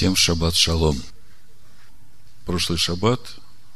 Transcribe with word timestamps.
Всем 0.00 0.16
шаббат 0.16 0.54
шалом. 0.54 0.98
Прошлый 2.46 2.78
шаббат 2.78 3.20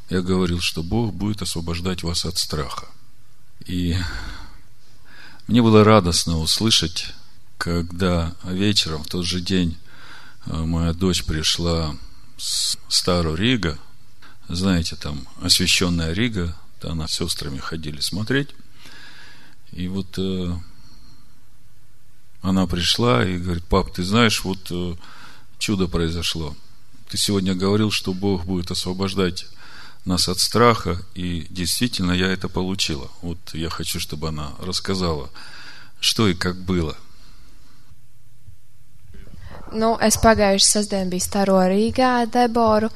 я 0.08 0.22
говорил, 0.22 0.58
что 0.62 0.82
Бог 0.82 1.12
будет 1.12 1.42
освобождать 1.42 2.02
вас 2.02 2.24
от 2.24 2.38
страха. 2.38 2.86
И 3.67 3.94
мне 5.49 5.60
было 5.60 5.84
радостно 5.84 6.39
услышать, 6.39 7.13
когда 7.58 8.34
вечером, 8.43 9.02
в 9.02 9.09
тот 9.09 9.27
же 9.27 9.43
день, 9.43 9.77
э, 10.46 10.56
моя 10.56 10.95
дочь 10.95 11.24
пришла 11.24 11.95
с 12.38 12.79
Стару 12.88 13.34
Рига, 13.34 13.79
знаете, 14.48 14.96
там 14.96 15.29
освященная 15.43 16.14
Рига, 16.14 16.56
она 16.82 17.06
с 17.06 17.16
сестрами 17.16 17.59
ходили 17.59 18.00
смотреть. 18.00 18.48
И 19.72 19.88
вот 19.88 20.14
э, 20.16 20.56
она 22.41 22.66
пришла 22.66 23.27
и 23.27 23.36
говорит, 23.36 23.64
пап, 23.64 23.93
ты 23.93 24.02
знаешь, 24.02 24.43
вот 24.43 24.68
э, 24.70 24.95
чудо 25.59 25.89
произошло. 25.89 26.54
Ты 27.08 27.18
сегодня 27.18 27.54
говорил, 27.54 27.90
что 27.90 28.12
Бог 28.12 28.45
будет 28.45 28.71
освобождать 28.71 29.46
нас 30.04 30.29
от 30.29 30.39
страха, 30.39 30.99
и 31.14 31.46
действительно 31.50 32.12
я 32.12 32.29
это 32.29 32.49
получила. 32.49 33.11
Вот 33.23 33.39
я 33.55 33.71
хочу, 33.71 34.01
чтобы 34.01 34.29
она 34.29 34.53
рассказала, 34.61 35.31
что 36.01 36.29
и 36.29 36.35
как 36.35 36.57
было. 36.57 36.97
Nu, 39.75 39.97
es 39.98 40.15
pagājuši 40.23 40.67
sestdien 40.69 41.09
biju 41.11 41.25
Staro 41.25 41.57
Rīgā 41.67 42.29
Deboru, 42.31 42.91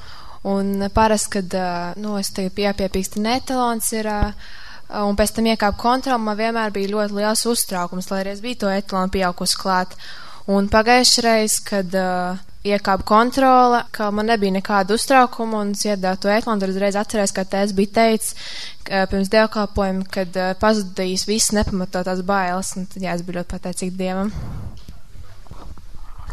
un 0.47 0.87
parasti, 0.95 1.33
kad, 1.39 1.57
nu, 1.99 2.15
es 2.21 2.31
tagad 2.31 2.55
piepiepīkstu 2.55 3.23
netalons 3.25 3.89
ir, 3.97 4.07
un 5.01 5.19
pēc 5.19 5.35
tam 5.35 5.49
iekāpu 5.51 5.81
kontroli, 5.83 6.23
man 6.23 6.39
vienmēr 6.39 6.71
bija 6.77 6.93
ļoti 6.93 7.19
liels 7.19 7.43
uztraukums, 7.51 8.13
lai 8.13 8.21
arī 8.23 8.37
es 8.37 8.45
biju 8.45 8.61
to 8.63 8.71
etalonu 8.71 9.11
pieaugusi 9.17 9.59
klāt. 9.59 9.97
Un 10.52 10.68
pagājušreiz, 10.72 11.60
kad 11.64 11.94
uh, 11.96 12.42
iekāpa 12.64 13.04
kontrole, 13.08 13.84
ka 13.92 14.10
man 14.12 14.28
nebija 14.32 14.56
nekāda 14.56 14.96
uztraukuma 14.96 15.62
un 15.64 15.74
iedāvu 15.76 16.22
to 16.24 16.32
ēklu, 16.32 16.54
un 16.56 16.64
tad 16.64 16.72
uzreiz 16.72 16.98
atcerēs, 17.00 17.36
ka 17.36 17.44
tēvs 17.48 17.76
bija 17.76 17.96
teicis 18.00 18.36
pirms 18.84 19.32
dievkalpojuma, 19.32 20.08
kad 20.12 20.38
pazudīs 20.60 21.28
viss 21.28 21.54
nepamatotās 21.56 22.24
bailes, 22.28 22.74
un 22.80 22.88
tad 22.92 23.04
jā, 23.04 23.16
es 23.16 23.24
biju 23.24 23.40
ļoti 23.40 23.52
pateicīgi 23.56 23.98
Dievam. 24.00 24.32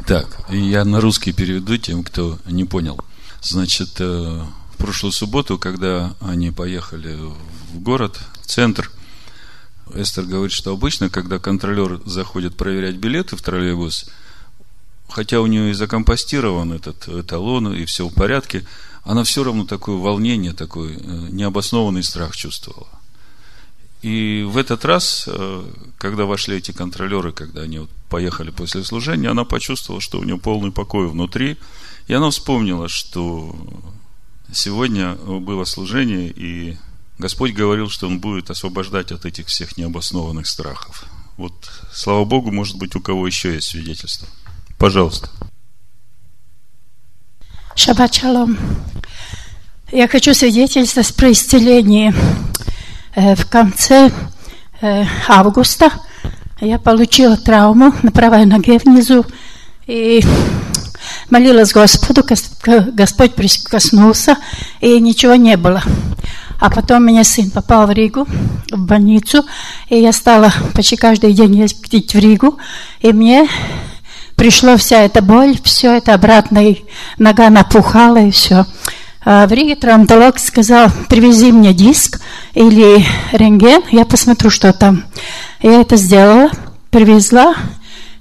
Так, 0.07 0.41
я 0.49 0.85
на 0.85 1.01
русский 1.01 1.33
переведу 1.33 1.77
тем, 1.77 2.03
кто 2.03 2.39
не 2.47 2.65
понял. 2.65 2.99
Значит, 3.43 4.01
в 4.01 4.49
прошлую 4.79 5.13
субботу, 5.13 5.59
когда 5.59 6.15
они 6.21 6.51
поехали 6.51 7.17
в 7.73 7.81
город, 7.81 8.19
в 8.41 8.47
центр, 8.47 8.91
Эстер 9.94 10.26
говорит, 10.26 10.52
что 10.52 10.72
обычно, 10.72 11.10
когда 11.10 11.40
контролер 11.40 12.02
заходит 12.06 12.58
проверять 12.58 12.96
билеты 12.96 13.36
в 13.36 13.42
троллейбус, 13.42 14.10
хотя 15.10 15.42
у 15.42 15.48
нее 15.48 15.72
и 15.72 15.74
закомпостирован 15.74 16.74
этот 16.74 17.08
эталон, 17.08 17.74
и 17.74 17.86
все 17.86 18.08
в 18.08 18.14
порядке, 18.14 18.66
она 19.04 19.24
все 19.24 19.44
равно 19.44 19.66
такое 19.66 19.98
волнение, 19.98 20.54
такой 20.54 20.96
э, 20.96 20.98
необоснованный 20.98 22.04
страх 22.04 22.36
чувствовала. 22.36 22.88
И 24.02 24.44
в 24.48 24.58
этот 24.58 24.84
раз, 24.86 25.26
э, 25.28 25.64
когда 25.98 26.26
вошли 26.26 26.58
эти 26.58 26.72
контролеры, 26.72 27.32
когда 27.32 27.62
они 27.62 27.80
вот 27.80 27.90
поехали 28.10 28.50
после 28.50 28.84
служения, 28.84 29.30
она 29.30 29.46
почувствовала, 29.46 30.02
что 30.02 30.20
у 30.20 30.24
нее 30.24 30.38
полный 30.38 30.72
покой 30.72 31.08
внутри, 31.08 31.58
и 32.08 32.14
она 32.14 32.30
вспомнила, 32.32 32.90
что 32.90 33.56
сегодня 34.52 35.16
было 35.16 35.66
служение, 35.66 36.32
и 36.36 36.78
Господь 37.18 37.54
говорил, 37.54 37.90
что 37.90 38.08
Он 38.08 38.20
будет 38.20 38.50
освобождать 38.50 39.12
от 39.12 39.26
этих 39.26 39.48
всех 39.48 39.78
необоснованных 39.78 40.48
страхов. 40.48 41.06
Вот, 41.38 41.54
слава 41.92 42.26
Богу, 42.26 42.52
может 42.52 42.78
быть, 42.78 42.96
у 42.96 43.02
кого 43.02 43.28
еще 43.28 43.54
есть 43.54 43.70
свидетельство. 43.70 44.28
Пожалуйста. 44.78 45.30
Шаббат 47.76 48.14
шалом. 48.14 48.58
Я 49.92 50.08
хочу 50.08 50.34
свидетельствовать 50.34 51.14
про 51.16 51.32
исцеление. 51.32 52.14
Э, 53.16 53.36
в 53.36 53.48
конце 53.48 54.12
э, 54.82 55.06
августа 55.28 55.92
я 56.60 56.80
получила 56.80 57.38
травму 57.38 57.94
на 58.02 58.12
правой 58.12 58.46
ноге 58.46 58.78
внизу 58.78 59.26
и 59.88 60.24
молилась 61.30 61.74
Господу, 61.74 62.24
Господь 62.94 63.36
прикоснулся, 63.36 64.38
и 64.82 65.00
ничего 65.00 65.36
не 65.36 65.58
было. 65.58 65.84
А 66.60 66.70
потом 66.70 67.06
меня 67.06 67.24
сын 67.24 67.52
попал 67.52 67.88
в 67.88 67.92
Ригу, 67.92 68.28
в 68.72 68.86
больницу, 68.86 69.44
и 69.90 70.00
я 70.00 70.14
стала 70.14 70.54
почти 70.74 70.96
каждый 70.96 71.34
день 71.34 71.56
ездить 71.56 72.14
в 72.14 72.20
Ригу, 72.20 72.58
и 73.02 73.12
мне 73.12 73.48
пришла 74.36 74.78
вся 74.78 75.02
эта 75.02 75.22
боль, 75.22 75.58
все 75.64 75.98
это 75.98 76.14
обратно, 76.14 76.70
и 76.70 76.84
нога 77.18 77.50
напухала, 77.50 78.18
и 78.18 78.32
все. 78.32 78.66
А 79.28 79.48
в 79.48 79.52
Риге 79.52 79.76
травматолог 79.76 80.38
сказал, 80.38 80.90
привези 81.10 81.52
мне 81.52 81.74
диск 81.74 82.22
или 82.54 83.04
рентген, 83.32 83.82
я 83.92 84.06
посмотрю, 84.06 84.50
что 84.50 84.72
там. 84.72 85.04
Я 85.62 85.82
это 85.82 85.96
сделала, 85.96 86.52
привезла, 86.92 87.56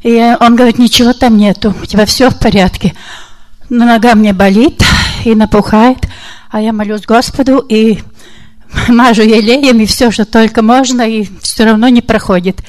и 0.03 0.35
он 0.41 0.57
говорит, 0.57 0.79
ничего 0.79 1.13
там 1.13 1.37
нету, 1.37 1.75
у 1.83 1.85
тебя 1.85 2.07
все 2.07 2.31
в 2.31 2.39
порядке. 2.39 2.95
Но 3.69 3.85
нога 3.85 4.15
мне 4.15 4.33
болит 4.33 4.83
и 5.25 5.35
напухает, 5.35 5.99
а 6.51 6.61
я 6.61 6.73
молюсь 6.73 7.03
Господу 7.03 7.59
и 7.59 7.99
мажу 8.89 9.23
елеем, 9.23 9.81
и 9.81 9.87
все, 9.87 10.11
что 10.11 10.25
только 10.25 10.63
можно, 10.63 11.03
и 11.03 11.29
все 11.41 11.65
равно 11.65 11.89
не 11.89 12.03
проходит. 12.03 12.61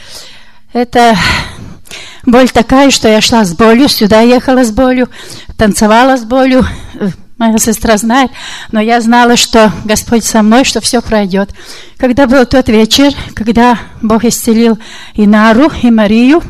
Это 0.73 1.15
Боль 2.25 2.49
такая, 2.49 2.89
что 2.89 3.07
я 3.07 3.21
шла 3.21 3.45
с 3.45 3.53
болью, 3.53 3.87
сюда 3.87 4.21
ехала 4.21 4.63
с 4.63 4.71
болью, 4.71 5.09
танцевала 5.57 6.17
с 6.17 6.23
болью. 6.23 6.65
Моя 7.37 7.57
сестра 7.57 7.97
знает, 7.97 8.31
но 8.71 8.79
я 8.79 9.01
знала, 9.01 9.35
что 9.35 9.71
Господь 9.83 10.23
со 10.23 10.41
мной, 10.41 10.63
что 10.63 10.79
все 10.79 11.01
пройдет. 11.01 11.49
Когда 11.97 12.27
был 12.27 12.45
тот 12.45 12.69
вечер, 12.69 13.13
когда 13.35 13.77
Бог 14.01 14.23
исцелил 14.23 14.79
и 15.15 15.27
Нару, 15.27 15.69
и 15.83 15.91
Марию, 15.91 16.41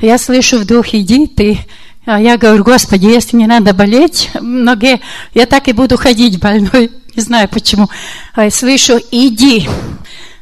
я 0.00 0.18
слышу 0.18 0.58
в 0.58 0.66
дух, 0.66 0.92
иди 0.92 1.26
ты. 1.26 1.58
А 2.04 2.20
я 2.20 2.36
говорю, 2.36 2.62
Господи, 2.62 3.06
если 3.06 3.36
не 3.36 3.46
надо 3.46 3.72
болеть 3.72 4.30
в 4.34 4.42
ноге, 4.42 5.00
я 5.34 5.46
так 5.46 5.66
и 5.68 5.72
буду 5.72 5.96
ходить 5.96 6.38
больной. 6.38 6.90
Не 7.18 7.24
знаю 7.24 7.48
почему. 7.48 7.88
А 8.34 8.44
я 8.44 8.50
слышу, 8.52 8.96
иди. 9.10 9.68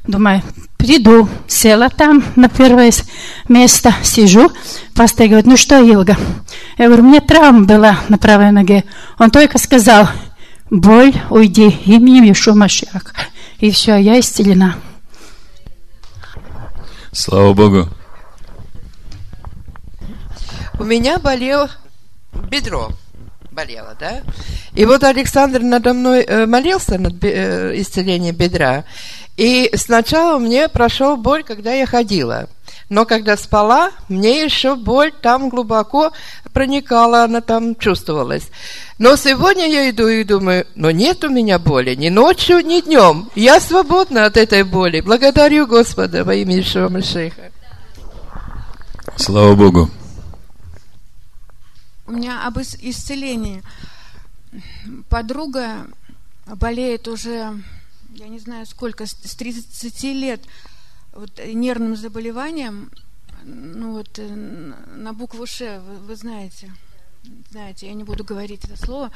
Думаю, 0.06 0.42
приду, 0.76 1.26
села 1.48 1.88
там 1.88 2.22
на 2.37 2.50
первое 2.50 2.92
место, 3.48 3.94
сижу. 4.03 4.53
Пастор 4.94 5.28
говорит, 5.28 5.47
ну 5.47 5.56
что, 5.56 5.81
Илга? 5.81 6.19
Я 6.76 6.88
говорю, 6.88 7.03
у 7.03 7.06
меня 7.06 7.22
травма 7.22 7.64
была 7.64 8.00
на 8.10 8.19
правой 8.19 8.53
ноге. 8.53 8.84
Он 9.19 9.31
только 9.31 9.56
сказал, 9.56 10.06
боль, 10.69 11.14
уйди, 11.31 11.70
именем 11.87 12.25
Иешуа 12.25 12.53
Машиах. 12.53 13.14
И 13.58 13.70
все, 13.70 13.97
я 13.97 14.20
исцелена. 14.20 14.76
Слава 17.10 17.54
Богу. 17.54 17.88
У 20.78 20.84
меня 20.84 21.19
болел 21.20 21.70
бедро 22.50 22.93
болело, 23.56 23.97
да? 23.99 24.21
И 24.75 24.84
вот 24.84 25.03
Александр 25.03 25.61
надо 25.61 25.94
мной 25.94 26.22
э, 26.22 26.47
молился 26.47 26.99
над 26.99 27.25
э, 27.25 27.72
исцелением 27.81 28.37
бедра. 28.37 28.84
И 29.37 29.71
сначала 29.75 30.39
мне 30.39 30.69
прошел 30.69 31.17
боль, 31.17 31.43
когда 31.43 31.72
я 31.72 31.87
ходила. 31.87 32.49
Но 32.89 33.05
когда 33.05 33.37
спала, 33.37 33.91
мне 34.09 34.44
еще 34.44 34.77
боль 34.77 35.12
там 35.21 35.49
глубоко 35.49 36.12
проникала, 36.53 37.25
она 37.25 37.41
там 37.41 37.75
чувствовалась. 37.75 38.49
Но 38.99 39.17
сегодня 39.17 39.67
я 39.69 39.91
иду 39.91 40.06
и 40.06 40.23
думаю, 40.23 40.67
но 40.75 40.91
нет 40.91 41.25
у 41.25 41.28
меня 41.28 41.59
боли 41.59 41.94
ни 41.94 42.11
ночью, 42.11 42.61
ни 42.61 42.81
днем. 42.81 43.28
Я 43.34 43.61
свободна 43.61 44.27
от 44.27 44.37
этой 44.37 44.62
боли. 44.62 45.00
Благодарю 45.00 45.67
Господа 45.67 46.25
во 46.25 46.34
имя 46.34 46.61
Ишуа 46.61 46.88
Машеха. 46.88 47.50
Слава 49.17 49.55
Богу. 49.55 49.91
У 52.06 52.12
меня 52.12 52.47
об 52.47 52.59
исцелении. 52.59 53.62
Подруга 55.08 55.87
болеет 56.47 57.08
уже 57.08 57.61
я 58.17 58.29
не 58.29 58.38
знаю 58.38 58.67
сколько, 58.67 59.06
с 59.06 59.35
30 59.37 60.03
лет 60.05 60.41
вот, 61.12 61.31
нервным 61.44 61.97
заболеванием, 61.97 62.91
ну 63.44 63.93
вот 63.93 64.19
э, 64.19 64.26
на 64.26 65.12
букву 65.12 65.47
Ш, 65.47 65.81
вы, 65.81 65.97
вы 65.99 66.17
знаете, 66.17 66.73
знаете, 67.50 67.87
я 67.87 67.94
не 67.94 68.05
буду 68.05 68.25
говорить 68.25 68.64
это 68.64 68.76
слово, 68.76 69.11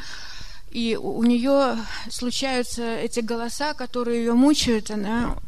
и 0.70 0.96
у 1.00 1.22
нее 1.22 1.78
случаются 2.10 2.82
эти 2.82 3.20
голоса, 3.20 3.74
которые 3.74 4.18
ее 4.18 4.34
мучают, 4.34 4.90
она 4.90 5.38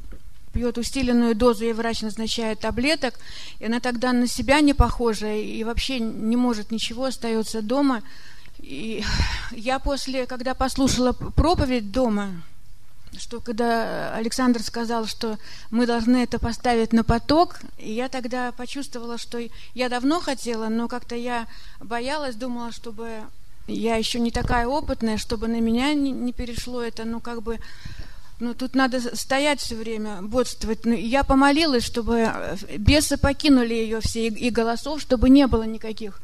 пьет 0.53 0.79
усиленную 0.79 1.35
дозу, 1.35 1.65
ей 1.65 1.73
врач 1.73 2.03
назначает 2.03 2.61
таблеток, 2.61 3.15
и 3.59 3.67
она 3.67 3.81
тогда 3.81 4.13
на 4.13 4.27
себя 4.27 4.61
не 4.61 4.75
похожа, 4.75 5.33
и 5.33 5.65
вообще 5.65 5.99
не 6.01 6.37
может 6.37 6.71
ничего, 6.71 7.07
остается 7.07 7.63
дома. 7.63 8.03
И 8.61 9.03
я 9.51 9.79
после, 9.79 10.27
когда 10.27 10.55
послушала 10.55 11.13
проповедь 11.13 11.91
дома, 11.91 12.43
что 13.19 13.41
когда 13.41 14.15
Александр 14.15 14.63
сказал, 14.63 15.07
что 15.07 15.39
мы 15.71 15.87
должны 15.87 16.23
это 16.23 16.39
поставить 16.39 16.93
на 16.93 17.05
поток, 17.05 17.61
я 17.79 18.09
тогда 18.09 18.53
почувствовала, 18.53 19.19
что 19.19 19.39
я 19.75 19.89
давно 19.89 20.21
хотела, 20.21 20.69
но 20.69 20.89
как-то 20.89 21.15
я 21.15 21.47
боялась, 21.81 22.37
думала, 22.37 22.73
чтобы 22.73 23.09
я 23.67 23.97
еще 23.97 24.19
не 24.19 24.31
такая 24.31 24.67
опытная, 24.67 25.19
чтобы 25.19 25.49
на 25.49 25.61
меня 25.61 25.95
не, 25.95 26.11
не 26.11 26.33
перешло 26.33 26.83
это, 26.83 27.05
ну, 27.05 27.21
как 27.21 27.43
бы, 27.43 27.59
ну, 28.43 28.55
тут 28.55 28.75
надо 28.75 29.01
стоять 29.17 29.61
все 29.61 29.77
время, 29.77 30.21
бодствовать. 30.21 30.85
Ну, 30.85 30.95
я 30.95 31.23
помолилась, 31.23 31.85
чтобы 31.85 32.29
э, 32.29 32.57
бесы 32.77 33.17
покинули 33.17 33.73
ее 33.73 34.01
все, 34.01 34.27
и, 34.27 34.35
и 34.49 34.51
голосов, 34.51 35.01
чтобы 35.01 35.31
не 35.31 35.47
было 35.47 35.63
никаких. 35.63 36.21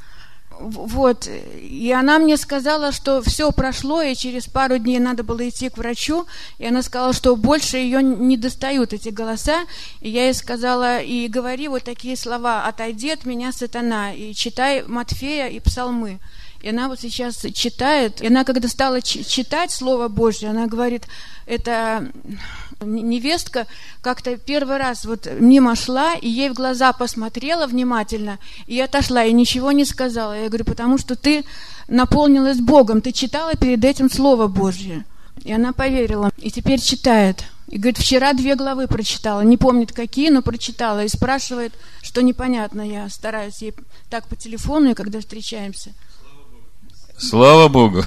Вот, 0.58 1.28
и 1.28 1.92
она 1.92 2.18
мне 2.18 2.36
сказала, 2.36 2.90
что 2.90 3.22
все 3.22 3.52
прошло, 3.52 4.02
и 4.02 4.16
через 4.16 4.48
пару 4.48 4.78
дней 4.78 4.98
надо 4.98 5.22
было 5.22 5.48
идти 5.48 5.68
к 5.68 5.78
врачу, 5.78 6.26
и 6.58 6.66
она 6.66 6.82
сказала, 6.82 7.12
что 7.12 7.36
больше 7.36 7.76
ее 7.76 8.02
не 8.02 8.36
достают 8.36 8.92
эти 8.92 9.10
голоса, 9.10 9.66
и 10.00 10.10
я 10.10 10.24
ей 10.24 10.34
сказала, 10.34 10.98
и 10.98 11.28
говори 11.28 11.68
вот 11.68 11.84
такие 11.84 12.16
слова, 12.16 12.66
отойди 12.66 13.10
от 13.10 13.24
меня, 13.24 13.52
сатана, 13.52 14.12
и 14.12 14.34
читай 14.34 14.82
Матфея 14.82 15.46
и 15.46 15.60
Псалмы. 15.60 16.18
И 16.60 16.70
она 16.70 16.88
вот 16.88 17.00
сейчас 17.00 17.44
читает, 17.54 18.20
и 18.20 18.26
она 18.26 18.44
когда 18.44 18.68
стала 18.68 19.00
читать 19.00 19.70
Слово 19.70 20.08
Божье, 20.08 20.50
она 20.50 20.66
говорит, 20.66 21.06
это 21.46 22.10
невестка 22.80 23.66
как-то 24.00 24.36
первый 24.36 24.76
раз 24.78 25.04
вот 25.04 25.28
мимо 25.38 25.76
шла, 25.76 26.14
и 26.14 26.28
ей 26.28 26.50
в 26.50 26.54
глаза 26.54 26.92
посмотрела 26.92 27.66
внимательно, 27.66 28.38
и 28.66 28.80
отошла, 28.80 29.24
и 29.24 29.32
ничего 29.32 29.70
не 29.72 29.84
сказала. 29.84 30.32
Я 30.32 30.48
говорю, 30.48 30.64
потому 30.64 30.98
что 30.98 31.14
ты 31.14 31.44
наполнилась 31.86 32.58
Богом, 32.58 33.02
ты 33.02 33.12
читала 33.12 33.54
перед 33.54 33.84
этим 33.84 34.10
Слово 34.10 34.48
Божье. 34.48 35.04
И 35.44 35.52
она 35.52 35.72
поверила, 35.72 36.32
и 36.38 36.50
теперь 36.50 36.80
читает. 36.80 37.44
И 37.68 37.78
говорит, 37.78 37.98
вчера 37.98 38.32
две 38.32 38.56
главы 38.56 38.88
прочитала, 38.88 39.42
не 39.42 39.56
помнит 39.56 39.92
какие, 39.92 40.30
но 40.30 40.42
прочитала. 40.42 41.04
И 41.04 41.08
спрашивает, 41.08 41.72
что 42.02 42.22
непонятно. 42.22 42.80
Я 42.80 43.08
стараюсь 43.08 43.60
ей 43.62 43.74
так 44.10 44.26
по 44.26 44.34
телефону, 44.34 44.90
и 44.90 44.94
когда 44.94 45.20
встречаемся– 45.20 45.92
Слава 47.18 47.68
Богу. 47.68 48.04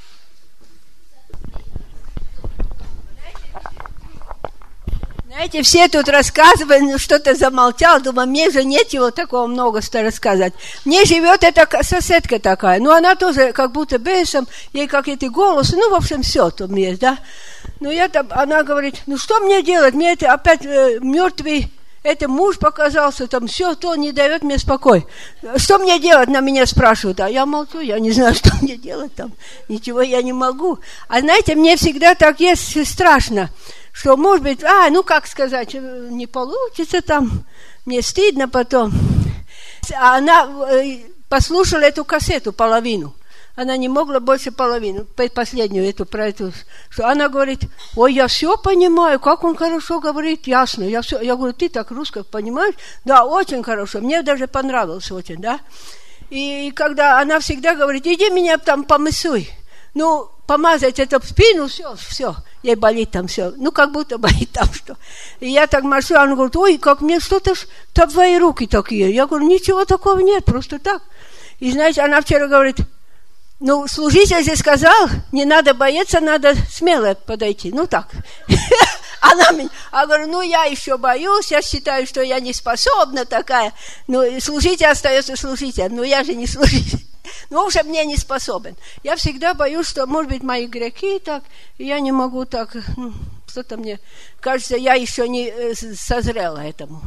Знаете, 5.27 5.63
все 5.63 5.87
тут 5.87 6.07
рассказывают, 6.07 6.83
ну, 6.83 6.97
что-то 6.97 7.33
замолчал, 7.35 7.99
думаю, 7.99 8.27
мне 8.27 8.51
же 8.51 8.63
нет 8.63 8.93
его 8.93 9.11
такого 9.11 9.47
много 9.47 9.81
что 9.81 10.03
рассказать. 10.03 10.53
Мне 10.85 11.03
живет 11.03 11.43
эта 11.43 11.67
соседка 11.83 12.37
такая, 12.39 12.79
ну 12.79 12.91
она 12.91 13.15
тоже 13.15 13.51
как 13.51 13.71
будто 13.71 13.97
бесом, 13.97 14.47
ей 14.71 14.87
как 14.87 15.07
эти 15.07 15.25
голосы, 15.25 15.77
ну, 15.77 15.89
в 15.89 15.95
общем, 15.95 16.21
все 16.21 16.51
там 16.51 16.75
есть, 16.75 16.99
да. 17.01 17.17
Ну, 17.79 17.89
я 17.89 18.07
там, 18.07 18.27
она 18.29 18.63
говорит, 18.63 19.01
ну, 19.07 19.17
что 19.17 19.39
мне 19.39 19.63
делать, 19.63 19.95
мне 19.95 20.13
это 20.13 20.31
опять 20.31 20.63
э, 20.63 20.99
мертвый 21.01 21.71
это 22.03 22.27
муж 22.27 22.57
показался, 22.57 23.27
там 23.27 23.47
все 23.47 23.75
то 23.75 23.95
не 23.95 24.11
дает 24.11 24.43
мне 24.43 24.57
спокой. 24.57 25.05
Что 25.57 25.77
мне 25.77 25.99
делать, 25.99 26.29
на 26.29 26.39
меня 26.39 26.65
спрашивают, 26.65 27.19
а 27.19 27.29
я 27.29 27.45
молчу, 27.45 27.79
я 27.79 27.99
не 27.99 28.11
знаю, 28.11 28.33
что 28.35 28.51
мне 28.61 28.75
делать 28.75 29.13
там, 29.13 29.33
ничего 29.67 30.01
я 30.01 30.21
не 30.21 30.33
могу. 30.33 30.79
А 31.07 31.19
знаете, 31.19 31.55
мне 31.55 31.75
всегда 31.77 32.15
так 32.15 32.39
есть 32.39 32.87
страшно, 32.87 33.49
что 33.91 34.17
может 34.17 34.43
быть, 34.43 34.63
а, 34.63 34.89
ну 34.89 35.03
как 35.03 35.27
сказать, 35.27 35.73
не 35.75 36.25
получится 36.25 37.01
там, 37.01 37.45
мне 37.85 38.01
стыдно 38.01 38.47
потом. 38.47 38.93
А 39.95 40.17
она 40.17 40.47
э, 40.71 40.99
послушала 41.29 41.81
эту 41.81 42.05
кассету 42.05 42.53
половину 42.53 43.15
она 43.55 43.77
не 43.77 43.89
могла 43.89 44.19
больше 44.19 44.51
половины, 44.51 45.05
последнюю 45.33 45.89
эту 45.89 46.05
про 46.05 46.27
эту, 46.27 46.51
что 46.89 47.07
она 47.07 47.29
говорит, 47.29 47.61
ой, 47.95 48.13
я 48.13 48.27
все 48.27 48.57
понимаю, 48.57 49.19
как 49.19 49.43
он 49.43 49.55
хорошо 49.55 49.99
говорит, 49.99 50.47
ясно, 50.47 50.83
я 50.83 51.01
все, 51.01 51.19
я 51.21 51.35
говорю, 51.35 51.53
ты 51.53 51.69
так 51.69 51.91
русских 51.91 52.25
понимаешь? 52.27 52.75
Да, 53.05 53.25
очень 53.25 53.63
хорошо, 53.63 53.99
мне 53.99 54.21
даже 54.21 54.47
понравилось 54.47 55.11
очень, 55.11 55.37
да. 55.37 55.59
И 56.29 56.71
когда 56.75 57.19
она 57.19 57.39
всегда 57.39 57.75
говорит, 57.75 58.07
иди 58.07 58.29
меня 58.29 58.57
там 58.57 58.85
помысуй, 58.85 59.49
ну, 59.93 60.29
помазать 60.47 60.99
это 60.99 61.19
в 61.19 61.25
спину, 61.25 61.67
все, 61.67 61.95
все, 61.95 62.35
ей 62.63 62.75
болит 62.75 63.11
там 63.11 63.27
все, 63.27 63.53
ну, 63.57 63.71
как 63.71 63.91
будто 63.91 64.17
болит 64.17 64.51
там 64.51 64.71
что. 64.73 64.95
И 65.39 65.49
я 65.49 65.67
так 65.67 65.83
машу, 65.83 66.15
она 66.15 66.35
говорит, 66.35 66.55
ой, 66.55 66.77
как 66.77 67.01
мне 67.01 67.19
что-то, 67.19 67.53
твои 67.93 68.37
руки 68.37 68.67
такие. 68.67 69.13
Я 69.13 69.27
говорю, 69.27 69.47
ничего 69.47 69.85
такого 69.85 70.19
нет, 70.19 70.45
просто 70.45 70.79
так. 70.79 71.03
И 71.59 71.71
знаете, 71.71 72.01
она 72.01 72.21
вчера 72.21 72.47
говорит, 72.47 72.77
ну, 73.61 73.87
служитель 73.87 74.43
же 74.43 74.55
сказал, 74.55 75.07
не 75.31 75.45
надо 75.45 75.75
бояться, 75.75 76.19
надо 76.19 76.55
смело 76.69 77.13
подойти. 77.13 77.71
Ну, 77.71 77.85
так. 77.85 78.07
Она 79.21 79.51
мне, 79.51 79.69
а 79.91 80.07
говорю, 80.07 80.27
ну, 80.27 80.41
я 80.41 80.65
еще 80.65 80.97
боюсь, 80.97 81.51
я 81.51 81.61
считаю, 81.61 82.07
что 82.07 82.23
я 82.23 82.39
не 82.39 82.53
способна 82.53 83.23
такая. 83.23 83.71
Ну, 84.07 84.23
служитель 84.41 84.87
остается 84.87 85.35
служителем, 85.35 85.95
но 85.95 86.03
я 86.03 86.23
же 86.23 86.33
не 86.33 86.47
служитель. 86.47 86.99
Ну, 87.51 87.65
уже 87.65 87.83
мне 87.83 88.03
не 88.05 88.17
способен. 88.17 88.75
Я 89.03 89.15
всегда 89.15 89.53
боюсь, 89.53 89.87
что, 89.87 90.07
может 90.07 90.31
быть, 90.31 90.41
мои 90.41 90.65
грехи 90.65 91.19
так, 91.19 91.43
я 91.77 91.99
не 91.99 92.11
могу 92.11 92.45
так, 92.45 92.75
ну, 92.97 93.13
что-то 93.47 93.77
мне, 93.77 93.99
кажется, 94.39 94.75
я 94.75 94.95
еще 94.95 95.27
не 95.29 95.49
э, 95.49 95.75
созрела 95.75 96.57
этому. 96.57 97.01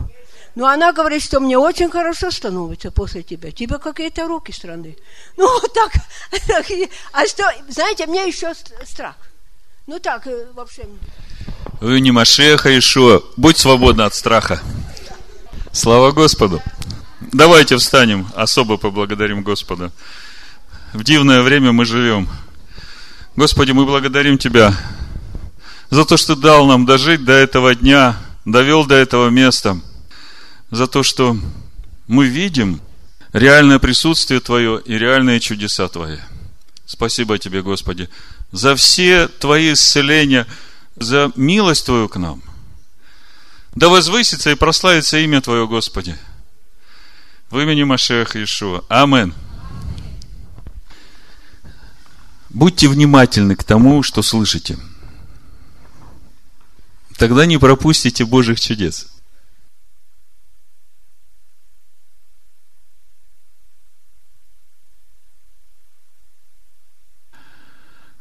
Но 0.55 0.69
она 0.69 0.93
говорит, 0.93 1.23
что 1.23 1.41
мне 1.41 1.59
очень 1.59 1.91
хорошо 1.91 2.31
становится 2.31 2.93
после 2.93 3.23
тебя. 3.23 3.51
Тебе 3.51 3.79
какие-то 3.79 4.29
руки 4.29 4.53
страны. 4.53 4.97
Ну, 5.37 5.47
вот 5.61 5.73
так. 5.73 5.93
А 7.12 7.27
что, 7.27 7.43
знаете, 7.69 8.06
мне 8.06 8.29
еще 8.29 8.53
страх. 8.85 9.17
Ну, 9.87 9.99
так, 9.99 10.27
э, 10.27 10.47
в 10.55 10.61
общем. 10.61 10.99
Вы 11.81 12.01
не 12.01 12.12
Машеха 12.12 12.79
Ишуа. 12.79 13.21
Будь 13.37 13.59
свободна 13.59 14.06
от 14.06 14.15
страха. 14.15 14.61
Слава 15.73 16.12
Господу. 16.12 16.62
Давайте 17.21 17.77
встанем, 17.77 18.29
особо 18.37 18.77
поблагодарим 18.77 19.43
Господа. 19.43 19.91
В 20.93 21.03
дивное 21.03 21.43
время 21.43 21.73
мы 21.73 21.85
живем. 21.85 22.29
Господи, 23.35 23.73
мы 23.73 23.87
благодарим 23.87 24.39
Тебя 24.39 24.73
за 25.91 26.05
то, 26.05 26.17
что 26.17 26.37
дал 26.37 26.67
нам 26.67 26.87
дожить 26.87 27.25
до 27.25 27.33
этого 27.33 27.75
дня, 27.75 28.17
довел 28.45 28.85
до 28.87 28.95
этого 28.95 29.31
места– 29.31 29.81
за 30.75 30.88
то, 30.88 31.03
что 31.03 31.37
мы 32.09 32.26
видим 32.26 32.81
реальное 33.32 33.79
присутствие 33.79 34.41
Твое 34.41 34.82
и 34.85 34.99
реальные 34.99 35.38
чудеса 35.41 35.88
Твои. 35.88 36.19
Спасибо 36.85 37.38
Тебе, 37.38 37.62
Господи, 37.62 38.09
за 38.50 38.75
все 38.75 39.29
Твои 39.29 39.73
исцеления, 39.73 40.47
за 40.97 41.31
милость 41.37 41.87
Твою 41.87 42.09
к 42.09 42.17
нам. 42.17 42.43
Да 43.76 43.88
возвысится 43.88 44.50
и 44.50 44.56
прославится 44.56 45.19
имя 45.19 45.41
Твое, 45.41 45.67
Господи. 45.67 46.17
В 47.50 47.59
имени 47.59 47.85
Машеха 47.85 48.38
Иешуа. 48.38 48.82
Амин. 48.88 49.32
Будьте 52.50 52.88
внимательны 52.88 53.54
к 53.54 53.64
тому, 53.64 54.02
что 54.02 54.23
слышите. 54.23 54.76
Тогда 57.16 57.47
не 57.47 57.59
пропустите 57.59 58.25
Божьих 58.25 58.61
чудес. 58.61 59.13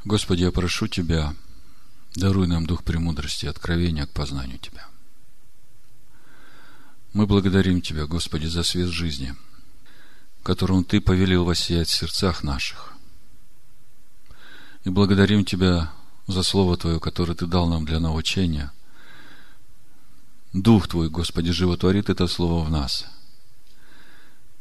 Господи, 0.05 0.43
я 0.43 0.51
прошу 0.51 0.87
Тебя, 0.87 1.33
даруй 2.15 2.47
нам 2.47 2.65
дух 2.65 2.83
премудрости 2.83 3.45
и 3.45 3.47
откровения 3.47 4.05
к 4.05 4.11
познанию 4.11 4.59
Тебя. 4.59 4.85
Мы 7.13 7.25
благодарим 7.25 7.81
Тебя, 7.81 8.05
Господи, 8.05 8.47
за 8.47 8.63
свет 8.63 8.89
жизни, 8.89 9.33
которым 10.43 10.83
Ты 10.83 10.99
повелел 10.99 11.45
воссиять 11.45 11.87
в 11.87 11.93
сердцах 11.93 12.43
наших. 12.43 12.93
И 14.83 14.89
благодарим 14.89 15.45
Тебя 15.45 15.93
за 16.27 16.43
Слово 16.43 16.75
Твое, 16.75 16.99
которое 16.99 17.35
Ты 17.35 17.45
дал 17.45 17.69
нам 17.69 17.85
для 17.85 18.01
научения. 18.01 18.73
Дух 20.51 20.89
Твой, 20.89 21.09
Господи, 21.09 21.51
животворит 21.51 22.09
это 22.09 22.27
Слово 22.27 22.65
в 22.65 22.69
нас 22.69 23.05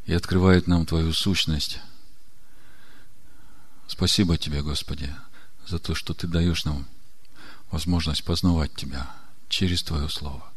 и 0.06 0.14
открывает 0.14 0.68
нам 0.68 0.86
Твою 0.86 1.12
сущность. 1.12 1.80
Спасибо 3.88 4.38
Тебе, 4.38 4.62
Господи, 4.62 5.12
за 5.72 5.78
то, 5.78 5.94
что 5.94 6.12
Ты 6.12 6.26
даешь 6.26 6.66
нам 6.66 6.86
возможность 7.70 8.24
познавать 8.24 8.74
Тебя 8.74 9.10
через 9.48 9.82
Твое 9.82 10.10
Слово. 10.10 10.52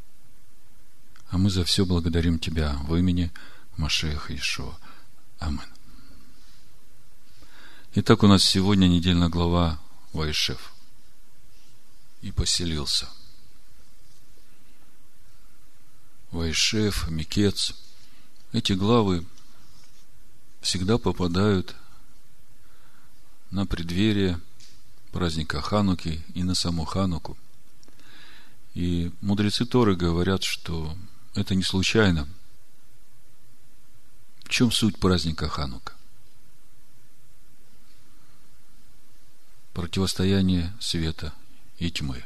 А 1.29 1.37
мы 1.37 1.49
за 1.49 1.63
все 1.63 1.85
благодарим 1.85 2.37
Тебя 2.37 2.77
в 2.83 2.93
имени 2.97 3.31
Машеха 3.77 4.35
Ишуа. 4.35 4.77
Амин. 5.39 5.61
Итак, 7.93 8.23
у 8.23 8.27
нас 8.27 8.43
сегодня 8.43 8.87
недельная 8.87 9.29
глава 9.29 9.79
Вайшев. 10.11 10.73
И 12.21 12.33
поселился. 12.33 13.07
Вайшев, 16.31 17.09
Микец. 17.09 17.73
Эти 18.51 18.73
главы 18.73 19.25
всегда 20.59 20.97
попадают 20.97 21.73
на 23.51 23.65
преддверие 23.65 24.41
праздника 25.15 25.61
Хануки 25.61 26.21
и 26.33 26.43
на 26.43 26.55
саму 26.55 26.83
Хануку. 26.83 27.37
И 28.73 29.13
мудрецы 29.21 29.65
Торы 29.65 29.95
говорят, 29.95 30.43
что 30.43 30.93
это 31.35 31.55
не 31.55 31.63
случайно. 31.63 32.27
В 34.43 34.49
чем 34.49 34.73
суть 34.73 34.99
праздника 34.99 35.47
Ханука? 35.47 35.93
противостояние 39.73 40.73
света 40.79 41.33
и 41.79 41.91
тьмы. 41.91 42.23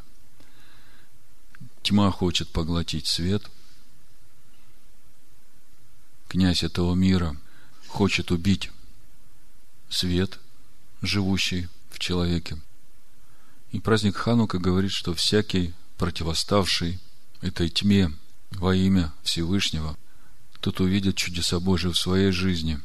Тьма 1.81 2.11
хочет 2.11 2.49
поглотить 2.49 3.07
свет. 3.07 3.49
Князь 6.27 6.61
этого 6.61 6.93
мира 6.93 7.35
хочет 7.87 8.29
убить 8.29 8.69
свет, 9.89 10.39
живущий 11.01 11.67
в 11.89 11.97
человеке. 11.97 12.55
И 13.71 13.79
праздник 13.79 14.15
Ханука 14.15 14.57
говорит, 14.57 14.91
что 14.91 15.13
всякий 15.13 15.73
противоставший 15.97 16.99
этой 17.41 17.69
тьме 17.69 18.11
во 18.51 18.75
имя 18.75 19.13
Всевышнего, 19.23 19.97
тот 20.59 20.79
увидит 20.79 21.15
чудеса 21.15 21.59
Божии 21.59 21.89
в 21.89 21.97
своей 21.97 22.31
жизни. 22.31 22.79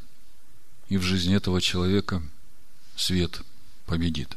И 0.88 0.98
в 0.98 1.02
жизни 1.02 1.34
этого 1.34 1.60
человека 1.60 2.22
свет 2.96 3.40
победит. 3.86 4.36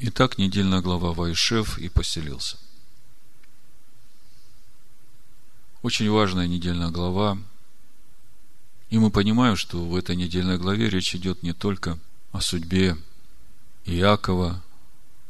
Итак, 0.00 0.38
недельная 0.38 0.80
глава 0.80 1.12
Вайшев 1.12 1.78
и 1.78 1.88
поселился. 1.88 2.56
Очень 5.82 6.10
важная 6.10 6.46
недельная 6.46 6.90
глава. 6.90 7.38
И 8.90 8.98
мы 8.98 9.10
понимаем, 9.10 9.56
что 9.56 9.84
в 9.84 9.94
этой 9.94 10.16
недельной 10.16 10.56
главе 10.56 10.88
речь 10.88 11.14
идет 11.14 11.42
не 11.42 11.52
только 11.52 11.98
о 12.32 12.40
судьбе 12.40 12.96
Иакова 13.84 14.62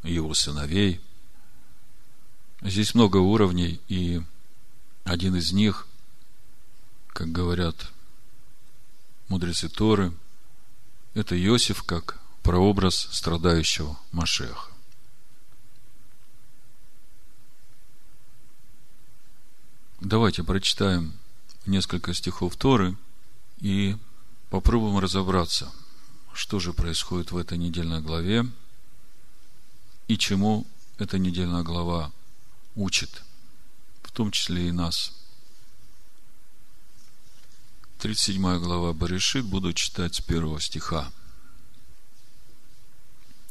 и 0.05 0.12
его 0.12 0.33
сыновей. 0.35 1.00
Здесь 2.62 2.95
много 2.95 3.17
уровней, 3.17 3.81
и 3.88 4.23
один 5.05 5.35
из 5.37 5.53
них, 5.53 5.87
как 7.09 7.33
говорят 7.33 7.91
мудрецы 9.29 9.69
Торы, 9.69 10.12
это 11.15 11.37
Иосиф 11.37 11.83
как 11.83 12.21
прообраз 12.43 13.09
страдающего 13.11 13.99
Машеха. 14.12 14.71
Давайте 20.00 20.45
прочитаем 20.45 21.12
несколько 21.67 22.15
стихов 22.15 22.55
Торы 22.57 22.97
и 23.61 23.97
попробуем 24.50 24.99
разобраться– 24.99 25.73
что 26.38 26.61
же 26.61 26.73
происходит 26.73 27.33
в 27.33 27.37
этой 27.37 27.59
недельной 27.59 28.00
главе 28.00 28.47
и 30.07 30.17
чему 30.17 30.69
эта 30.97 31.19
недельная 31.19 31.65
глава 31.65 32.12
учит, 32.77 33.25
в 34.05 34.12
том 34.12 34.31
числе 34.31 34.69
и 34.69 34.71
нас. 34.71 35.12
37 37.99 38.61
глава 38.61 38.93
Баришит, 38.93 39.47
буду 39.47 39.73
читать 39.73 40.15
с 40.15 40.21
первого 40.21 40.61
стиха. 40.61 41.11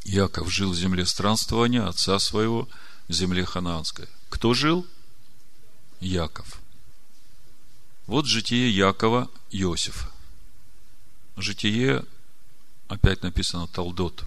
Яков 0.05 0.49
жил 0.49 0.71
в 0.71 0.77
земле 0.77 1.05
странствования 1.05 1.85
отца 1.85 2.17
своего, 2.19 2.69
в 3.09 3.11
земле 3.11 3.43
ханаанской. 3.43 4.07
Кто 4.29 4.53
жил? 4.53 4.87
Яков. 5.99 6.61
Вот 8.07 8.25
житие 8.25 8.69
Якова 8.69 9.29
Иосифа. 9.51 10.09
Житие 11.35 12.05
опять 12.87 13.21
написано 13.21 13.67
Талдот. 13.67 14.23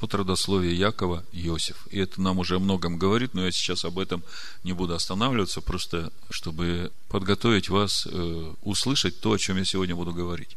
Вот 0.00 0.14
родословие 0.14 0.78
Якова 0.78 1.24
Иосиф. 1.32 1.88
И 1.90 1.98
это 1.98 2.20
нам 2.20 2.38
уже 2.38 2.56
о 2.56 2.58
многом 2.60 2.96
говорит, 2.96 3.34
но 3.34 3.44
я 3.44 3.50
сейчас 3.50 3.84
об 3.84 3.98
этом 3.98 4.22
не 4.62 4.72
буду 4.72 4.94
останавливаться, 4.94 5.60
просто 5.60 6.12
чтобы 6.30 6.92
подготовить 7.08 7.68
вас 7.70 8.06
э, 8.06 8.54
услышать 8.62 9.20
то, 9.20 9.32
о 9.32 9.38
чем 9.38 9.56
я 9.56 9.64
сегодня 9.64 9.96
буду 9.96 10.12
говорить. 10.12 10.56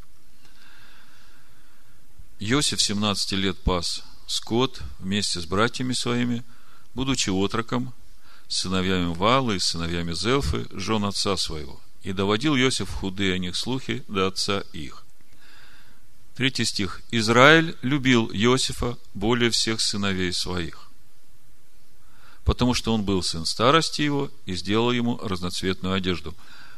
Иосиф 2.40 2.80
17 2.80 3.32
лет 3.34 3.58
пас 3.58 4.04
скот 4.28 4.84
вместе 5.00 5.42
с 5.42 5.46
братьями 5.46 5.94
своими, 5.94 6.44
будучи 6.94 7.32
отроком, 7.32 7.92
сыновьями 8.48 9.16
Валы 9.16 9.56
и 9.56 9.60
сыновьями 9.60 10.14
Зелфы, 10.14 10.68
жен 10.72 11.06
отца 11.06 11.36
своего. 11.36 11.82
И 12.04 12.14
доводил 12.14 12.56
Иосиф 12.56 12.90
худые 12.90 13.34
о 13.34 13.38
них 13.38 13.56
слухи 13.56 14.04
до 14.08 14.28
отца 14.28 14.64
их. 14.72 15.06
Третий 16.36 16.64
стих. 16.64 17.02
Израиль 17.12 17.76
любил 17.82 18.32
Иосифа 18.32 18.98
более 19.14 19.50
всех 19.50 19.82
сыновей 19.82 20.32
своих, 20.32 20.90
потому 22.46 22.74
что 22.74 22.94
он 22.94 23.04
был 23.04 23.22
сын 23.24 23.46
старости 23.46 24.02
его 24.02 24.32
и 24.46 24.56
сделал 24.56 24.92
ему 24.92 25.18
разноцветную 25.18 25.96
одежду. 25.96 26.34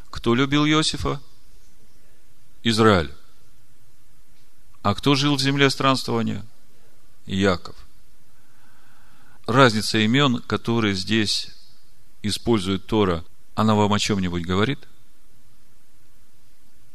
Кто 0.09 0.33
любил 0.33 0.65
Иосифа? 0.65 1.21
Израиль. 2.63 3.11
А 4.81 4.95
кто 4.95 5.13
жил 5.13 5.35
в 5.35 5.41
земле 5.41 5.69
странствования? 5.69 6.43
Яков. 7.27 7.75
Разница 9.45 9.99
имен, 9.99 10.39
которые 10.41 10.95
здесь 10.95 11.49
использует 12.23 12.87
Тора, 12.87 13.23
она 13.53 13.75
вам 13.75 13.93
о 13.93 13.99
чем-нибудь 13.99 14.43
говорит? 14.43 14.79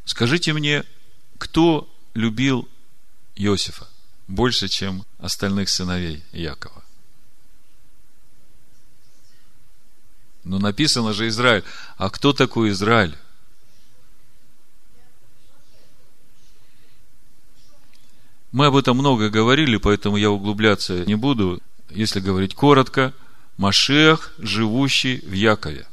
Скажите 0.06 0.52
мне, 0.52 0.84
кто 1.36 1.92
любил 2.14 2.66
Иосифа 3.34 3.86
больше, 4.28 4.68
чем 4.68 5.04
остальных 5.18 5.68
сыновей 5.68 6.24
Якова. 6.32 6.82
Но 10.44 10.58
написано 10.60 11.12
же 11.12 11.26
Израиль. 11.26 11.64
А 11.96 12.08
кто 12.08 12.32
такой 12.32 12.70
Израиль? 12.70 13.16
Мы 18.52 18.66
об 18.66 18.76
этом 18.76 18.96
много 18.96 19.28
говорили, 19.28 19.76
поэтому 19.76 20.16
я 20.16 20.30
углубляться 20.30 21.04
не 21.04 21.16
буду. 21.16 21.60
Если 21.90 22.20
говорить 22.20 22.54
коротко, 22.54 23.12
Машех, 23.56 24.34
живущий 24.38 25.18
в 25.26 25.32
Якове, 25.32 25.86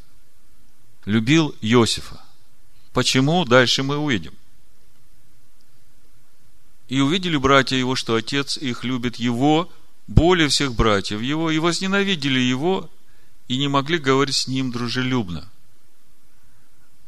любил 1.06 1.56
Иосифа. 1.62 2.23
Почему? 2.94 3.44
Дальше 3.44 3.84
мы 3.84 3.98
увидим. 3.98 4.34
И 6.88 7.02
увидели 7.02 7.38
братья 7.38 7.76
его, 7.76 7.96
что 7.96 8.16
отец 8.16 8.58
их 8.58 8.84
любит 8.84 9.16
его 9.16 9.72
более 10.08 10.48
всех 10.48 10.74
братьев 10.74 11.22
его, 11.22 11.50
и 11.50 11.58
возненавидели 11.58 12.40
его, 12.40 12.90
и 13.48 13.58
не 13.58 13.68
могли 13.68 13.98
говорить 13.98 14.36
с 14.36 14.48
ним 14.48 14.72
дружелюбно. 14.72 15.50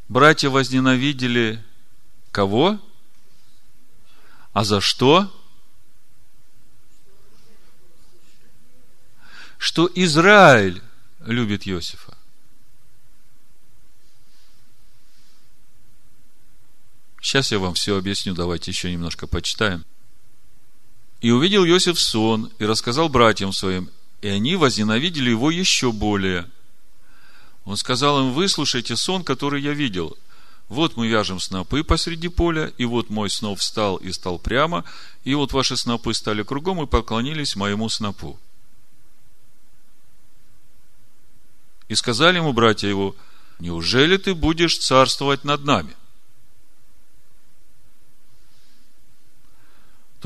Братья 0.08 0.50
возненавидели 0.50 1.64
кого? 2.32 2.80
А 4.54 4.64
за 4.64 4.82
что? 4.82 5.32
Что 9.58 9.90
Израиль 9.94 10.82
любит 11.20 11.68
Иосифа. 11.68 12.15
Сейчас 17.26 17.52
я 17.52 17.58
вам 17.58 17.74
все 17.74 17.98
объясню, 17.98 18.36
давайте 18.36 18.70
еще 18.70 18.92
немножко 18.92 19.26
почитаем. 19.26 19.84
И 21.22 21.32
увидел 21.32 21.66
Иосиф 21.66 22.00
сон, 22.00 22.52
и 22.60 22.66
рассказал 22.66 23.10
братьям 23.10 23.52
своим, 23.52 23.90
и 24.22 24.28
они 24.28 24.56
возненавидели 24.56 25.32
его 25.32 25.50
еще 25.50 25.92
более. 25.92 26.48
Он 27.64 27.78
сказал 27.78 28.20
им, 28.20 28.32
выслушайте 28.32 28.96
сон, 28.96 29.24
который 29.24 29.60
я 29.64 29.74
видел. 29.74 30.16
Вот 30.70 30.98
мы 30.98 31.08
вяжем 31.08 31.40
снопы 31.40 31.84
посреди 31.84 32.28
поля, 32.28 32.72
и 32.78 32.86
вот 32.86 33.10
мой 33.10 33.32
сноп 33.32 33.58
встал 33.58 33.96
и 33.96 34.12
стал 34.12 34.38
прямо, 34.38 34.86
и 35.24 35.34
вот 35.34 35.52
ваши 35.52 35.78
снопы 35.78 36.14
стали 36.14 36.44
кругом 36.44 36.84
и 36.84 36.86
поклонились 36.86 37.56
моему 37.56 37.90
снопу. 37.90 38.40
И 41.88 41.96
сказали 41.96 42.38
ему 42.38 42.54
братья 42.54 42.88
его, 42.88 43.16
неужели 43.58 44.18
ты 44.18 44.36
будешь 44.36 44.78
царствовать 44.78 45.44
над 45.44 45.66
нами? 45.66 45.96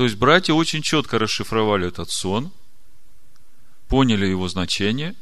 То 0.00 0.04
есть 0.04 0.16
братья 0.16 0.54
очень 0.54 0.80
четко 0.80 1.18
расшифровали 1.18 1.86
этот 1.86 2.10
сон, 2.10 2.52
поняли 3.86 4.24
его 4.24 4.48
значение 4.48 5.14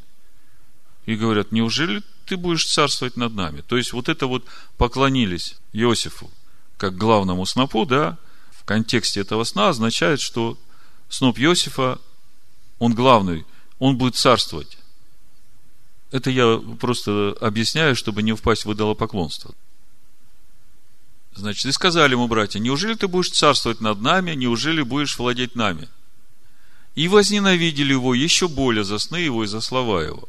и 1.04 1.16
говорят, 1.16 1.50
неужели 1.50 2.00
ты 2.26 2.36
будешь 2.36 2.64
царствовать 2.64 3.16
над 3.16 3.34
нами? 3.34 3.62
То 3.62 3.76
есть 3.76 3.92
вот 3.92 4.08
это 4.08 4.28
вот 4.28 4.44
поклонились 4.76 5.56
Иосифу 5.72 6.30
как 6.76 6.96
главному 6.96 7.44
снопу, 7.44 7.86
да, 7.86 8.18
в 8.52 8.64
контексте 8.64 9.18
этого 9.18 9.42
сна 9.42 9.70
означает, 9.70 10.20
что 10.20 10.56
сноп 11.08 11.40
Иосифа, 11.40 11.98
он 12.78 12.94
главный, 12.94 13.46
он 13.80 13.98
будет 13.98 14.14
царствовать. 14.14 14.78
Это 16.12 16.30
я 16.30 16.56
просто 16.78 17.34
объясняю, 17.40 17.96
чтобы 17.96 18.22
не 18.22 18.32
впасть 18.32 18.64
в 18.64 18.72
идолопоклонство. 18.72 19.56
Значит, 21.38 21.66
и 21.66 21.72
сказали 21.72 22.12
ему 22.14 22.26
братья, 22.26 22.58
неужели 22.58 22.94
ты 22.94 23.06
будешь 23.06 23.30
царствовать 23.30 23.80
над 23.80 24.00
нами, 24.00 24.32
неужели 24.32 24.82
будешь 24.82 25.16
владеть 25.16 25.54
нами? 25.54 25.88
И 26.96 27.06
возненавидели 27.06 27.92
его 27.92 28.12
еще 28.12 28.48
более 28.48 28.82
за 28.82 28.98
сны 28.98 29.18
его 29.18 29.44
и 29.44 29.46
за 29.46 29.60
слова 29.60 30.02
его. 30.02 30.28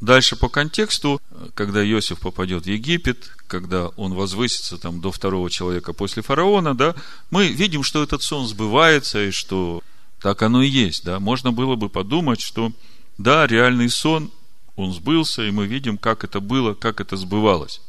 дальше 0.00 0.36
по 0.36 0.48
контексту, 0.48 1.20
когда 1.54 1.84
Иосиф 1.84 2.20
попадет 2.20 2.64
в 2.64 2.68
Египет, 2.68 3.30
когда 3.48 3.88
он 3.88 4.14
возвысится 4.14 4.78
там 4.78 5.02
до 5.02 5.12
второго 5.12 5.50
человека 5.50 5.92
после 5.92 6.22
фараона, 6.22 6.74
да, 6.74 6.94
мы 7.30 7.48
видим, 7.48 7.82
что 7.82 8.02
этот 8.02 8.22
сон 8.22 8.48
сбывается, 8.48 9.22
и 9.22 9.30
что 9.30 9.82
так 10.22 10.40
оно 10.40 10.62
и 10.62 10.68
есть, 10.68 11.04
да. 11.04 11.20
Можно 11.20 11.52
было 11.52 11.76
бы 11.76 11.90
подумать, 11.90 12.40
что 12.40 12.72
да, 13.18 13.46
реальный 13.46 13.90
сон, 13.90 14.30
он 14.74 14.94
сбылся, 14.94 15.42
и 15.42 15.50
мы 15.50 15.66
видим, 15.66 15.98
как 15.98 16.24
это 16.24 16.40
было, 16.40 16.72
как 16.72 17.02
это 17.02 17.18
сбывалось. 17.18 17.82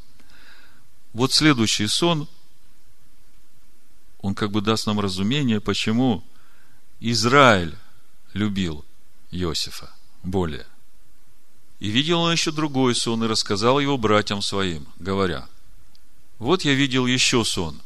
Вот 1.13 1.31
следующий 1.31 1.88
сон, 1.88 2.27
он 4.22 4.36
как 4.36 4.51
бы 4.51 4.62
даст 4.62 4.88
нам 4.88 5.00
разумение, 5.00 5.60
почему 5.60 6.24
Израиль 7.00 7.75
любил 8.34 8.86
Иосифа 9.32 9.92
более. 10.24 10.68
И 11.80 11.90
видел 11.90 12.22
он 12.22 12.32
еще 12.32 12.51
другой 12.51 12.94
сон 12.94 13.24
и 13.24 13.28
рассказал 13.28 13.80
его 13.80 13.98
братьям 13.98 14.42
своим, 14.42 14.88
говоря, 15.00 15.48
вот 16.38 16.63
я 16.63 16.74
видел 16.74 17.08
еще 17.08 17.44
сон. 17.44 17.82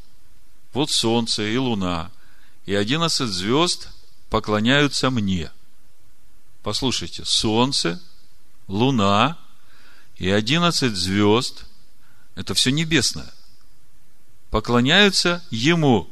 Вот 0.73 0.91
солнце 0.91 1.43
и 1.43 1.57
луна, 1.57 2.11
и 2.65 2.75
одиннадцать 2.75 3.29
звезд 3.29 3.89
поклоняются 4.29 5.09
мне. 5.09 5.51
Послушайте, 6.63 7.23
солнце, 7.23 8.01
луна 8.67 9.37
и 10.17 10.29
одиннадцать 10.29 10.95
звезд– 10.95 11.65
это 12.35 12.53
все 12.53 12.71
небесное. 12.71 13.33
Поклоняются 14.49 15.41
ему. 15.51 16.09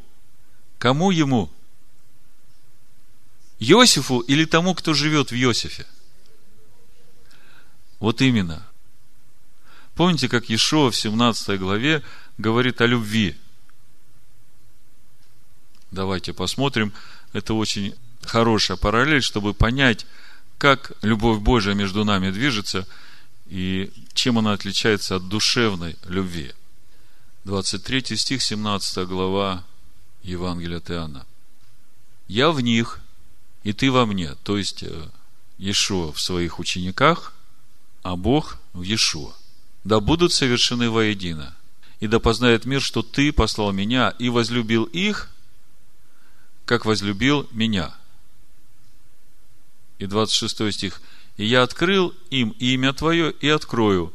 Кому 0.83 1.11
ему? 1.11 1.49
Иосифу 3.57 4.19
или 4.19 4.43
тому, 4.43 4.75
кто 4.75 4.93
живет 4.93 5.31
в 5.31 5.33
Иосифе? 5.33 5.85
Вот 8.01 8.21
именно. 8.21 8.67
Помните, 9.95 10.27
как 10.27 10.49
Иешуа 10.49 10.91
в 10.91 10.95
17 10.97 11.57
главе 11.57 12.03
говорит 12.37 12.81
о 12.81 12.85
любви? 12.85 13.37
Давайте 15.91 16.33
посмотрим. 16.33 16.91
Это 17.31 17.53
очень 17.53 17.95
хорошая 18.21 18.75
параллель, 18.75 19.21
чтобы 19.21 19.53
понять, 19.53 20.05
как 20.57 20.91
любовь 21.01 21.39
Божия 21.39 21.75
между 21.75 22.03
нами 22.03 22.29
движется 22.29 22.85
и 23.47 23.89
чем 24.13 24.37
она 24.37 24.51
отличается 24.51 25.15
от 25.15 25.29
душевной 25.29 25.95
любви. 26.03 26.51
23 27.45 28.17
стих, 28.17 28.43
17 28.43 29.07
глава 29.07 29.63
Евангелия 30.23 30.77
от 30.77 30.89
Иоанна. 30.89 31.25
«Я 32.27 32.51
в 32.51 32.61
них, 32.61 32.99
и 33.63 33.73
ты 33.73 33.91
во 33.91 34.05
мне». 34.05 34.35
То 34.43 34.57
есть, 34.57 34.83
э, 34.83 35.09
Иешуа 35.57 36.11
в 36.11 36.19
своих 36.19 36.59
учениках– 36.59 37.33
а 38.03 38.17
Бог 38.17 38.59
в 38.73 38.83
Иешуа. 38.83 39.33
Да 39.83 39.99
будут 39.99 40.31
совершены 40.31 40.89
воедино, 40.89 41.55
и 41.99 42.07
да 42.07 42.19
познает 42.19 42.65
мир, 42.65 42.81
что 42.81 43.01
Ты 43.01 43.31
послал 43.31 43.71
меня 43.71 44.09
и 44.19 44.29
возлюбил 44.29 44.83
их, 44.83 45.29
как 46.65 46.85
возлюбил 46.85 47.47
меня. 47.51 47.95
И 49.99 50.05
26 50.05 50.73
стих. 50.73 51.01
И 51.37 51.45
я 51.45 51.63
открыл 51.63 52.13
им 52.29 52.49
имя 52.59 52.93
Твое 52.93 53.31
и 53.31 53.47
открою. 53.47 54.13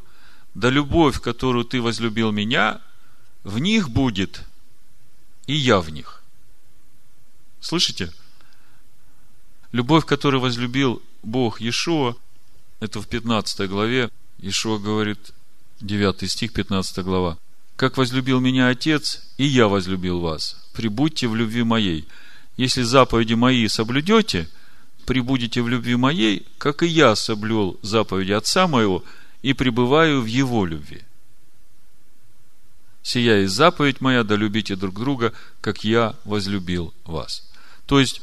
Да 0.53 0.69
любовь, 0.69 1.19
которую 1.19 1.65
Ты 1.65 1.81
возлюбил 1.81 2.31
меня, 2.31 2.81
в 3.43 3.59
них 3.59 3.89
будет, 3.89 4.43
и 5.49 5.53
я 5.55 5.79
в 5.79 5.89
них. 5.89 6.21
Слышите? 7.59 8.13
Любовь, 9.71 10.05
которую 10.05 10.41
возлюбил 10.41 11.01
Бог 11.23 11.59
Иешуа– 11.59 12.15
это 12.79 13.01
в 13.01 13.07
15 13.07 13.67
главе. 13.67 14.11
Ишуа 14.37 14.77
говорит, 14.77 15.31
9 15.81 16.29
стих, 16.29 16.53
15 16.53 17.03
глава. 17.03 17.39
«Как 17.77 17.97
возлюбил 17.97 18.39
меня 18.39 18.67
Отец, 18.67 19.23
и 19.37 19.45
я 19.45 19.67
возлюбил 19.67 20.19
вас. 20.19 20.69
Прибудьте 20.73 21.27
в 21.27 21.35
любви 21.35 21.63
моей. 21.63 22.07
Если 22.55 22.83
заповеди 22.83 23.33
мои 23.33 23.67
соблюдете, 23.69 24.47
прибудете 25.07 25.63
в 25.63 25.67
любви 25.67 25.95
моей, 25.95 26.45
как 26.59 26.83
и 26.83 26.87
я 26.87 27.15
соблюл 27.15 27.79
заповеди 27.81 28.33
Отца 28.33 28.67
моего 28.67 29.03
и 29.41 29.53
пребываю 29.53 30.21
в 30.21 30.27
Его 30.27 30.67
любви. 30.67 31.01
Сия 33.09 33.41
и 33.41 33.47
заповедь 33.47 34.01
моя, 34.01 34.23
да 34.23 34.35
любите 34.35 34.75
друг 34.75 34.93
друга, 34.93 35.33
как 35.61 35.83
я 35.83 36.15
возлюбил 36.25 36.93
вас». 37.05 37.49
То 37.87 37.99
есть, 37.99 38.21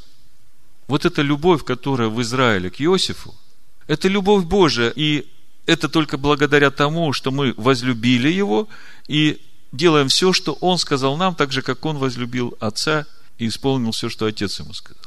вот 0.87 1.05
эта 1.05 1.23
любовь, 1.23 1.65
которая 1.65 2.09
в 2.09 2.23
Израиле 2.23 2.71
к 2.71 2.81
Иосифу– 2.81 3.35
это 3.89 4.07
любовь 4.07 4.45
Божия, 4.45 4.93
и 4.95 5.27
это 5.67 5.89
только 5.89 6.19
благодаря 6.19 6.71
тому, 6.71 7.13
что 7.13 7.33
мы 7.33 7.53
возлюбили 7.57 8.29
Его 8.29 8.69
и 9.09 9.41
делаем 9.73 10.07
все, 10.07 10.33
что 10.33 10.53
Он 10.61 10.79
сказал 10.79 11.17
нам, 11.17 11.35
так 11.35 11.51
же, 11.51 11.63
как 11.63 11.85
Он 11.85 11.99
возлюбил 11.99 12.57
Отца 12.61 13.07
и 13.39 13.49
исполнил 13.49 13.91
все, 13.91 14.09
что 14.09 14.27
Отец 14.27 14.61
Ему 14.61 14.73
сказал. 14.73 15.03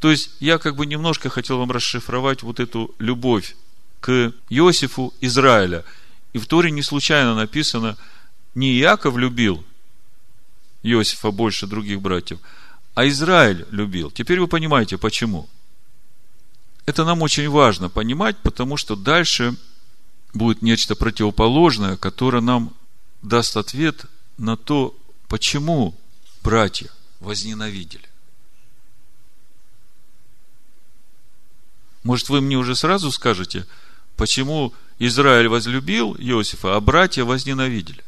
То 0.00 0.10
есть, 0.10 0.30
я 0.40 0.58
как 0.58 0.74
бы 0.74 0.86
немножко 0.86 1.30
хотел 1.30 1.58
вам 1.58 1.70
расшифровать 1.70 2.42
вот 2.42 2.58
эту 2.58 2.92
любовь 2.98 3.54
к 4.00 4.32
Иосифу 4.50 5.14
Израиля. 5.20 5.84
И 6.32 6.38
в 6.38 6.46
Торе 6.46 6.72
не 6.72 6.82
случайно 6.82 7.36
написано, 7.36 7.96
не 8.54 8.78
Иаков 8.78 9.16
любил 9.16 9.64
Иосифа 10.82 11.30
больше 11.30 11.66
других 11.66 12.00
братьев, 12.00 12.38
а 12.94 13.08
Израиль 13.08 13.66
любил. 13.70 14.10
Теперь 14.10 14.40
вы 14.40 14.48
понимаете, 14.48 14.98
почему. 14.98 15.48
Это 16.86 17.04
нам 17.04 17.22
очень 17.22 17.48
важно 17.48 17.88
понимать, 17.88 18.36
потому 18.38 18.76
что 18.76 18.94
дальше 18.94 19.56
будет 20.34 20.62
нечто 20.62 20.94
противоположное, 20.94 21.96
которое 21.96 22.40
нам 22.40 22.74
даст 23.22 23.56
ответ 23.56 24.04
на 24.36 24.56
то, 24.56 24.94
почему 25.28 25.94
братья 26.42 26.90
возненавидели. 27.20 28.04
Может, 32.02 32.28
вы 32.28 32.42
мне 32.42 32.56
уже 32.56 32.76
сразу 32.76 33.10
скажете, 33.10 33.66
почему 34.16 34.74
Израиль 34.98 35.48
возлюбил 35.48 36.14
Иосифа, 36.18 36.76
а 36.76 36.80
братья 36.80 37.24
возненавидели? 37.24 38.04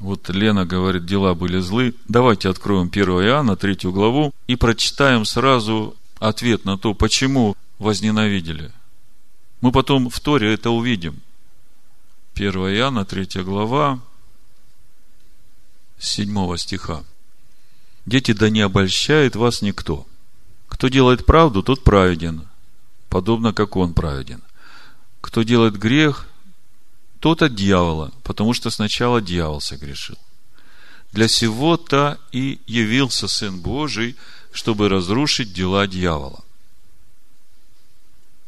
Вот 0.00 0.30
Лена 0.30 0.64
говорит, 0.64 1.04
дела 1.04 1.34
были 1.34 1.60
злы. 1.60 1.94
Давайте 2.08 2.48
откроем 2.48 2.88
1 2.90 3.08
Иоанна, 3.08 3.54
3 3.54 3.90
главу, 3.90 4.32
и 4.46 4.56
прочитаем 4.56 5.26
сразу 5.26 5.94
ответ 6.18 6.64
на 6.64 6.78
то, 6.78 6.94
почему 6.94 7.54
возненавидели. 7.78 8.72
Мы 9.60 9.72
потом 9.72 10.08
в 10.08 10.18
Торе 10.20 10.54
это 10.54 10.70
увидим. 10.70 11.20
1 12.34 12.50
Иоанна, 12.50 13.04
3 13.04 13.42
глава, 13.42 14.00
7 15.98 16.56
стиха. 16.56 17.04
Дети, 18.06 18.32
да 18.32 18.48
не 18.48 18.62
обольщает 18.62 19.36
вас 19.36 19.60
никто. 19.60 20.06
Кто 20.68 20.88
делает 20.88 21.26
правду, 21.26 21.62
тот 21.62 21.84
праведен, 21.84 22.48
подобно 23.10 23.52
как 23.52 23.76
он 23.76 23.92
праведен. 23.92 24.40
Кто 25.20 25.42
делает 25.42 25.76
грех, 25.76 26.29
тот 27.20 27.42
от 27.42 27.54
дьявола, 27.54 28.12
потому 28.24 28.54
что 28.54 28.70
сначала 28.70 29.20
дьявол 29.20 29.60
согрешил. 29.60 30.16
Для 31.12 31.28
сего-то 31.28 32.18
и 32.32 32.60
явился 32.66 33.28
Сын 33.28 33.60
Божий, 33.60 34.16
чтобы 34.52 34.88
разрушить 34.88 35.52
дела 35.52 35.86
дьявола. 35.86 36.42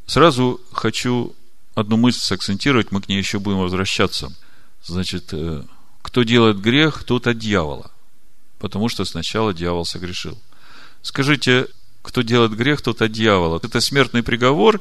Сразу 0.07 0.61
хочу 0.73 1.35
одну 1.75 1.97
мысль 1.97 2.21
сакцентировать, 2.21 2.93
мы 2.93 3.01
к 3.01 3.09
ней 3.09 3.19
еще 3.19 3.39
будем 3.39 3.59
возвращаться. 3.59 4.33
Значит, 4.85 5.33
э, 5.33 5.63
кто 6.03 6.23
делает 6.23 6.61
грех, 6.61 7.05
тот 7.05 7.27
от 7.27 7.39
дьявола, 7.39 7.91
потому 8.59 8.89
что 8.89 9.05
сначала 9.05 9.55
дьявол 9.55 9.85
согрешил. 9.85 10.39
Скажите, 11.03 11.69
кто 12.03 12.23
делает 12.23 12.53
грех, 12.53 12.83
тот 12.83 13.01
от 13.03 13.13
дьявола. 13.13 13.61
Это 13.63 13.81
смертный 13.81 14.23
приговор 14.23 14.81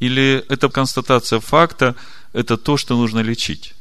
или 0.00 0.44
это 0.48 0.68
констатация 0.68 1.40
факта, 1.40 1.96
это 2.34 2.58
то, 2.58 2.76
что 2.76 2.96
нужно 2.98 3.20
лечить. 3.20 3.74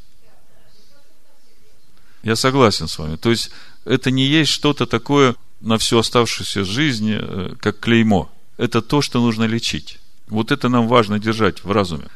Я 2.21 2.37
согласен 2.37 2.87
с 2.87 2.97
вами. 2.97 3.17
То 3.17 3.31
есть, 3.31 3.49
это 3.83 4.11
не 4.11 4.25
есть 4.25 4.51
что-то 4.51 4.85
такое 4.85 5.35
на 5.59 5.77
всю 5.77 5.97
оставшуюся 5.97 6.63
жизнь, 6.63 7.11
э, 7.11 7.55
как 7.59 7.79
клеймо. 7.79 8.31
Это 8.57 8.81
то, 8.81 9.01
что 9.01 9.19
нужно 9.19 9.43
лечить. 9.43 9.99
Вот 10.27 10.51
это 10.51 10.69
нам 10.69 10.87
важно 10.87 11.19
держать 11.19 11.63
в 11.63 11.71
разуме. 11.71 12.07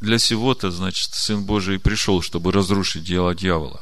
Для 0.00 0.18
сего-то, 0.18 0.70
значит, 0.70 1.14
Сын 1.14 1.42
Божий 1.42 1.80
пришел, 1.80 2.22
чтобы 2.22 2.52
разрушить 2.52 3.02
дело 3.02 3.34
дьявола. 3.34 3.80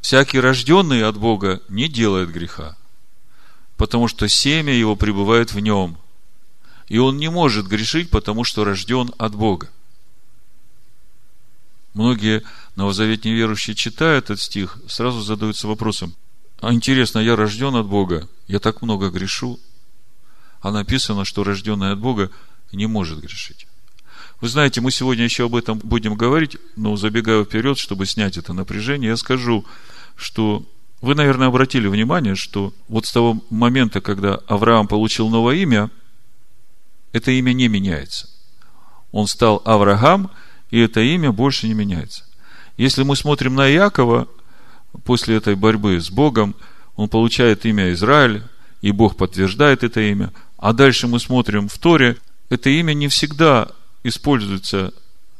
Всякий 0.00 0.38
рожденный 0.38 1.02
от 1.02 1.18
Бога 1.18 1.60
не 1.68 1.88
делает 1.88 2.30
греха, 2.30 2.76
потому 3.76 4.06
что 4.06 4.28
семя 4.28 4.72
его 4.72 4.94
пребывает 4.94 5.52
в 5.52 5.58
нем. 5.58 5.98
И 6.86 6.98
он 6.98 7.16
не 7.18 7.28
может 7.28 7.66
грешить, 7.66 8.10
потому 8.10 8.44
что 8.44 8.64
рожден 8.64 9.12
от 9.18 9.34
Бога. 9.34 9.68
Многие 11.96 12.42
новозаветные 12.74 13.34
верующие 13.34 13.74
читают 13.74 14.26
этот 14.26 14.38
стих, 14.42 14.78
сразу 14.86 15.22
задаются 15.22 15.66
вопросом, 15.66 16.14
а 16.60 16.74
интересно, 16.74 17.20
я 17.20 17.36
рожден 17.36 17.74
от 17.74 17.86
Бога, 17.86 18.28
я 18.48 18.58
так 18.58 18.82
много 18.82 19.08
грешу, 19.08 19.58
а 20.60 20.72
написано, 20.72 21.24
что 21.24 21.42
рожденный 21.42 21.92
от 21.92 21.98
Бога 21.98 22.30
не 22.70 22.86
может 22.86 23.20
грешить. 23.20 23.66
Вы 24.42 24.48
знаете, 24.50 24.82
мы 24.82 24.90
сегодня 24.90 25.24
еще 25.24 25.46
об 25.46 25.54
этом 25.54 25.78
будем 25.78 26.16
говорить, 26.16 26.58
но 26.76 26.96
забегая 26.96 27.44
вперед, 27.44 27.78
чтобы 27.78 28.04
снять 28.04 28.36
это 28.36 28.52
напряжение, 28.52 29.08
я 29.08 29.16
скажу, 29.16 29.64
что 30.16 30.66
вы, 31.00 31.14
наверное, 31.14 31.48
обратили 31.48 31.88
внимание, 31.88 32.34
что 32.34 32.74
вот 32.88 33.06
с 33.06 33.12
того 33.12 33.42
момента, 33.48 34.02
когда 34.02 34.34
Авраам 34.48 34.86
получил 34.86 35.30
новое 35.30 35.56
имя, 35.56 35.90
это 37.12 37.30
имя 37.30 37.54
не 37.54 37.68
меняется. 37.68 38.28
Он 39.12 39.26
стал 39.26 39.62
Авраам, 39.64 40.30
и 40.70 40.80
это 40.80 41.00
имя 41.00 41.32
больше 41.32 41.68
не 41.68 41.74
меняется. 41.74 42.24
Если 42.76 43.02
мы 43.02 43.16
смотрим 43.16 43.54
на 43.54 43.70
Иакова, 43.70 44.28
после 45.04 45.36
этой 45.36 45.54
борьбы 45.54 46.00
с 46.00 46.10
Богом, 46.10 46.54
он 46.96 47.08
получает 47.08 47.64
имя 47.66 47.92
Израиль, 47.92 48.42
и 48.82 48.90
Бог 48.92 49.16
подтверждает 49.16 49.84
это 49.84 50.00
имя. 50.00 50.32
А 50.58 50.72
дальше 50.72 51.06
мы 51.06 51.20
смотрим 51.20 51.68
в 51.68 51.78
Торе, 51.78 52.16
это 52.48 52.70
имя 52.70 52.92
не 52.92 53.08
всегда 53.08 53.68
используется, 54.04 54.92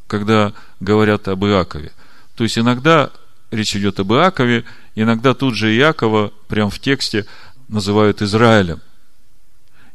когда 0.07 0.53
говорят 0.81 1.29
об 1.29 1.45
Иакове. 1.45 1.93
То 2.35 2.45
есть 2.45 2.59
иногда 2.59 3.11
речь 3.51 3.77
идет 3.77 4.01
об 4.01 4.12
Иакове, 4.12 4.65
иногда 4.95 5.35
тут 5.35 5.55
же 5.55 5.75
Иакова, 5.75 6.33
прямо 6.49 6.71
в 6.71 6.79
тексте, 6.79 7.27
называют 7.69 8.23
Израилем. 8.23 8.81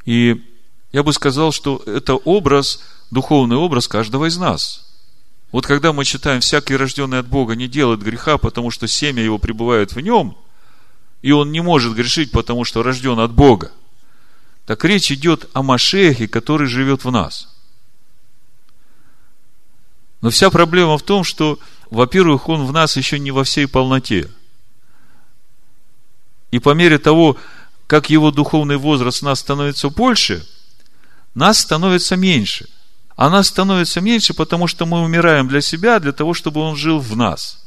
И 0.06 0.44
я 0.92 1.04
бы 1.04 1.14
сказал, 1.14 1.52
что 1.52 1.82
это 1.86 2.16
образ, 2.16 2.84
духовный 3.12 3.56
образ 3.56 3.88
каждого 3.88 4.26
из 4.26 4.38
нас. 4.38 4.91
Вот 5.52 5.66
когда 5.68 5.92
мы 5.92 6.06
читаем, 6.06 6.40
всякий 6.42 6.76
рожденный 6.76 7.20
от 7.20 7.28
Бога 7.28 7.56
не 7.56 7.68
делает 7.68 8.02
греха, 8.02 8.38
потому 8.38 8.72
что 8.72 8.88
семя 8.88 9.22
его 9.22 9.38
пребывает 9.38 9.94
в 9.94 10.00
нем, 10.00 10.38
и 11.22 11.32
он 11.32 11.52
не 11.52 11.62
может 11.62 11.94
грешить, 11.94 12.32
потому 12.32 12.64
что 12.64 12.84
рожден 12.84 13.20
от 13.20 13.32
Бога, 13.32 13.72
так 14.66 14.86
речь 14.86 15.12
идет 15.12 15.50
о 15.54 15.62
Машехе, 15.62 16.28
который 16.28 16.68
живет 16.68 17.04
в 17.04 17.12
нас. 17.12 17.50
Но 20.22 20.30
вся 20.30 20.50
проблема 20.50 20.98
в 20.98 21.04
том, 21.04 21.24
что, 21.24 21.60
во-первых, 21.90 22.48
он 22.48 22.66
в 22.66 22.72
нас 22.72 22.96
еще 22.96 23.20
не 23.20 23.32
во 23.32 23.44
всей 23.44 23.68
полноте. 23.68 24.30
И 26.52 26.60
по 26.60 26.74
мере 26.74 27.00
того, 27.00 27.38
как 27.88 28.10
его 28.10 28.32
духовный 28.32 28.78
возраст 28.78 29.22
нас 29.22 29.40
становится 29.40 29.90
больше, 29.90 30.48
нас 31.34 31.60
становится 31.60 32.16
меньше. 32.16 32.70
А 33.22 33.30
нас 33.30 33.50
становится 33.50 34.02
меньше, 34.02 34.34
потому 34.34 34.66
что 34.66 34.88
мы 34.88 35.04
умираем 35.04 35.48
для 35.48 35.62
себя, 35.62 36.00
для 36.00 36.12
того, 36.12 36.34
чтобы 36.34 36.60
он 36.62 36.76
жил 36.76 36.98
в 36.98 37.16
нас. 37.16 37.64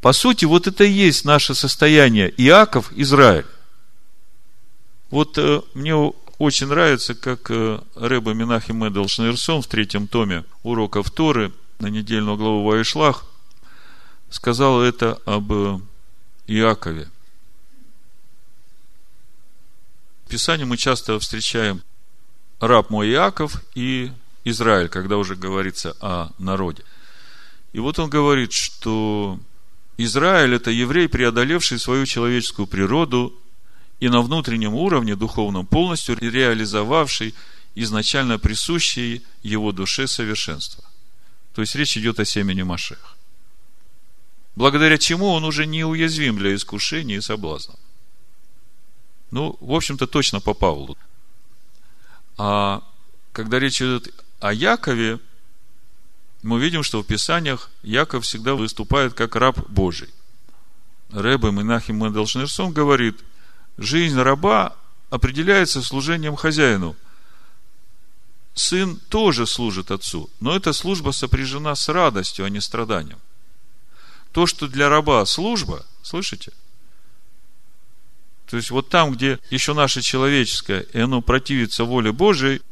По 0.00 0.12
сути, 0.12 0.44
вот 0.44 0.66
это 0.66 0.82
и 0.82 0.90
есть 0.90 1.24
наше 1.24 1.54
состояние 1.54 2.28
Иаков, 2.36 2.90
Израиль. 2.96 3.46
Вот 5.10 5.38
э, 5.38 5.60
мне 5.72 5.94
очень 6.38 6.66
нравится, 6.66 7.14
как 7.14 7.48
э, 7.52 7.80
Рэба 7.94 8.32
Минахим 8.32 8.88
Эдел 8.88 9.06
Шнейрсон 9.06 9.62
в 9.62 9.68
третьем 9.68 10.08
томе 10.08 10.44
уроков 10.64 11.12
Торы 11.12 11.52
на 11.78 11.86
недельную 11.86 12.36
главу 12.36 12.64
Ваишлах 12.64 13.24
сказал 14.30 14.82
это 14.82 15.20
об 15.26 15.52
э, 15.52 15.78
Иакове. 16.48 17.06
В 20.26 20.30
Писании 20.30 20.64
мы 20.64 20.76
часто 20.76 21.20
встречаем 21.20 21.84
раб 22.60 22.90
мой 22.90 23.10
Иаков 23.10 23.62
и 23.74 24.10
Израиль, 24.44 24.88
когда 24.88 25.16
уже 25.16 25.36
говорится 25.36 25.96
о 26.00 26.30
народе. 26.38 26.82
И 27.72 27.80
вот 27.80 27.98
он 27.98 28.08
говорит, 28.08 28.52
что 28.52 29.38
Израиль– 29.98 30.54
это 30.56 30.70
еврей, 30.70 31.08
преодолевший 31.08 31.78
свою 31.78 32.06
человеческую 32.06 32.66
природу 32.66 33.34
и 34.00 34.08
на 34.08 34.22
внутреннем 34.22 34.74
уровне 34.74 35.16
духовном 35.16 35.66
полностью 35.66 36.16
реализовавший 36.18 37.34
изначально 37.74 38.38
присущие 38.38 39.22
его 39.42 39.72
душе 39.72 40.06
совершенство. 40.06 40.84
То 41.54 41.62
есть 41.62 41.74
речь 41.74 41.96
идет 41.96 42.20
о 42.20 42.24
семени 42.24 42.62
Машех. 42.62 43.16
Благодаря 44.56 44.98
чему 44.98 45.28
он 45.28 45.44
уже 45.44 45.66
не 45.66 45.84
уязвим 45.84 46.38
для 46.38 46.54
искушений 46.54 47.16
и 47.16 47.20
соблазнов. 47.20 47.78
Ну, 49.30 49.56
в 49.60 49.72
общем-то, 49.72 50.06
точно 50.06 50.40
по 50.40 50.54
Павлу. 50.54 50.96
А 52.38 52.84
когда 53.32 53.58
речь 53.58 53.82
идет 53.82 54.14
о 54.40 54.52
Якове, 54.52 55.18
мы 56.42 56.60
видим, 56.60 56.84
что 56.84 57.02
в 57.02 57.06
Писаниях 57.06 57.68
Яков 57.82 58.24
всегда 58.24 58.54
выступает 58.54 59.14
как 59.14 59.34
раб 59.34 59.58
Божий. 59.68 60.08
Рэбе 61.10 61.50
Минахим 61.50 61.98
Мендельшнерсон 61.98 62.72
говорит, 62.72 63.18
жизнь 63.76 64.18
раба 64.18 64.76
определяется 65.10 65.82
служением 65.82 66.36
хозяину. 66.36 66.96
Сын 68.54 68.96
тоже 69.08 69.46
служит 69.46 69.90
отцу, 69.90 70.30
но 70.40 70.54
эта 70.54 70.72
служба 70.72 71.10
сопряжена 71.10 71.74
с 71.74 71.88
радостью, 71.88 72.44
а 72.44 72.50
не 72.50 72.60
страданием. 72.60 73.18
То, 74.32 74.46
что 74.46 74.68
для 74.68 74.88
раба 74.88 75.24
служба, 75.26 75.84
слышите? 76.02 76.52
То 78.48 78.56
есть 78.56 78.70
вот 78.70 78.88
там, 78.88 79.12
где 79.12 79.38
еще 79.50 79.74
наше 79.74 80.00
человеческое, 80.00 80.80
и 80.80 81.00
оно 81.00 81.20
противится 81.20 81.84
воле 81.84 82.12
Божией, 82.12 82.62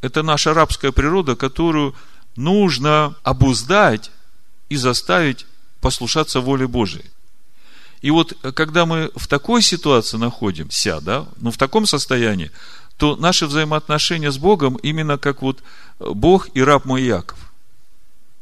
это 0.00 0.22
наша 0.22 0.54
рабская 0.54 0.90
природа, 0.90 1.36
которую 1.36 1.94
нужно 2.36 3.14
обуздать 3.24 4.10
и 4.68 4.76
заставить 4.76 5.46
послушаться 5.80 6.40
воле 6.40 6.66
Божией. 6.66 7.04
И 8.00 8.10
вот, 8.10 8.36
когда 8.54 8.86
мы 8.86 9.10
в 9.16 9.26
такой 9.26 9.60
ситуации 9.60 10.16
находимся, 10.16 11.00
да, 11.00 11.26
ну, 11.38 11.50
в 11.50 11.58
таком 11.58 11.84
состоянии, 11.84 12.50
то 12.96 13.16
наши 13.16 13.46
взаимоотношения 13.46 14.30
с 14.30 14.38
Богом 14.38 14.76
именно 14.76 15.18
как 15.18 15.42
вот 15.42 15.62
Бог 15.98 16.48
и 16.54 16.62
раб 16.62 16.84
мой 16.84 17.02
Яков. 17.02 17.38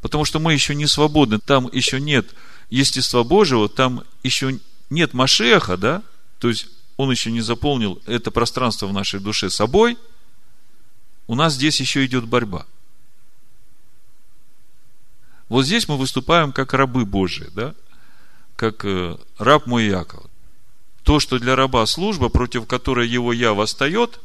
Потому 0.01 0.25
что 0.25 0.39
мы 0.39 0.53
еще 0.53 0.73
не 0.73 0.85
свободны, 0.85 1.39
там 1.39 1.69
еще 1.73 1.99
нет 1.99 2.27
естества 2.69 3.23
Божьего, 3.23 3.67
там 3.67 4.03
еще 4.23 4.59
нет 4.89 5.13
Машеха, 5.13 5.75
да, 5.75 6.03
то 6.39 6.49
есть 6.49 6.67
он 6.97 7.11
еще 7.11 7.31
не 7.31 7.41
заполнил 7.41 8.01
это 8.05 8.31
пространство 8.31 8.87
в 8.87 8.93
нашей 8.93 9.19
душе 9.19 9.49
собой, 9.49 9.97
у 11.27 11.35
нас 11.35 11.53
здесь 11.53 11.79
еще 11.79 12.05
идет 12.05 12.25
борьба– 12.25 12.65
вот 15.49 15.65
здесь 15.65 15.87
мы 15.87 15.97
выступаем 15.97 16.51
как 16.51 16.73
рабы 16.73 17.05
Божии, 17.05 17.49
да? 17.53 17.73
Как 18.55 18.83
э, 18.83 19.17
раб 19.37 19.65
мой 19.65 19.85
Яков. 19.85 20.25
То, 21.03 21.19
что 21.19 21.39
для 21.39 21.55
раба 21.55 21.85
служба, 21.85 22.27
против 22.27 22.67
которой 22.67 23.07
его 23.07 23.31
я 23.31 23.53
восстает, 23.53 24.19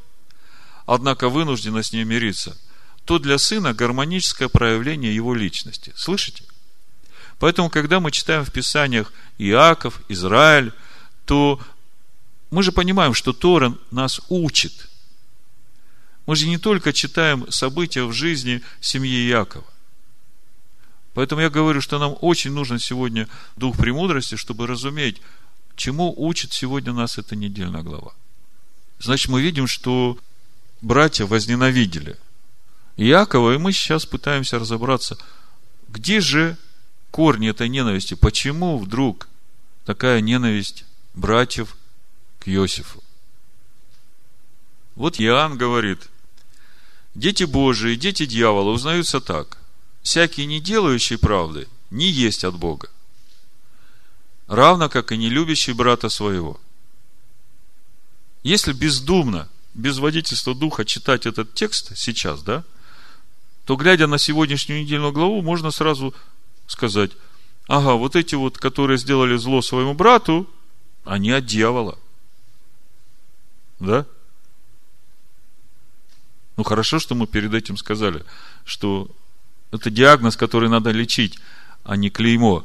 однако 0.84 1.28
вынуждена 1.28 1.82
с 1.82 1.92
ней 1.92 2.04
мириться, 2.04 2.56
то 3.04 3.18
для 3.18 3.38
сына 3.38 3.72
гармоническое 3.72 4.48
проявление 4.48 5.14
его 5.14 5.34
личности. 5.34 5.92
Слышите? 5.94 6.44
Поэтому, 7.38 7.70
когда 7.70 8.00
мы 8.00 8.10
читаем 8.10 8.44
в 8.44 8.52
Писаниях 8.52 9.12
Иаков, 9.38 10.00
Израиль, 10.08 10.72
то 11.24 11.60
мы 12.52 12.62
же 12.62 12.70
понимаем, 12.70 13.14
что 13.14 13.32
Тора 13.32 13.74
нас 13.90 14.20
учит. 14.28 14.90
Мы 16.26 16.36
же 16.36 16.46
не 16.46 16.58
только 16.58 16.92
читаем 16.92 17.50
события 17.50 18.04
в 18.04 18.12
жизни 18.12 18.60
семьи 18.78 19.26
Иакова. 19.30 19.64
Поэтому 21.14 21.40
я 21.40 21.48
говорю, 21.48 21.80
что 21.80 21.98
нам 21.98 22.14
очень 22.20 22.52
нужен 22.52 22.78
сегодня 22.78 23.26
дух 23.56 23.78
премудрости, 23.78 24.36
чтобы 24.36 24.66
разуметь, 24.66 25.22
чему 25.76 26.12
учит 26.14 26.52
сегодня 26.52 26.92
нас 26.92 27.16
эта 27.16 27.36
недельная 27.36 27.82
глава. 27.82 28.12
Значит, 29.00 29.30
мы 29.30 29.40
видим, 29.40 29.66
что 29.66 30.18
братья 30.82 31.24
возненавидели 31.24 32.18
Иакова, 32.98 33.54
и 33.54 33.58
мы 33.58 33.72
сейчас 33.72 34.04
пытаемся 34.04 34.58
разобраться, 34.58 35.16
где 35.88 36.20
же 36.20 36.58
корни 37.10 37.48
этой 37.48 37.70
ненависти, 37.70 38.12
почему 38.12 38.78
вдруг 38.78 39.28
такая 39.86 40.20
ненависть 40.20 40.84
братьев 41.14 41.76
к 42.42 42.48
Иосифу. 42.48 43.02
Вот 44.96 45.20
Иоанн 45.20 45.56
говорит, 45.56 46.08
дети 47.14 47.44
Божии, 47.44 47.94
дети 47.94 48.26
дьявола 48.26 48.70
узнаются 48.70 49.20
так 49.20 49.58
всякий 50.02 50.46
не 50.46 50.60
делающий 50.60 51.16
правды 51.16 51.68
не 51.90 52.06
есть 52.06 52.44
от 52.44 52.56
Бога. 52.56 52.88
Равно 54.48 54.88
как 54.88 55.12
и 55.12 55.16
не 55.16 55.28
любящий 55.28 55.72
брата 55.72 56.08
своего. 56.08 56.60
Если 58.42 58.72
бездумно, 58.72 59.48
без 59.74 59.98
водительства 59.98 60.54
духа 60.54 60.84
читать 60.84 61.26
этот 61.26 61.54
текст 61.54 61.96
сейчас, 61.96 62.42
да, 62.42 62.64
то, 63.64 63.76
глядя 63.76 64.08
на 64.08 64.18
сегодняшнюю 64.18 64.82
недельную 64.82 65.12
главу, 65.12 65.40
можно 65.42 65.70
сразу 65.70 66.12
сказать, 66.66 67.12
ага, 67.68 67.94
вот 67.94 68.16
эти 68.16 68.34
вот, 68.34 68.58
которые 68.58 68.98
сделали 68.98 69.36
зло 69.36 69.62
своему 69.62 69.94
брату, 69.94 70.50
они 71.04 71.30
от 71.30 71.46
дьявола. 71.46 71.98
Да? 73.82 74.06
Ну, 76.56 76.62
хорошо, 76.62 76.98
что 76.98 77.14
мы 77.14 77.26
перед 77.26 77.52
этим 77.52 77.76
сказали, 77.76 78.24
что 78.64 79.10
это 79.72 79.90
диагноз, 79.90 80.36
который 80.36 80.68
надо 80.68 80.90
лечить, 80.90 81.38
а 81.82 81.96
не 81.96 82.08
клеймо, 82.08 82.64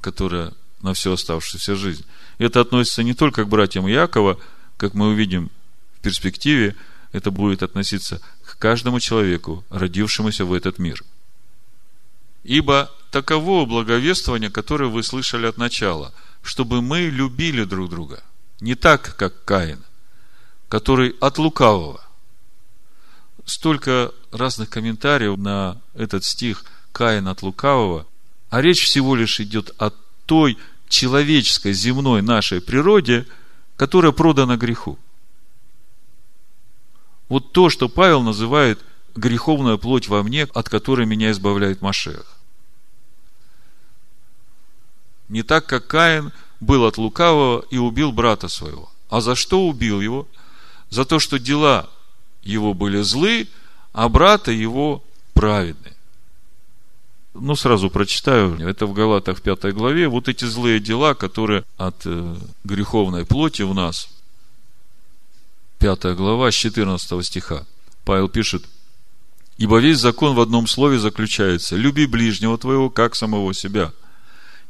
которое 0.00 0.52
на 0.80 0.94
всю 0.94 1.12
оставшуюся 1.12 1.74
жизнь. 1.74 2.04
Это 2.38 2.60
относится 2.60 3.02
не 3.02 3.14
только 3.14 3.44
к 3.44 3.48
братьям 3.48 3.86
Якова, 3.86 4.38
как 4.76 4.94
мы 4.94 5.08
увидим 5.08 5.50
в 5.98 6.02
перспективе, 6.02 6.76
это 7.10 7.30
будет 7.30 7.62
относиться 7.62 8.20
к 8.44 8.58
каждому 8.58 9.00
человеку, 9.00 9.64
родившемуся 9.70 10.44
в 10.44 10.52
этот 10.52 10.78
мир. 10.78 11.02
Ибо 12.44 12.90
таково 13.10 13.66
благовествование, 13.66 14.50
которое 14.50 14.88
вы 14.88 15.02
слышали 15.02 15.46
от 15.46 15.58
начала, 15.58 16.12
чтобы 16.42 16.80
мы 16.80 17.02
любили 17.02 17.64
друг 17.64 17.90
друга. 17.90 18.22
Не 18.60 18.74
так, 18.74 19.16
как 19.16 19.44
Каин, 19.44 19.84
который 20.72 21.14
от 21.20 21.36
лукавого. 21.36 22.00
Столько 23.44 24.10
разных 24.30 24.70
комментариев 24.70 25.36
на 25.36 25.78
этот 25.92 26.24
стих 26.24 26.64
Каин 26.92 27.28
от 27.28 27.42
лукавого, 27.42 28.06
а 28.48 28.62
речь 28.62 28.82
всего 28.82 29.14
лишь 29.14 29.38
идет 29.38 29.74
о 29.76 29.90
той 30.24 30.56
человеческой, 30.88 31.74
земной 31.74 32.22
нашей 32.22 32.62
природе, 32.62 33.26
которая 33.76 34.12
продана 34.12 34.56
греху. 34.56 34.98
Вот 37.28 37.52
то, 37.52 37.68
что 37.68 37.90
Павел 37.90 38.22
называет 38.22 38.80
греховная 39.14 39.76
плоть 39.76 40.08
во 40.08 40.22
мне, 40.22 40.44
от 40.44 40.70
которой 40.70 41.04
меня 41.04 41.32
избавляет 41.32 41.82
Машех. 41.82 42.38
Не 45.28 45.42
так, 45.42 45.66
как 45.66 45.86
Каин 45.86 46.32
был 46.60 46.86
от 46.86 46.96
лукавого 46.96 47.62
и 47.70 47.76
убил 47.76 48.10
брата 48.10 48.48
своего. 48.48 48.90
А 49.10 49.20
за 49.20 49.34
что 49.34 49.68
убил 49.68 50.00
его? 50.00 50.26
За 50.92 51.06
то, 51.06 51.18
что 51.18 51.38
дела 51.38 51.88
его 52.42 52.74
были 52.74 53.00
злы, 53.00 53.48
а 53.94 54.10
брата 54.10 54.52
его 54.52 55.02
праведны. 55.32 55.90
Ну, 57.32 57.56
сразу 57.56 57.88
прочитаю. 57.88 58.60
Это 58.60 58.84
в 58.84 58.92
Галатах 58.92 59.40
5 59.40 59.72
главе. 59.72 60.08
Вот 60.08 60.28
эти 60.28 60.44
злые 60.44 60.80
дела, 60.80 61.14
которые 61.14 61.64
от 61.78 62.02
э, 62.04 62.36
греховной 62.64 63.24
плоти 63.24 63.62
в 63.62 63.72
нас. 63.72 64.10
5 65.78 66.14
глава, 66.14 66.50
с 66.50 66.54
14 66.54 67.24
стиха. 67.24 67.64
Павел 68.04 68.28
пишет, 68.28 68.62
«Ибо 69.56 69.78
весь 69.78 69.98
закон 69.98 70.34
в 70.34 70.40
одном 70.40 70.66
слове 70.66 70.98
заключается. 70.98 71.74
Люби 71.74 72.04
ближнего 72.04 72.58
твоего, 72.58 72.90
как 72.90 73.16
самого 73.16 73.54
себя. 73.54 73.92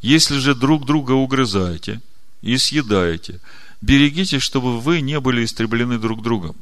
Если 0.02 0.38
же 0.38 0.54
друг 0.54 0.86
друга 0.86 1.12
угрызаете 1.12 2.00
и 2.42 2.56
съедаете, 2.58 3.40
берегитесь, 3.82 4.40
чтобы 4.40 4.80
вы 4.80 5.02
не 5.02 5.20
были 5.20 5.44
истреблены 5.44 5.98
друг 5.98 6.22
другом. 6.22 6.56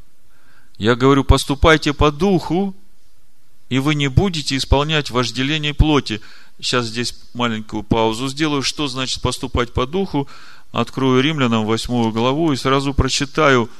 Я 0.78 0.96
говорю, 0.96 1.22
поступайте 1.22 1.92
по 1.92 2.10
духу, 2.10 2.74
и 3.68 3.78
вы 3.78 3.94
не 3.94 4.08
будете 4.08 4.56
исполнять 4.56 5.10
вожделение 5.10 5.74
плоти. 5.74 6.20
Сейчас 6.60 6.86
здесь 6.86 7.14
маленькую 7.34 7.84
паузу 7.84 8.26
сделаю. 8.28 8.62
Что 8.62 8.88
значит 8.88 9.22
поступать 9.22 9.72
по 9.72 9.86
духу? 9.86 10.26
Открою 10.72 11.22
римлянам 11.22 11.64
8 11.64 12.10
главу 12.10 12.52
и 12.52 12.56
сразу 12.56 12.94
прочитаю 12.94 13.70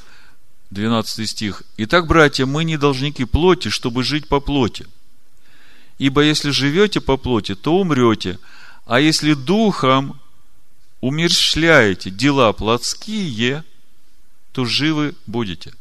12 0.70 1.28
стих. 1.28 1.64
Итак, 1.78 2.06
братья, 2.06 2.46
мы 2.46 2.62
не 2.62 2.76
должники 2.76 3.24
плоти, 3.24 3.68
чтобы 3.68 4.04
жить 4.04 4.28
по 4.28 4.38
плоти. 4.38 4.86
Ибо 5.98 6.22
если 6.22 6.50
живете 6.50 7.00
по 7.00 7.16
плоти, 7.16 7.56
то 7.56 7.76
умрете– 7.76 8.38
а 8.90 8.98
если 8.98 9.34
духом 9.34 10.18
умерщвляете 11.00 12.10
дела 12.10 12.52
плотские, 12.52 13.64
то 14.52 14.64
живы 14.64 15.14
будете. 15.26 15.72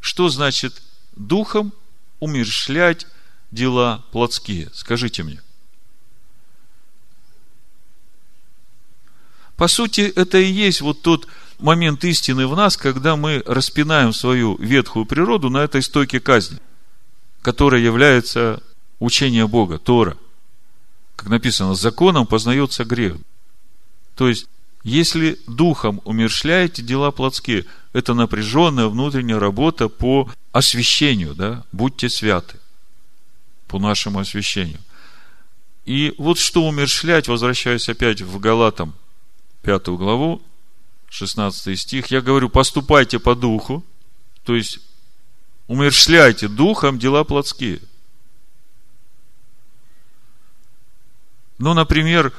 Что 0.00 0.28
значит 0.28 0.82
духом 1.16 1.72
умерщвлять 2.20 3.06
дела 3.50 4.04
плотские? 4.10 4.70
Скажите 4.72 5.22
мне. 5.22 5.40
По 9.56 9.68
сути, 9.68 10.00
это 10.00 10.38
и 10.38 10.50
есть 10.50 10.80
вот 10.80 11.02
тот 11.02 11.28
момент 11.58 12.04
истины 12.04 12.46
в 12.48 12.56
нас, 12.56 12.76
когда 12.76 13.14
мы 13.14 13.42
распинаем 13.46 14.12
свою 14.12 14.56
ветхую 14.56 15.06
природу 15.06 15.50
на 15.50 15.58
этой 15.58 15.82
стойке 15.82 16.18
казни, 16.18 16.58
которая 17.42 17.80
является 17.80 18.62
учение 18.98 19.46
Бога, 19.46 19.78
Тора. 19.78 20.16
Как 21.16 21.28
написано, 21.28 21.74
законом 21.74 22.26
познается 22.26 22.84
грех. 22.84 23.16
То 24.14 24.28
есть, 24.28 24.46
если 24.82 25.38
духом 25.46 26.00
умершляете 26.04 26.82
дела 26.82 27.10
плотские, 27.10 27.66
это 27.92 28.14
напряженная 28.14 28.86
внутренняя 28.86 29.38
работа 29.38 29.88
по 29.88 30.30
освящению, 30.50 31.34
да, 31.34 31.64
будьте 31.72 32.08
святы, 32.08 32.58
по 33.68 33.78
нашему 33.78 34.18
освящению. 34.18 34.80
И 35.84 36.14
вот 36.18 36.38
что 36.38 36.64
умершлять, 36.64 37.28
возвращаясь 37.28 37.88
опять 37.88 38.20
в 38.20 38.38
Галатам, 38.38 38.94
пятую 39.62 39.98
главу, 39.98 40.42
16 41.10 41.78
стих, 41.78 42.06
я 42.08 42.20
говорю, 42.20 42.48
поступайте 42.48 43.18
по 43.18 43.34
духу, 43.34 43.84
то 44.44 44.56
есть 44.56 44.80
умершляйте 45.68 46.48
духом 46.48 46.98
дела 46.98 47.24
плотские– 47.24 47.80
Ну, 51.62 51.74
например, 51.74 52.32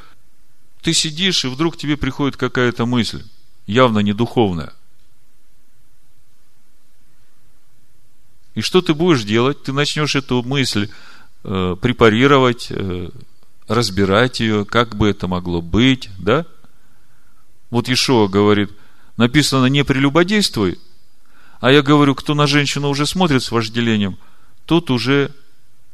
ты 0.81 0.91
сидишь, 0.91 1.45
и 1.45 1.47
вдруг 1.47 1.77
тебе 1.77 1.95
приходит 1.95 2.35
какая-то 2.35 2.85
мысль, 2.85 3.23
явно 3.65 3.99
не 3.99 4.11
духовная. 4.11 4.73
И 8.53 8.59
что 8.59 8.81
ты 8.81 8.93
будешь 8.93 9.23
делать? 9.23 9.63
Ты 9.63 9.71
начнешь 9.71 10.15
эту 10.15 10.43
мысль 10.43 10.89
э, 11.45 11.77
препарировать, 11.81 12.67
э, 12.69 13.11
разбирать 13.69 14.41
ее, 14.41 14.65
как 14.65 14.97
бы 14.97 15.07
это 15.07 15.29
могло 15.29 15.61
быть, 15.61 16.09
да? 16.17 16.45
Вот 17.69 17.87
Ишуа 17.87 18.27
говорит, 18.27 18.71
написано 19.15 19.67
не 19.67 19.85
прелюбодействуй, 19.85 20.81
а 21.61 21.71
я 21.71 21.81
говорю, 21.81 22.13
кто 22.13 22.33
на 22.35 22.45
женщину 22.45 22.89
уже 22.89 23.05
смотрит 23.05 23.41
с 23.41 23.51
вожделением, 23.51 24.17
тот 24.65 24.91
уже 24.91 25.33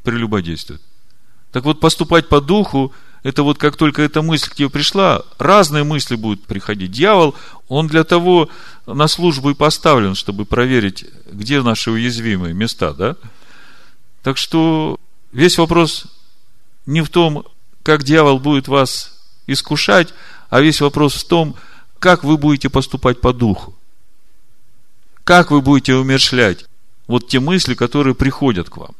прелюбодействует. 0.02 0.82
Так 1.52 1.64
вот, 1.66 1.80
поступать 1.80 2.28
по 2.28 2.42
духу– 2.42 2.92
это 3.24 3.44
вот 3.44 3.58
как 3.58 3.76
только 3.76 4.02
эта 4.02 4.22
мысль 4.22 4.50
к 4.50 4.56
тебе 4.56 4.70
пришла, 4.70 5.24
разные 5.38 5.84
мысли 5.84 6.16
будут 6.16 6.46
приходить. 6.46 6.92
Дьявол, 6.92 7.36
он 7.68 7.88
для 7.88 8.04
того 8.04 8.50
на 8.86 9.08
службу 9.08 9.50
и 9.50 9.56
поставлен, 9.56 10.16
чтобы 10.16 10.46
проверить, 10.46 11.06
где 11.30 11.62
наши 11.62 11.92
уязвимые 11.92 12.54
места, 12.54 12.94
да? 12.94 13.16
Так 14.24 14.38
что 14.38 14.98
весь 15.32 15.58
вопрос 15.58 16.06
не 16.86 17.02
в 17.02 17.10
том, 17.10 17.46
как 17.84 18.04
дьявол 18.04 18.40
будет 18.40 18.68
вас 18.68 19.20
искушать, 19.48 20.14
а 20.50 20.62
весь 20.62 20.82
вопрос 20.82 21.16
в 21.16 21.28
том, 21.28 21.56
как 22.00 22.24
вы 22.24 22.38
будете 22.38 22.70
поступать 22.70 23.20
по 23.20 23.34
духу. 23.34 23.76
Как 25.24 25.52
вы 25.52 25.62
будете 25.62 25.94
умершлять 25.96 26.66
вот 27.08 27.28
те 27.28 27.40
мысли, 27.40 27.74
которые 27.74 28.16
приходят 28.16 28.70
к 28.70 28.78
вам. 28.78 28.96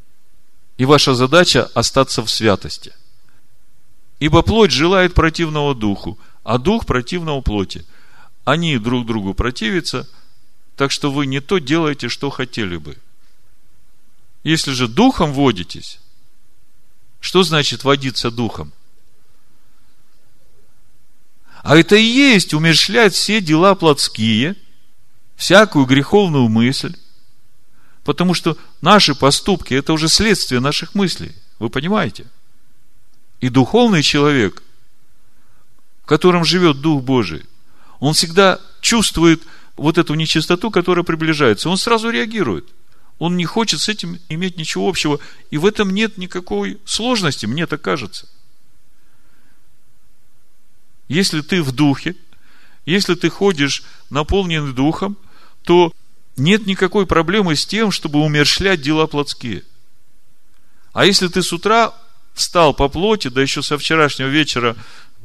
И 0.78 0.86
ваша 0.86 1.14
задача 1.14 1.70
остаться 1.74 2.22
в 2.22 2.30
святости. 2.30 2.94
Ибо 4.20 4.42
плоть 4.42 4.72
желает 4.72 5.14
противного 5.14 5.74
духу, 5.74 6.20
а 6.44 6.58
дух 6.58 6.86
противного 6.86 7.42
плоти. 7.42 7.86
Они 8.44 8.78
друг 8.78 9.06
другу 9.06 9.34
противятся, 9.34 10.08
так 10.76 10.92
что 10.92 11.12
вы 11.12 11.26
не 11.26 11.40
то 11.40 11.60
делаете, 11.60 12.10
что 12.10 12.30
хотели 12.30 12.78
бы. 12.78 12.98
Если 14.44 14.72
же 14.72 14.88
духом 14.88 15.34
водитесь, 15.34 16.00
что 17.22 17.44
значит 17.44 17.84
водиться 17.84 18.32
духом? 18.32 18.74
А 21.62 21.78
это 21.78 21.96
и 21.96 22.04
есть 22.04 22.54
умершлять 22.54 23.14
все 23.14 23.42
дела 23.42 23.76
плотские, 23.76 24.56
всякую 25.36 25.86
греховную 25.86 26.48
мысль, 26.48 26.96
потому 28.04 28.34
что 28.34 28.58
наши 28.82 29.14
поступки– 29.14 29.74
это 29.76 29.94
уже 29.94 30.08
следствие 30.08 30.62
наших 30.62 30.96
мыслей. 30.96 31.34
Вы 31.60 31.70
понимаете?– 31.70 32.26
и 33.42 33.50
духовный 33.50 34.04
человек, 34.04 34.64
в 36.04 36.06
котором 36.06 36.44
живет 36.44 36.82
Дух 36.82 37.04
Божий, 37.04 37.46
он 38.00 38.14
всегда 38.14 38.60
чувствует 38.82 39.42
вот 39.76 39.98
эту 39.98 40.14
нечистоту, 40.14 40.72
которая 40.72 41.04
приближается. 41.04 41.70
Он 41.70 41.78
сразу 41.78 42.10
реагирует. 42.10 42.68
Он 43.18 43.36
не 43.36 43.46
хочет 43.46 43.82
с 43.82 43.90
этим 43.90 44.20
иметь 44.30 44.58
ничего 44.58 44.88
общего. 44.88 45.20
И 45.52 45.58
в 45.58 45.66
этом 45.66 45.90
нет 45.90 46.18
никакой 46.18 46.80
сложности, 46.86 47.46
мне 47.46 47.66
так 47.68 47.82
кажется. 47.82 48.28
Если 51.08 51.42
ты 51.42 51.62
в 51.62 51.72
духе, 51.72 52.16
если 52.86 53.16
ты 53.16 53.30
ходишь 53.30 53.84
наполненный 54.10 54.74
духом, 54.74 55.18
то 55.64 55.92
нет 56.38 56.66
никакой 56.66 57.06
проблемы 57.06 57.56
с 57.56 57.66
тем, 57.66 57.92
чтобы 57.92 58.20
умершлять 58.20 58.82
дела 58.82 59.08
плотские. 59.08 59.64
А 60.94 61.06
если 61.06 61.28
ты 61.28 61.44
с 61.44 61.52
утра 61.52 61.94
встал 62.40 62.74
по 62.74 62.88
плоти, 62.88 63.28
да 63.28 63.42
еще 63.42 63.62
со 63.62 63.78
вчерашнего 63.78 64.30
вечера 64.30 64.76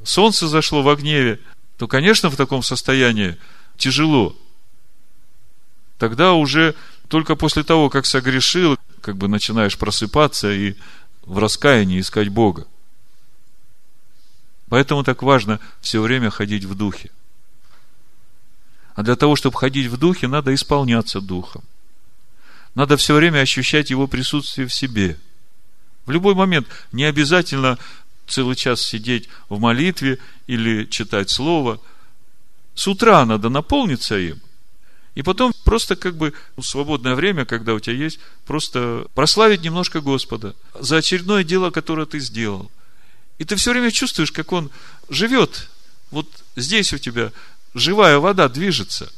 солнце 0.02 0.48
зашло 0.48 0.82
в 0.82 0.96
гневе, 0.96 1.40
то, 1.78 1.88
конечно, 1.88 2.28
в 2.28 2.36
таком 2.36 2.62
состоянии 2.62 3.36
тяжело. 3.76 4.36
Тогда 5.98 6.32
уже 6.32 6.74
только 7.08 7.36
после 7.36 7.62
того, 7.62 7.88
как 7.88 8.04
согрешил, 8.04 8.76
как 9.00 9.16
бы 9.16 9.28
начинаешь 9.28 9.78
просыпаться 9.78 10.52
и 10.52 10.74
в 11.22 11.38
раскаянии 11.38 12.00
искать 12.00 12.28
Бога. 12.28 12.66
Поэтому 14.68 15.04
так 15.04 15.22
важно 15.22 15.60
все 15.80 16.00
время 16.00 16.30
ходить 16.30 16.64
в 16.64 16.74
духе. 16.74 17.10
А 18.94 19.02
для 19.02 19.14
того, 19.14 19.36
чтобы 19.36 19.56
ходить 19.56 19.86
в 19.86 19.96
духе, 19.96 20.26
надо 20.26 20.52
исполняться 20.52 21.20
духом. 21.20 21.62
Надо 22.74 22.96
все 22.96 23.14
время 23.14 23.38
ощущать 23.38 23.90
его 23.90 24.08
присутствие 24.08 24.66
в 24.66 24.74
себе. 24.74 25.16
В 26.06 26.10
любой 26.10 26.34
момент 26.34 26.66
не 26.92 27.04
обязательно 27.04 27.78
целый 28.26 28.56
час 28.56 28.82
сидеть 28.82 29.28
в 29.48 29.58
молитве 29.58 30.18
или 30.46 30.84
читать 30.86 31.30
слово. 31.30 31.80
С 32.74 32.86
утра 32.88 33.24
надо 33.24 33.48
наполниться 33.48 34.18
им. 34.18 34.40
И 35.14 35.22
потом 35.22 35.52
просто 35.64 35.94
как 35.94 36.16
бы 36.16 36.32
в 36.56 36.62
свободное 36.62 37.14
время, 37.14 37.44
когда 37.44 37.74
у 37.74 37.80
тебя 37.80 37.94
есть, 37.94 38.18
просто 38.46 39.06
прославить 39.14 39.62
немножко 39.62 40.00
Господа 40.00 40.56
за 40.78 40.96
очередное 40.96 41.44
дело, 41.44 41.70
которое 41.70 42.06
ты 42.06 42.18
сделал. 42.18 42.70
И 43.38 43.44
ты 43.44 43.56
все 43.56 43.70
время 43.72 43.90
чувствуешь, 43.90 44.32
как 44.32 44.52
Он 44.52 44.70
живет. 45.08 45.68
Вот 46.10 46.28
здесь 46.56 46.92
у 46.92 46.98
тебя 46.98 47.32
живая 47.74 48.18
вода 48.18 48.48
движется. 48.48 49.12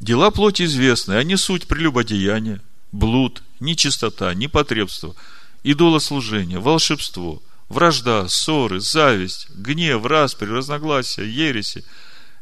Дела 0.00 0.30
плоти 0.30 0.64
известны, 0.64 1.14
они 1.14 1.36
суть 1.36 1.66
прелюбодеяния, 1.66 2.60
блуд, 2.92 3.42
нечистота, 3.60 4.34
непотребство, 4.34 5.14
идолослужение, 5.62 6.58
волшебство, 6.58 7.42
вражда, 7.68 8.28
ссоры, 8.28 8.80
зависть, 8.80 9.48
гнев, 9.50 10.04
распри, 10.04 10.46
разногласия, 10.46 11.24
ереси, 11.24 11.84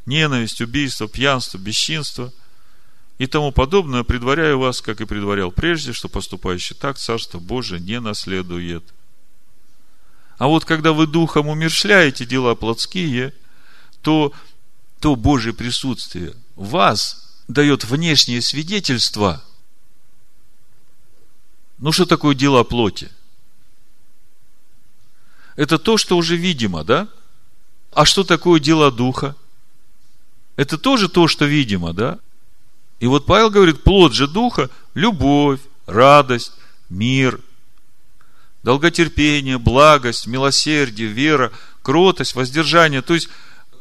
ненависть, 0.06 0.60
убийство, 0.60 1.08
пьянство, 1.08 1.58
бесчинство 1.58 2.32
и 3.18 3.26
тому 3.26 3.52
подобное, 3.52 4.02
предваряю 4.02 4.58
вас, 4.58 4.80
как 4.80 5.00
и 5.00 5.06
предварял 5.06 5.52
прежде, 5.52 5.92
что 5.92 6.08
поступающий 6.08 6.74
так 6.74 6.98
Царство 6.98 7.38
Божие 7.38 7.80
не 7.80 8.00
наследует. 8.00 8.84
А 10.36 10.48
вот 10.48 10.64
когда 10.64 10.92
вы 10.92 11.06
духом 11.06 11.46
умершляете 11.46 12.26
дела 12.26 12.56
плотские, 12.56 13.32
то 14.02 14.32
то 15.04 15.16
Божье 15.16 15.52
присутствие 15.52 16.34
вас 16.56 17.42
дает 17.46 17.84
внешнее 17.84 18.40
свидетельство. 18.40 19.44
Ну, 21.84 21.92
что 21.92 22.06
такое 22.06 22.34
дела 22.34 22.64
плоти? 22.64 23.10
Это 25.54 25.76
то, 25.76 25.98
что 25.98 26.16
уже 26.16 26.34
видимо, 26.34 26.82
да? 26.82 27.08
А 27.92 28.06
что 28.06 28.24
такое 28.24 28.58
дела 28.58 28.90
духа? 28.90 29.36
Это 30.56 30.78
тоже 30.78 31.10
то, 31.10 31.28
что 31.28 31.44
видимо, 31.44 31.92
да? 31.92 32.18
И 33.00 33.06
вот 33.06 33.26
Павел 33.26 33.50
говорит, 33.50 33.82
плод 33.82 34.14
же 34.14 34.26
духа– 34.26 34.70
любовь, 34.94 35.60
радость, 35.84 36.52
мир, 36.88 37.38
долготерпение, 38.62 39.58
благость, 39.58 40.26
милосердие, 40.26 41.08
вера, 41.08 41.52
кротость, 41.82 42.34
воздержание. 42.34 43.02
То 43.02 43.12
есть, 43.12 43.28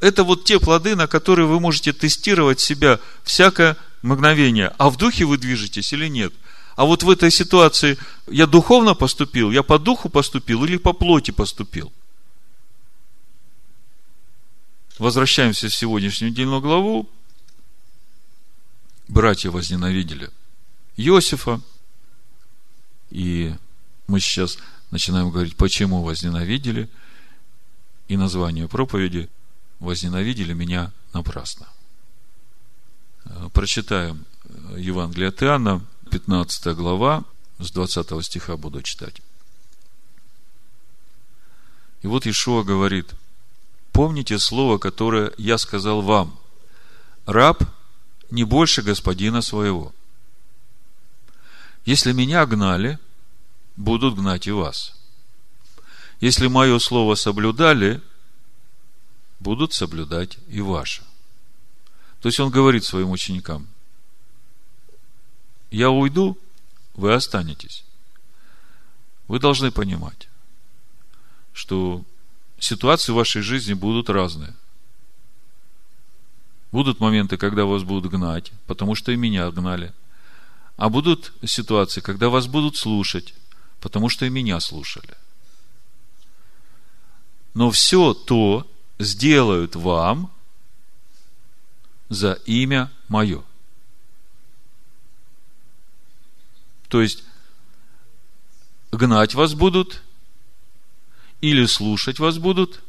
это 0.01 0.25
вот 0.25 0.43
те 0.43 0.59
плоды, 0.59 0.97
на 0.97 1.07
которые 1.07 1.47
вы 1.47 1.61
можете 1.61 1.93
тестировать 1.93 2.59
себя 2.59 2.99
всякое 3.23 3.77
мгновение. 4.01 4.73
А 4.77 4.89
в 4.89 4.97
духе 4.97 5.23
вы 5.23 5.37
движетесь 5.37 5.93
или 5.93 6.09
нет? 6.09 6.33
А 6.75 6.85
вот 6.85 7.03
в 7.03 7.09
этой 7.09 7.31
ситуации 7.31 7.97
я 8.27 8.47
духовно 8.47 8.95
поступил, 8.95 9.51
я 9.51 9.63
по 9.63 9.77
духу 9.77 10.09
поступил 10.09 10.63
или 10.63 10.77
по 10.77 10.93
плоти 10.93 11.31
поступил? 11.31 11.91
Возвращаемся 14.97 15.69
в 15.69 15.75
сегодняшнюю 15.75 16.31
недельную 16.31 16.61
главу. 16.61 17.09
Братья 19.07 19.49
возненавидели 19.51 20.29
Иосифа. 20.97 21.61
И 23.09 23.53
мы 24.07 24.19
сейчас 24.19 24.57
начинаем 24.91 25.29
говорить, 25.29 25.55
почему 25.55 26.03
возненавидели. 26.03 26.89
И 28.07 28.17
название 28.17 28.67
проповеди– 28.67 29.29
возненавидели 29.83 30.53
меня 30.53 30.91
напрасно. 31.13 31.67
Э, 33.25 33.49
прочитаем 33.53 34.25
Евангелие 34.77 35.29
от 35.29 35.43
Иоанна, 35.43 35.85
15 36.13 36.75
глава, 36.75 37.23
с 37.57 37.71
20 37.71 38.23
стиха 38.23 38.55
буду 38.55 38.83
читать. 38.83 39.19
И 42.03 42.07
вот 42.07 42.27
Ишуа 42.27 42.63
говорит, 42.63 43.15
помните 43.91 44.37
слово, 44.37 44.77
которое 44.77 45.33
я 45.39 45.57
сказал 45.57 46.03
вам, 46.03 46.37
раб 47.25 47.63
не 48.29 48.43
больше 48.43 48.83
господина 48.83 49.41
своего. 49.41 49.91
Если 51.83 52.11
меня 52.11 52.45
гнали, 52.45 52.99
будут 53.75 54.13
гнать 54.13 54.45
и 54.45 54.51
вас. 54.51 54.93
Если 56.19 56.45
мое 56.45 56.77
слово 56.77 57.15
соблюдали, 57.15 58.03
будут 59.39 59.73
соблюдать 59.73 60.37
и 60.47 60.61
ваши. 60.61 61.01
То 62.21 62.29
есть 62.29 62.39
он 62.39 62.51
говорит 62.51 62.83
своим 62.83 63.09
ученикам, 63.09 63.67
я 65.73 65.89
уйду, 65.89 66.37
вы 66.93 67.13
останетесь. 67.13 67.83
Вы 69.27 69.39
должны 69.39 69.71
понимать, 69.71 70.29
что 71.51 72.05
ситуации 72.59 73.11
в 73.11 73.15
вашей 73.15 73.41
жизни 73.41 73.73
будут 73.73 74.09
разные. 74.09 74.53
Будут 76.71 76.99
моменты, 76.99 77.37
когда 77.37 77.65
вас 77.65 77.83
будут 77.83 78.11
гнать, 78.11 78.51
потому 78.67 78.93
что 78.93 79.11
и 79.11 79.15
меня 79.15 79.49
гнали. 79.49 79.93
А 80.77 80.89
будут 80.89 81.33
ситуации, 81.43 82.01
когда 82.01 82.29
вас 82.29 82.45
будут 82.45 82.77
слушать, 82.77 83.33
потому 83.81 84.09
что 84.09 84.25
и 84.25 84.29
меня 84.29 84.59
слушали. 84.59 85.15
Но 87.55 87.71
все 87.71 88.13
то, 88.13 88.69
сделают 88.99 89.75
вам 89.75 90.31
за 92.09 92.33
имя 92.45 92.91
мое. 93.07 93.43
То 96.93 97.01
есть, 97.01 97.23
гнать 98.91 99.33
вас 99.33 99.55
будут, 99.55 100.03
или 101.41 101.65
слушать 101.65 102.19
вас 102.19 102.37
будут, 102.37 102.83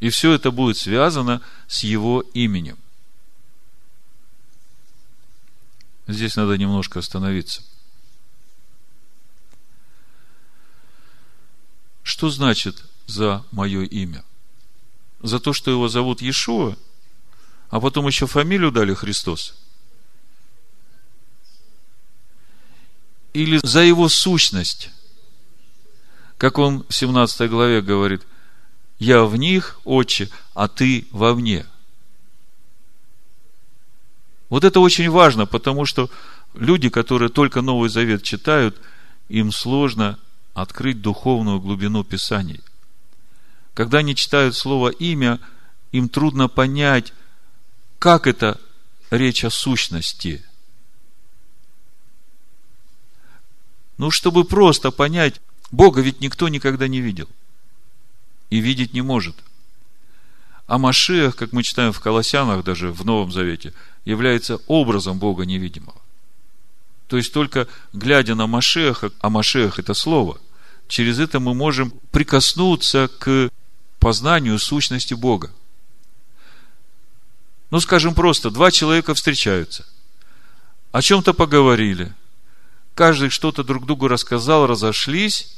и 0.00 0.10
все 0.10 0.32
это 0.34 0.50
будет 0.50 0.76
связано 0.76 1.40
с 1.68 1.84
его 1.84 2.20
именем. 2.34 2.76
Здесь 6.06 6.36
надо 6.36 6.58
немножко 6.58 6.98
остановиться– 6.98 7.62
Что 12.02 12.28
значит 12.28 12.84
за 13.06 13.42
мое 13.50 13.84
имя? 13.84 14.22
За 15.20 15.40
то, 15.40 15.54
что 15.54 15.70
его 15.70 15.88
зовут 15.88 16.20
Иешуа, 16.20 16.76
а 17.70 17.80
потом 17.80 18.06
еще 18.06 18.26
фамилию 18.26 18.70
дали 18.70 18.92
Христос? 18.92 19.63
Или 23.34 23.58
за 23.62 23.80
его 23.80 24.08
сущность? 24.08 24.90
Как 26.38 26.58
он 26.58 26.86
в 26.88 26.94
17 26.94 27.50
главе 27.50 27.82
говорит, 27.82 28.22
я 28.98 29.24
в 29.24 29.36
них, 29.36 29.80
отче, 29.84 30.30
а 30.54 30.68
ты 30.68 31.06
во 31.10 31.34
мне. 31.34 31.66
Вот 34.48 34.62
это 34.62 34.78
очень 34.78 35.10
важно, 35.10 35.46
потому 35.46 35.84
что 35.84 36.10
люди, 36.54 36.88
которые 36.88 37.28
только 37.28 37.60
Новый 37.60 37.90
Завет 37.90 38.22
читают, 38.22 38.80
им 39.28 39.50
сложно 39.50 40.18
открыть 40.54 41.02
духовную 41.02 41.60
глубину 41.60 42.04
Писаний. 42.04 42.60
Когда 43.74 43.98
они 43.98 44.14
читают 44.14 44.54
слово 44.54 44.90
«имя», 44.90 45.40
им 45.90 46.08
трудно 46.08 46.48
понять, 46.48 47.12
как 47.98 48.28
это 48.28 48.60
речь 49.10 49.44
о 49.44 49.50
сущности. 49.50 50.44
Ну, 53.98 54.10
чтобы 54.10 54.44
просто 54.44 54.90
понять, 54.90 55.40
Бога 55.70 56.00
ведь 56.00 56.20
никто 56.20 56.48
никогда 56.48 56.88
не 56.88 57.00
видел. 57.00 57.28
И 58.50 58.58
видеть 58.58 58.92
не 58.92 59.02
может. 59.02 59.36
А 60.66 60.78
Машиах, 60.78 61.36
как 61.36 61.52
мы 61.52 61.62
читаем 61.62 61.92
в 61.92 62.00
Колоссянах, 62.00 62.64
даже 62.64 62.90
в 62.90 63.04
Новом 63.04 63.30
Завете, 63.30 63.74
является 64.04 64.58
образом 64.66 65.18
Бога 65.18 65.44
невидимого. 65.44 66.00
То 67.08 67.16
есть 67.18 67.32
только 67.32 67.68
глядя 67.92 68.34
на 68.34 68.46
Машеха, 68.46 69.10
а 69.20 69.28
Машех 69.30 69.78
это 69.78 69.94
слово, 69.94 70.40
через 70.88 71.18
это 71.18 71.38
мы 71.38 71.54
можем 71.54 71.92
прикоснуться 72.10 73.08
к 73.18 73.50
познанию 73.98 74.58
сущности 74.58 75.14
Бога. 75.14 75.50
Ну, 77.70 77.80
скажем 77.80 78.14
просто, 78.14 78.50
два 78.50 78.70
человека 78.70 79.14
встречаются, 79.14 79.84
о 80.92 81.02
чем-то 81.02 81.34
поговорили, 81.34 82.14
каждый 82.94 83.30
что-то 83.30 83.64
друг 83.64 83.86
другу 83.86 84.08
рассказал, 84.08 84.66
разошлись, 84.66 85.56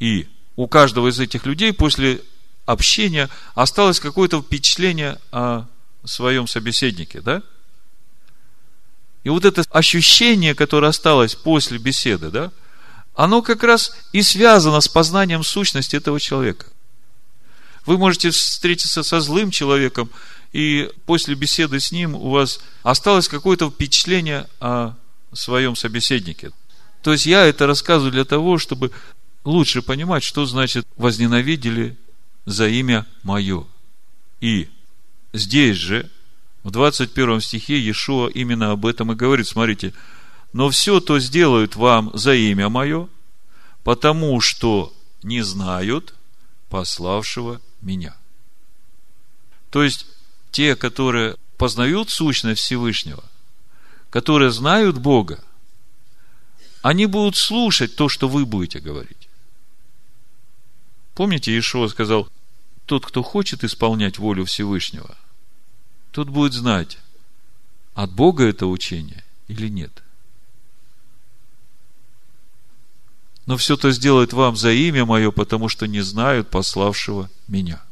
и 0.00 0.28
у 0.56 0.66
каждого 0.66 1.08
из 1.08 1.18
этих 1.20 1.46
людей 1.46 1.72
после 1.72 2.22
общения 2.66 3.28
осталось 3.54 4.00
какое-то 4.00 4.42
впечатление 4.42 5.18
о 5.32 5.64
своем 6.04 6.46
собеседнике, 6.46 7.20
да? 7.20 7.42
И 9.24 9.30
вот 9.30 9.44
это 9.44 9.64
ощущение, 9.70 10.54
которое 10.54 10.88
осталось 10.88 11.34
после 11.34 11.78
беседы, 11.78 12.30
да, 12.30 12.52
оно 13.14 13.42
как 13.42 13.62
раз 13.64 13.96
и 14.12 14.22
связано 14.22 14.80
с 14.80 14.88
познанием 14.88 15.42
сущности 15.42 15.96
этого 15.96 16.20
человека. 16.20 16.66
Вы 17.84 17.98
можете 17.98 18.30
встретиться 18.30 19.02
со 19.02 19.20
злым 19.20 19.50
человеком, 19.50 20.10
и 20.52 20.90
после 21.04 21.34
беседы 21.34 21.80
с 21.80 21.90
ним 21.90 22.14
у 22.14 22.30
вас 22.30 22.60
осталось 22.82 23.28
какое-то 23.28 23.70
впечатление 23.70 24.46
о 24.60 24.94
своем 25.32 25.76
собеседнике. 25.76 26.52
То 27.02 27.12
есть 27.12 27.26
я 27.26 27.44
это 27.46 27.66
рассказываю 27.66 28.12
для 28.12 28.24
того, 28.24 28.58
чтобы 28.58 28.90
лучше 29.44 29.82
понимать, 29.82 30.22
что 30.24 30.46
значит 30.46 30.86
возненавидели 30.96 31.96
за 32.44 32.68
имя 32.68 33.06
мое. 33.22 33.66
И 34.40 34.68
здесь 35.32 35.76
же, 35.76 36.10
в 36.62 36.70
21 36.70 37.40
стихе, 37.40 37.78
Иешуа 37.78 38.28
именно 38.28 38.72
об 38.72 38.86
этом 38.86 39.12
и 39.12 39.14
говорит. 39.14 39.46
Смотрите, 39.46 39.94
но 40.52 40.70
все 40.70 41.00
то 41.00 41.18
сделают 41.18 41.76
вам 41.76 42.10
за 42.14 42.34
имя 42.34 42.68
мое, 42.68 43.08
потому 43.84 44.40
что 44.40 44.92
не 45.22 45.42
знают 45.42 46.14
пославшего 46.68 47.60
меня. 47.80 48.16
То 49.70 49.82
есть, 49.82 50.06
те, 50.50 50.76
которые 50.76 51.36
познают 51.56 52.10
сущность 52.10 52.60
Всевышнего, 52.60 53.22
которые 54.10 54.50
знают 54.50 54.98
Бога, 54.98 55.42
они 56.82 57.06
будут 57.06 57.36
слушать 57.36 57.96
то, 57.96 58.08
что 58.08 58.28
вы 58.28 58.46
будете 58.46 58.80
говорить. 58.80 59.28
Помните, 61.14 61.52
Иешуа 61.52 61.88
сказал, 61.88 62.28
тот, 62.86 63.04
кто 63.04 63.22
хочет 63.22 63.64
исполнять 63.64 64.18
волю 64.18 64.44
Всевышнего, 64.44 65.16
тот 66.12 66.28
будет 66.28 66.52
знать, 66.52 66.98
от 67.94 68.12
Бога 68.12 68.44
это 68.44 68.66
учение 68.66 69.24
или 69.48 69.68
нет. 69.68 70.02
Но 73.46 73.56
все 73.56 73.74
это 73.74 73.90
сделает 73.90 74.32
вам 74.32 74.56
за 74.56 74.70
имя 74.70 75.04
мое, 75.04 75.30
потому 75.30 75.68
что 75.68 75.86
не 75.86 76.00
знают 76.00 76.50
пославшего 76.50 77.30
меня. 77.48 77.82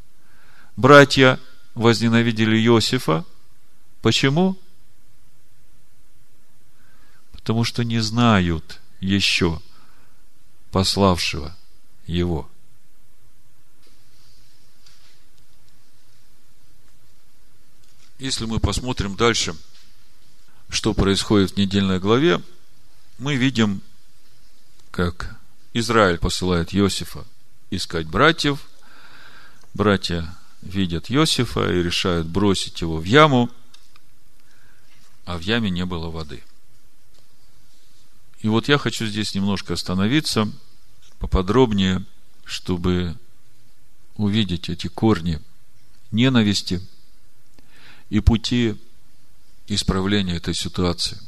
Братья 0.76 1.40
возненавидели 1.74 2.56
Иосифа. 2.58 3.24
Почему? 4.02 4.56
Потому 7.46 7.62
что 7.62 7.84
не 7.84 8.00
знают 8.00 8.80
еще 8.98 9.62
пославшего 10.72 11.56
его. 12.08 12.50
Если 18.18 18.46
мы 18.46 18.58
посмотрим 18.58 19.14
дальше, 19.14 19.54
что 20.70 20.92
происходит 20.92 21.52
в 21.52 21.56
недельной 21.56 22.00
главе, 22.00 22.42
мы 23.18 23.36
видим, 23.36 23.80
как 24.90 25.38
Израиль 25.72 26.18
посылает 26.18 26.74
Иосифа 26.74 27.24
искать 27.70 28.08
братьев. 28.08 28.66
Братья 29.72 30.34
видят 30.62 31.12
Иосифа 31.12 31.72
и 31.72 31.80
решают 31.80 32.26
бросить 32.26 32.80
его 32.80 32.96
в 32.96 33.04
яму, 33.04 33.50
а 35.24 35.38
в 35.38 35.42
яме 35.42 35.70
не 35.70 35.84
было 35.84 36.10
воды. 36.10 36.42
И 38.46 38.48
вот 38.48 38.68
я 38.68 38.78
хочу 38.78 39.06
здесь 39.06 39.34
немножко 39.34 39.74
остановиться 39.74 40.48
поподробнее, 41.18 42.04
чтобы 42.44 43.18
увидеть 44.16 44.68
эти 44.68 44.86
корни 44.86 45.42
ненависти– 46.12 46.80
и 48.10 48.20
пути 48.20 48.76
исправления 49.66 50.36
этой 50.36 50.54
ситуации. 50.54 51.18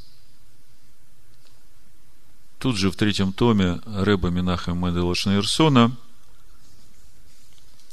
Тут 2.58 2.76
же 2.76 2.90
в 2.90 2.96
третьем 2.96 3.32
томе 3.32 3.80
Рэба 3.86 4.30
Минахем 4.30 4.78
Медела 4.78 5.14
Шнейрсона 5.14 5.96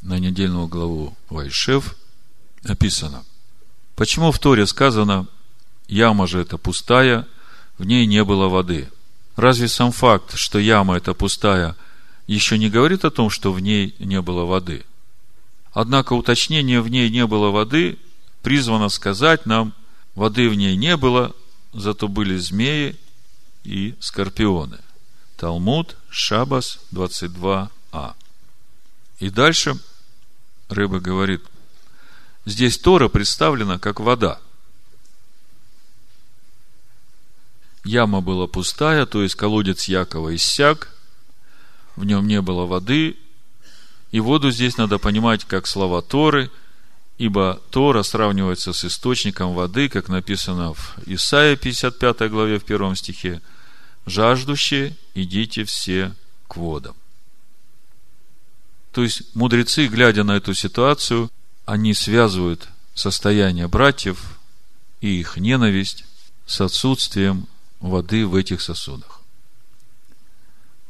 на 0.02 0.20
недельную 0.20 0.68
главу 0.68 1.16
Вайшев 1.30 1.96
написано, 2.64 3.24
почему 3.96 4.32
в 4.32 4.40
Торе 4.40 4.66
сказано, 4.66 5.28
яма 5.88 6.28
же 6.28 6.40
это 6.40 6.58
пустая, 6.58 7.28
в 7.78 7.86
ней 7.86 8.06
не 8.06 8.24
было 8.24 8.48
воды. 8.48 8.90
Разве 9.36 9.68
сам 9.68 9.92
факт, 9.92 10.36
что 10.36 10.60
яма 10.60 10.98
это 10.98 11.14
пустая, 11.14 11.76
еще 12.28 12.58
не 12.58 12.70
говорит 12.70 13.06
о 13.06 13.12
том, 13.12 13.30
что 13.30 13.52
в 13.52 13.60
ней 13.60 13.96
не 14.00 14.22
было 14.22 14.46
воды? 14.46 14.86
Однако 15.74 16.14
уточнение 16.14 16.82
в 16.82 16.88
ней 16.88 17.10
не 17.10 17.26
было 17.28 17.52
воды 17.52 17.98
призвано 18.46 18.90
сказать 18.90 19.48
нам, 19.48 19.74
воды 20.14 20.50
в 20.50 20.54
ней 20.54 20.76
не 20.76 20.96
было, 20.98 21.36
зато 21.74 22.08
были 22.08 22.38
змеи 22.38 22.96
и 23.64 23.96
скорпионы. 24.00 24.78
Талмуд, 25.36 25.98
Шабас, 26.12 26.78
22а. 26.92 28.14
И 29.18 29.32
дальше 29.32 29.80
рыба 30.70 31.00
говорит, 31.00 31.44
здесь 32.46 32.78
Тора 32.78 33.10
представлена 33.10 33.80
как 33.80 34.00
вода. 34.00 34.40
Яма 37.86 38.22
была 38.22 38.48
пустая, 38.48 39.06
то 39.06 39.24
есть 39.24 39.36
колодец 39.36 39.88
Якова 39.88 40.36
иссяк, 40.36 40.92
в 41.96 42.04
нем 42.04 42.28
не 42.28 42.42
было 42.42 42.66
воды, 42.66 43.16
и 44.12 44.20
воду 44.20 44.52
здесь 44.52 44.78
надо 44.78 44.98
понимать 44.98 45.46
как 45.46 45.68
слова 45.68 46.02
Торы– 46.02 46.52
Ибо 47.18 47.62
Тора 47.70 48.04
сравнивается 48.04 48.74
с 48.74 48.84
источником 48.84 49.54
воды, 49.54 49.88
как 49.88 50.10
написано 50.10 50.74
в 50.74 50.98
Исаии 51.06 51.56
55 51.56 52.30
главе 52.30 52.60
в 52.60 52.66
первом 52.66 52.96
стихе. 52.96 53.42
«Жаждущие, 54.06 54.96
идите 55.14 55.64
все 55.64 56.14
к 56.48 56.58
водам». 56.58 56.96
То 58.92 59.02
есть, 59.04 59.34
мудрецы, 59.34 59.88
глядя 59.88 60.24
на 60.24 60.38
эту 60.38 60.54
ситуацию, 60.54 61.32
они 61.66 61.94
связывают 61.94 62.68
состояние 62.94 63.68
братьев 63.68 64.40
и 65.02 65.20
их 65.20 65.38
ненависть 65.38 66.06
с 66.46 66.62
отсутствием 66.62 67.48
воды 67.90 68.26
в 68.26 68.36
этих 68.36 68.62
сосудах. 68.62 69.22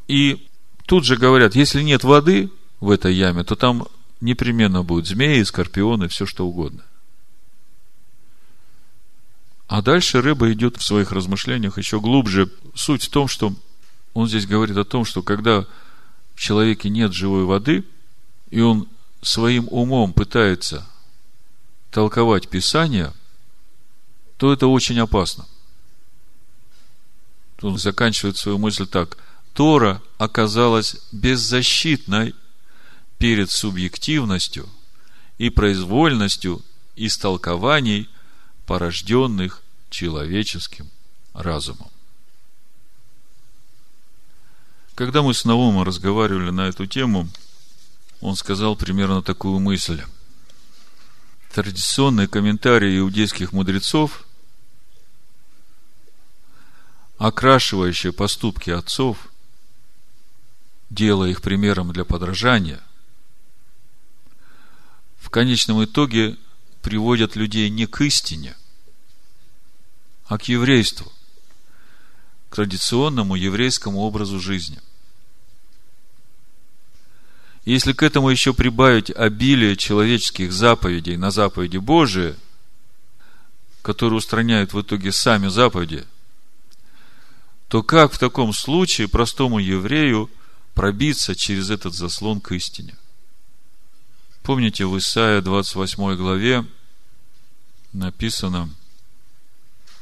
И 0.08 0.48
тут 0.86 1.06
же 1.06 1.18
говорят, 1.18 1.56
если 1.56 1.82
нет 1.82 2.04
воды 2.04 2.52
в 2.80 2.90
этой 2.90 3.14
яме, 3.14 3.44
то 3.44 3.56
там 3.56 3.88
непременно 4.22 4.84
будут 4.84 5.08
змеи, 5.08 5.44
скорпионы, 5.44 6.08
все 6.08 6.26
что 6.26 6.48
угодно. 6.48 6.84
А 9.68 9.82
дальше 9.82 10.22
рыба 10.22 10.52
идет 10.54 10.78
в 10.78 10.84
своих 10.84 11.12
размышлениях 11.12 11.78
еще 11.78 12.00
глубже. 12.00 12.52
Суть 12.76 13.04
в 13.04 13.10
том, 13.10 13.28
что 13.28 13.54
он 14.14 14.28
здесь 14.28 14.46
говорит 14.46 14.78
о 14.78 14.86
том, 14.86 15.06
что 15.06 15.24
когда 15.24 15.66
в 16.36 16.40
человеке 16.40 16.90
нет 16.90 17.14
живой 17.14 17.46
воды, 17.46 17.84
и 18.52 18.62
он 18.62 18.88
своим 19.22 19.68
умом 19.72 20.14
пытается 20.14 20.88
толковать 21.90 22.48
Писание, 22.48 23.12
то 24.38 24.54
это 24.54 24.68
очень 24.68 25.00
опасно. 25.00 25.46
Он 27.62 27.78
заканчивает 27.78 28.38
свою 28.38 28.58
мысль 28.58 28.86
так. 28.86 29.18
Тора 29.54 30.02
оказалась 30.18 30.98
беззащитной 31.12 32.36
перед 33.18 33.50
субъективностью 33.50 34.70
и 35.38 35.50
произвольностью 35.50 36.62
истолкований, 36.96 38.10
порожденных 38.66 39.62
человеческим 39.90 40.90
разумом. 41.34 41.90
Когда 44.96 45.22
мы 45.22 45.34
с 45.34 45.44
Наумом 45.46 45.84
разговаривали 45.84 46.52
на 46.52 46.68
эту 46.68 46.86
тему, 46.86 47.30
он 48.22 48.36
сказал 48.36 48.76
примерно 48.76 49.22
такую 49.22 49.60
мысль. 49.60 50.02
Традиционные 51.54 52.28
комментарии 52.28 53.00
иудейских 53.00 53.52
мудрецов, 53.52 54.25
окрашивающие 57.18 58.14
поступки 58.14 58.70
отцов, 58.70 59.30
делая 60.90 61.32
их 61.32 61.42
примером 61.42 61.92
для 61.92 62.06
подражания– 62.06 62.82
в 65.26 65.32
конечном 65.32 65.84
итоге 65.84 66.38
приводят 66.84 67.36
людей 67.36 67.68
не 67.72 67.88
к 67.88 68.00
истине, 68.02 68.56
а 70.28 70.38
к 70.38 70.44
еврейству, 70.44 71.12
к 72.50 72.56
традиционному 72.56 73.36
еврейскому 73.36 74.02
образу 74.02 74.40
жизни. 74.40 74.80
Если 77.66 77.94
к 77.94 78.04
этому 78.04 78.30
еще 78.30 78.54
прибавить 78.54 79.10
обилие 79.10 79.76
человеческих 79.76 80.54
заповедей 80.54 81.18
на 81.18 81.32
заповеди 81.32 81.78
Божии, 81.78 82.36
которые 83.82 84.18
устраняют 84.18 84.74
в 84.74 84.82
итоге 84.82 85.12
сами 85.12 85.48
заповеди, 85.48 86.06
то 87.68 87.84
как 87.84 88.14
в 88.14 88.18
таком 88.18 88.54
случае 88.54 89.08
простому 89.08 89.60
еврею 89.60 90.30
пробиться 90.74 91.36
через 91.36 91.70
этот 91.70 91.94
заслон 91.94 92.42
к 92.42 92.52
истине? 92.52 92.96
Помните, 94.44 94.86
в 94.86 94.98
Исаия 94.98 95.42
28 95.42 96.16
главе 96.16 96.66
написано 97.94 98.70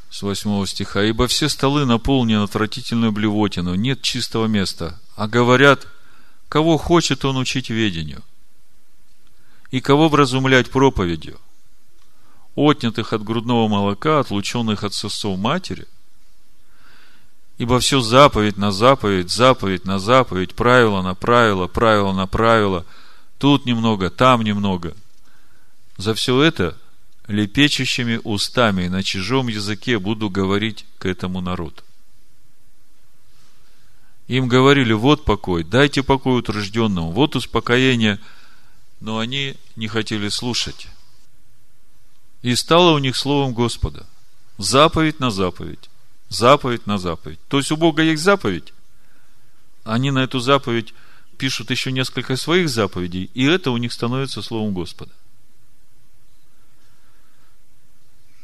с 0.10 0.22
8 0.22 0.66
стиха. 0.66 1.04
«Ибо 1.04 1.28
все 1.28 1.48
столы 1.48 1.86
наполнены 1.86 2.44
отвратительную 2.44 3.12
блевотину, 3.12 3.76
нет 3.76 4.02
чистого 4.02 4.48
места. 4.48 5.00
А 5.16 5.28
говорят, 5.28 5.88
кого 6.50 6.78
хочет 6.78 7.26
он 7.26 7.38
учить 7.38 7.70
ведению, 7.70 8.22
и 9.72 9.82
кого 9.82 10.10
вразумлять 10.10 10.70
проповедью, 10.70 11.40
отнятых 12.56 13.14
от 13.14 13.24
грудного 13.24 13.68
молока, 13.68 14.20
отлученных 14.20 14.84
от 14.84 14.94
сосов 14.94 15.40
матери, 15.40 15.88
Ибо 17.58 17.80
все 17.80 18.02
заповедь 18.02 18.58
на 18.58 18.72
заповедь, 18.72 19.30
заповедь 19.30 19.86
на 19.86 20.00
заповедь, 20.00 20.56
правило 20.56 21.02
на 21.02 21.14
правило, 21.14 21.68
правило 21.68 22.12
на 22.12 22.26
правило, 22.26 22.86
тут 23.38 23.66
немного, 23.66 24.10
там 24.10 24.42
немного. 24.42 24.96
За 25.98 26.14
все 26.14 26.42
это 26.42 26.78
лепечущими 27.28 28.20
устами 28.24 28.88
на 28.88 29.04
чужом 29.04 29.48
языке 29.48 30.00
буду 30.00 30.30
говорить 30.30 30.86
к 30.98 31.06
этому 31.06 31.42
народу. 31.42 31.84
Им 34.28 34.48
говорили, 34.48 34.94
вот 34.94 35.26
покой, 35.26 35.64
дайте 35.64 36.02
покой 36.02 36.40
утружденному, 36.40 37.12
вот 37.12 37.36
успокоение, 37.36 38.20
но 39.00 39.20
они 39.20 39.56
не 39.76 39.88
хотели 39.88 40.30
слушать. 40.30 40.88
И 42.42 42.56
стало 42.56 42.94
у 42.94 42.98
них 42.98 43.16
словом 43.16 43.54
Господа, 43.54 44.06
заповедь 44.58 45.20
на 45.20 45.30
заповедь, 45.30 45.90
заповедь 46.34 46.88
на 46.88 46.98
заповедь. 46.98 47.40
То 47.48 47.58
есть 47.58 47.72
у 47.72 47.78
Бога 47.78 48.04
есть 48.04 48.24
заповедь, 48.24 48.74
они 49.84 50.12
на 50.12 50.20
эту 50.20 50.40
заповедь 50.40 50.94
пишут 51.38 51.72
еще 51.72 51.92
несколько 51.92 52.36
своих 52.36 52.70
заповедей, 52.70 53.30
и 53.34 53.44
это 53.46 53.72
у 53.72 53.78
них 53.78 53.92
становится 53.92 54.42
словом 54.42 54.74
Господа. 54.74 55.12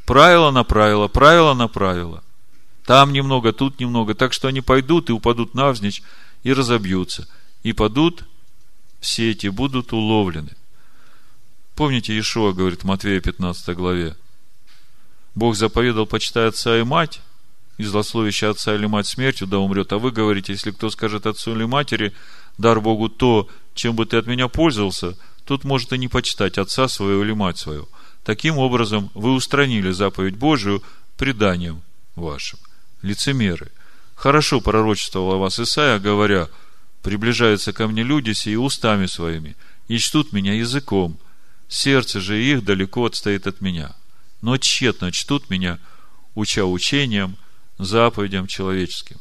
Правило 0.05 0.51
на 0.51 0.63
правило, 0.63 1.07
правило 1.07 1.53
на 1.53 1.67
правило. 1.67 2.23
Там 2.85 3.13
немного, 3.13 3.53
тут 3.53 3.79
немного. 3.79 4.15
Так 4.15 4.33
что 4.33 4.47
они 4.47 4.61
пойдут 4.61 5.09
и 5.09 5.13
упадут 5.13 5.53
навзничь 5.53 6.01
и 6.41 6.51
разобьются. 6.51 7.27
И 7.61 7.73
падут 7.73 8.23
все 8.99 9.29
эти, 9.29 9.47
будут 9.47 9.93
уловлены. 9.93 10.55
Помните, 11.75 12.13
Иешуа 12.13 12.53
говорит 12.53 12.81
в 12.81 12.85
Матвея 12.85 13.21
15 13.21 13.75
главе, 13.77 14.17
Бог 15.35 15.55
заповедал 15.55 16.07
почитать 16.07 16.55
отца 16.55 16.77
и 16.79 16.83
мать, 16.83 17.21
и 17.80 17.84
злословящий 17.86 18.49
отца 18.49 18.75
или 18.75 18.86
мать 18.88 19.07
смертью, 19.07 19.47
да 19.47 19.57
умрет. 19.57 19.93
А 19.93 19.99
вы 19.99 20.11
говорите, 20.11 20.51
если 20.51 20.71
кто 20.71 20.89
скажет 20.89 21.25
отцу 21.25 21.55
или 21.55 21.63
матери, 21.63 22.13
дар 22.57 22.82
Богу 22.82 23.07
то, 23.07 23.47
чем 23.73 23.95
бы 23.95 24.05
ты 24.05 24.17
от 24.17 24.27
меня 24.27 24.49
пользовался, 24.49 25.17
тут 25.45 25.63
может 25.63 25.93
и 25.93 25.97
не 25.97 26.09
почитать 26.09 26.57
отца 26.57 26.89
своего 26.89 27.23
или 27.23 27.32
мать 27.32 27.57
свою. 27.57 27.88
Таким 28.25 28.57
образом, 28.57 29.09
вы 29.13 29.32
устранили 29.32 29.91
заповедь 29.91 30.36
Божию 30.36 30.84
преданием 31.17 31.82
вашим 32.17 32.59
лицемеры. 33.01 33.71
Хорошо 34.13 34.59
пророчествовал 34.59 35.36
о 35.36 35.38
вас 35.38 35.57
Исаия, 35.57 35.99
говоря, 35.99 36.49
приближаются 37.01 37.71
ко 37.71 37.88
мне 37.88 38.03
люди 38.03 38.34
сии 38.34 38.55
устами 38.55 39.05
своими, 39.05 39.55
и 39.88 39.99
чтут 39.99 40.34
меня 40.34 40.53
языком, 40.53 41.17
сердце 41.69 42.19
же 42.19 42.43
их 42.43 42.65
далеко 42.65 43.05
отстоит 43.05 43.47
от 43.47 43.61
меня. 43.61 43.95
Но 44.41 44.57
тщетно 44.57 45.13
чтут 45.13 45.49
меня, 45.49 45.80
уча 46.36 46.65
учением, 46.65 47.38
заповедям 47.80 48.47
человеческим. 48.47 49.17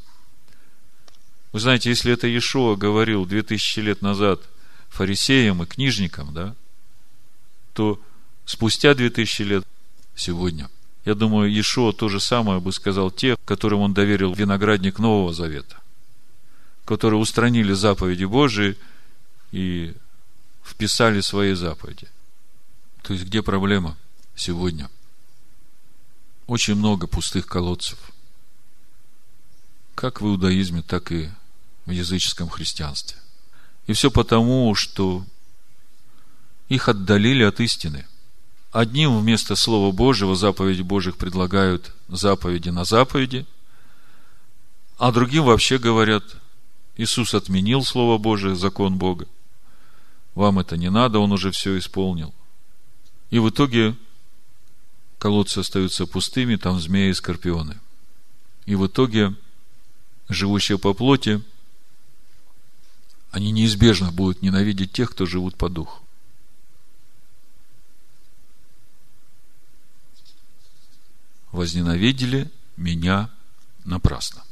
Вы 1.52 1.60
знаете, 1.60 1.88
если 1.88 2.12
это 2.12 2.26
Иешуа 2.26 2.76
говорил 2.76 3.24
2000 3.24 3.80
лет 3.80 4.02
назад 4.02 4.42
фарисеям 4.90 5.62
и 5.62 5.66
книжникам, 5.66 6.34
да, 6.34 6.54
то 7.72 8.00
спустя 8.44 8.94
2000 8.94 9.42
лет 9.42 9.64
сегодня– 10.14 10.68
я 11.08 11.14
думаю, 11.14 11.50
Иешуа 11.50 11.94
то 11.94 12.10
же 12.10 12.20
самое 12.20 12.60
бы 12.60 12.70
сказал 12.70 13.10
те, 13.10 13.36
которым 13.46 13.80
он 13.80 13.94
доверил 13.94 14.34
виноградник 14.34 14.98
Нового 14.98 15.32
Завета, 15.32 15.80
которые 16.84 17.18
устранили 17.18 17.72
заповеди 17.72 18.24
Божии 18.24 18.76
и 19.50 19.94
вписали 20.62 21.22
свои 21.22 21.54
заповеди. 21.54 22.08
То 23.00 23.14
есть, 23.14 23.24
где 23.24 23.42
проблема 23.42 23.96
сегодня? 24.36 24.90
Очень 26.46 26.74
много 26.74 27.06
пустых 27.06 27.46
колодцев. 27.46 27.98
Как 29.98 30.20
в 30.20 30.26
иудаизме, 30.26 30.82
так 30.82 31.10
и 31.10 31.28
в 31.84 31.90
языческом 31.90 32.48
христианстве. 32.48 33.18
И 33.88 33.92
все 33.92 34.10
потому, 34.10 34.74
что 34.74 35.24
их 36.68 36.88
отдалили 36.88 37.42
от 37.42 37.60
истины– 37.60 38.06
Одним 38.70 39.18
вместо 39.18 39.56
Слова 39.56 39.92
Божьего 39.92 40.36
заповеди 40.36 40.82
Божьих 40.82 41.16
предлагают 41.16 41.94
заповеди 42.08 42.68
на 42.68 42.84
заповеди, 42.84 43.46
а 44.98 45.10
другим 45.10 45.44
вообще 45.44 45.78
говорят, 45.78 46.22
Иисус 46.96 47.32
отменил 47.32 47.82
Слово 47.82 48.18
Божие, 48.18 48.56
закон 48.56 48.98
Бога. 48.98 49.26
Вам 50.34 50.58
это 50.58 50.76
не 50.76 50.90
надо, 50.90 51.18
Он 51.18 51.32
уже 51.32 51.50
все 51.50 51.78
исполнил. 51.78 52.34
И 53.30 53.38
в 53.38 53.48
итоге 53.48 53.96
колодцы 55.18 55.60
остаются 55.60 56.06
пустыми, 56.06 56.56
там 56.56 56.78
змеи 56.78 57.10
и 57.10 57.14
скорпионы. 57.14 57.78
И 58.66 58.74
в 58.74 58.86
итоге 58.86 59.34
живущие 60.28 60.78
по 60.78 60.94
плоти, 60.94 61.42
они 63.30 63.50
неизбежно 63.50 64.10
будут 64.12 64.42
ненавидеть 64.42 64.92
тех, 64.92 65.10
кто 65.10 65.26
живут 65.26 65.56
по 65.56 65.68
духу. 65.68 66.02
возненавидели 71.52 72.50
меня 72.76 73.30
напрасно. 73.84 74.44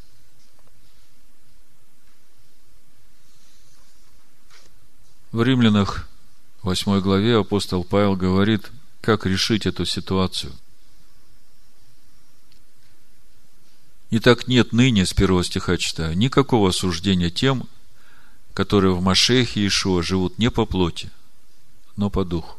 В 5.33 5.43
Римлянах 5.43 6.09
8 6.63 7.01
главе 7.01 7.39
апостол 7.39 7.85
Павел 7.85 8.17
говорит, 8.17 8.71
как 9.03 9.27
решить 9.27 9.67
эту 9.67 9.85
ситуацию. 9.85 10.53
Итак, 14.19 14.49
нет 14.49 14.73
ныне, 14.73 15.05
с 15.05 15.13
первого 15.13 15.45
стиха 15.45 15.77
читаю, 15.77 16.17
никакого 16.17 16.71
осуждения 16.71 17.29
тем, 17.29 17.69
которые 18.55 18.95
в 18.95 19.03
Машехе 19.03 19.61
Иешуа 19.61 20.03
живут 20.03 20.39
не 20.39 20.51
по 20.51 20.65
плоти, 20.65 21.11
но 21.97 22.09
по 22.09 22.25
духу. 22.25 22.57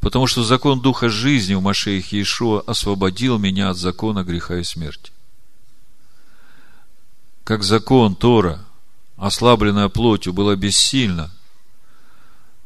Потому 0.00 0.26
что 0.26 0.44
закон 0.44 0.82
Духа 0.82 1.08
жизни 1.08 1.54
в 1.54 1.62
Машеихе 1.62 2.18
Иешуа 2.18 2.60
освободил 2.66 3.38
меня 3.38 3.70
от 3.70 3.78
закона 3.78 4.24
греха 4.24 4.58
и 4.58 4.62
смерти. 4.62 5.10
Как 7.44 7.62
закон 7.62 8.14
Тора, 8.14 8.62
ослабленная 9.16 9.88
плотью, 9.88 10.34
была 10.34 10.54
бессильна, 10.54 11.30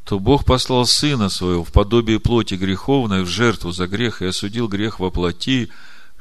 то 0.05 0.19
Бог 0.19 0.45
послал 0.45 0.87
Сына 0.87 1.29
Своего 1.29 1.63
в 1.63 1.71
подобие 1.71 2.19
плоти 2.19 2.55
греховной 2.55 3.23
в 3.23 3.29
жертву 3.29 3.71
за 3.71 3.87
грех 3.87 4.23
и 4.23 4.27
осудил 4.27 4.67
грех 4.67 4.99
во 4.99 5.13
плоти, 5.13 5.71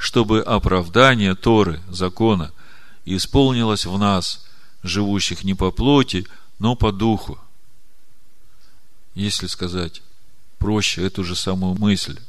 чтобы 0.02 0.42
оправдание 0.42 1.36
Торы, 1.36 1.80
закона, 1.88 2.52
исполнилось 3.06 3.86
в 3.86 3.96
нас, 4.00 4.44
живущих 4.82 5.44
не 5.44 5.54
по 5.54 5.70
плоти, 5.70 6.26
но 6.58 6.76
по 6.76 6.92
духу. 6.92 7.38
Если 9.14 9.46
сказать 9.46 10.02
проще 10.58 11.06
эту 11.06 11.24
же 11.24 11.36
самую 11.36 11.76
мысль. 11.76 12.20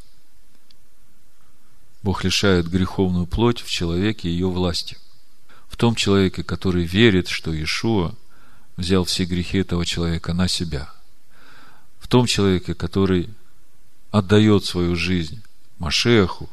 Бог 2.02 2.24
лишает 2.24 2.68
греховную 2.68 3.24
плоть 3.24 3.62
в 3.62 3.70
человеке 3.70 4.28
ее 4.28 4.50
власти. 4.50 4.98
В 5.66 5.78
том 5.78 5.94
человеке, 5.94 6.44
который 6.44 6.84
верит, 6.84 7.28
что 7.28 7.54
Иешуа 7.54 8.14
взял 8.76 9.04
все 9.04 9.24
грехи 9.24 9.58
этого 9.58 9.86
человека 9.86 10.34
на 10.34 10.46
себя. 10.46 10.92
В 12.00 12.06
том 12.06 12.26
человеке, 12.26 12.74
который 12.74 13.30
отдает 14.10 14.66
свою 14.66 14.94
жизнь 14.94 15.42
Машеху, 15.78 16.50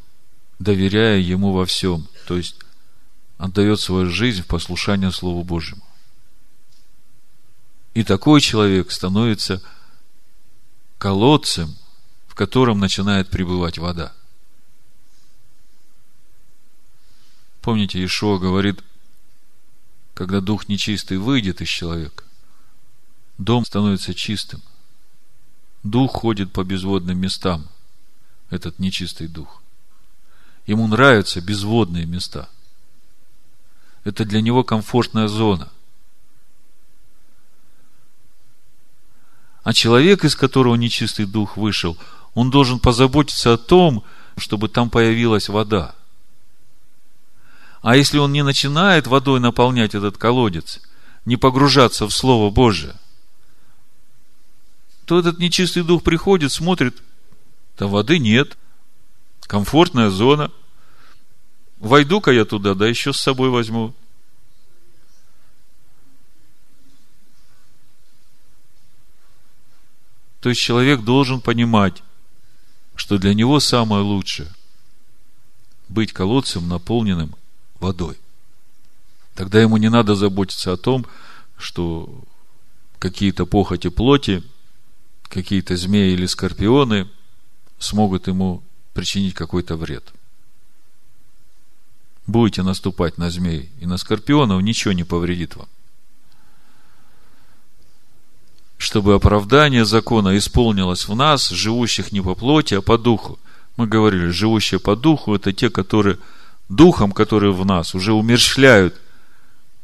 доверяя 0.60 1.18
ему 1.18 1.53
во 1.53 1.66
всем, 1.66 2.07
то 2.28 2.38
есть 2.38 2.55
отдает 3.38 3.80
свою 3.80 4.10
жизнь 4.10 4.43
в 4.43 4.47
послушание 4.47 5.12
Слову 5.12 5.43
Божьему. 5.43 5.82
И 7.93 8.03
такой 8.03 8.41
человек 8.41 8.91
становится 8.91 9.62
колодцем, 10.97 11.76
в 12.28 12.36
котором 12.36 12.80
начинает 12.80 13.30
пребывать 13.30 13.78
вода. 13.78 14.14
Помните, 17.62 18.03
Ишуа 18.03 18.38
говорит, 18.38 18.84
когда 20.14 20.41
дух 20.41 20.68
нечистый 20.68 21.18
выйдет 21.18 21.62
из 21.62 21.70
человека, 21.70 22.24
дом 23.38 23.66
становится 23.66 24.14
чистым. 24.14 24.62
Дух 25.84 26.12
ходит 26.12 26.51
по 26.51 26.64
безводным 26.66 27.18
местам, 27.18 27.66
этот 28.49 28.80
нечистый 28.80 29.28
дух. 29.28 29.62
Ему 30.70 30.86
нравятся 30.88 31.41
безводные 31.41 32.05
места. 32.05 32.47
Это 34.03 34.24
для 34.24 34.39
него 34.39 34.63
комфортная 34.63 35.28
зона– 35.28 35.72
А 39.70 39.74
человек, 39.74 40.26
из 40.26 40.36
которого 40.36 40.74
нечистый 40.74 41.28
дух 41.28 41.55
вышел, 41.55 41.95
он 42.34 42.49
должен 42.49 42.80
позаботиться 42.80 43.53
о 43.53 43.57
том, 43.57 44.03
чтобы 44.36 44.67
там 44.67 44.89
появилась 44.89 45.47
вода. 45.47 45.93
А 47.84 47.95
если 47.95 48.17
он 48.17 48.32
не 48.32 48.43
начинает 48.43 49.05
водой 49.05 49.39
наполнять 49.39 49.93
этот 49.93 50.17
колодец, 50.17 50.82
не 51.26 51.38
погружаться 51.38 52.07
в 52.07 52.11
Слово 52.11 52.49
Божие, 52.49 52.95
то 55.05 55.20
этот 55.20 55.38
нечистый 55.38 55.84
дух 55.84 56.01
приходит, 56.01 56.51
смотрит, 56.51 57.03
да 57.78 57.86
воды 57.86 58.17
нет, 58.17 58.57
комфортная 59.41 60.09
зона. 60.09 60.51
Войду-ка 61.80 62.32
я 62.32 62.45
туда, 62.45 62.75
да 62.75 62.88
еще 62.88 63.13
с 63.13 63.17
собой 63.17 63.49
возьму. 63.49 63.93
То 70.41 70.49
есть 70.49 70.61
человек 70.61 71.01
должен 71.01 71.41
понимать, 71.41 72.01
что 72.95 73.17
для 73.17 73.34
него 73.34 73.59
самое 73.59 74.03
лучшее 74.03 74.49
быть 75.88 76.13
колодцем, 76.13 76.67
наполненным 76.67 77.36
водой. 77.80 78.17
Тогда 79.36 79.59
ему 79.61 79.77
не 79.77 79.89
надо 79.89 80.15
заботиться 80.15 80.73
о 80.73 80.77
том, 80.77 81.05
что 81.57 82.23
какие-то 82.99 83.45
похоти 83.45 83.89
плоти, 83.89 84.43
какие-то 85.23 85.75
змеи 85.75 86.13
или 86.13 86.25
скорпионы 86.25 87.09
смогут 87.80 88.27
ему 88.27 88.61
причинить 88.93 89.34
какой-то 89.34 89.75
вред. 89.75 90.13
Будете 92.30 92.61
наступать 92.61 93.17
на 93.17 93.32
змей 93.32 93.71
и 93.82 93.88
на 93.88 93.97
скорпионов, 93.97 94.61
ничего 94.61 94.93
не 94.93 95.03
повредит 95.03 95.55
вам 95.55 95.67
чтобы 98.82 99.13
оправдание 99.13 99.84
закона 99.84 100.38
исполнилось 100.38 101.09
в 101.09 101.13
нас, 101.13 101.49
живущих 101.49 102.13
не 102.13 102.21
по 102.21 102.34
плоти, 102.34 102.75
а 102.75 102.82
по 102.82 102.97
духу. 102.97 103.38
Мы 103.75 103.88
говорили, 103.88 104.30
живущие 104.30 104.80
по 104.80 104.95
духу– 104.95 105.36
это 105.36 105.51
те, 105.51 105.69
которые 105.69 106.17
духом, 106.69 107.11
которые 107.11 107.51
в 107.51 107.65
нас, 107.65 107.93
уже 107.93 108.13
умерщвляют 108.13 108.95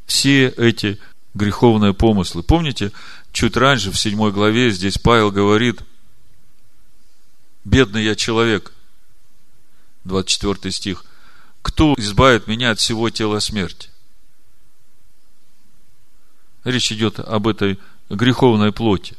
все 0.06 0.48
эти 0.48 0.98
греховные 1.34 1.94
помыслы. 1.94 2.42
Помните, 2.42 2.94
чуть 3.34 3.58
раньше, 3.58 3.92
в 3.92 4.00
седьмой 4.00 4.32
главе, 4.32 4.72
здесь 4.72 4.98
Павел 4.98 5.30
говорит, 5.30 5.82
бедный 7.66 8.06
я 8.06 8.16
человек, 8.16 8.72
24 10.06 10.72
стих, 10.72 11.04
кто 11.66 11.96
избавит 11.98 12.46
меня 12.46 12.70
от 12.70 12.80
всего 12.80 13.10
тела 13.10 13.40
смерти? 13.40 13.90
Речь 16.64 16.92
идет 16.92 17.20
об 17.20 17.48
этой 17.48 17.80
греховной 18.08 18.72
плоти. 18.72 19.18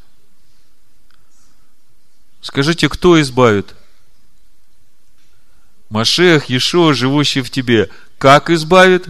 Скажите, 2.41 2.89
кто 2.89 3.21
избавит? 3.21 3.75
Машех, 5.91 6.45
Ешо, 6.45 6.93
живущий 6.93 7.41
в 7.41 7.51
тебе. 7.51 7.91
Как 8.17 8.49
избавит? 8.49 9.09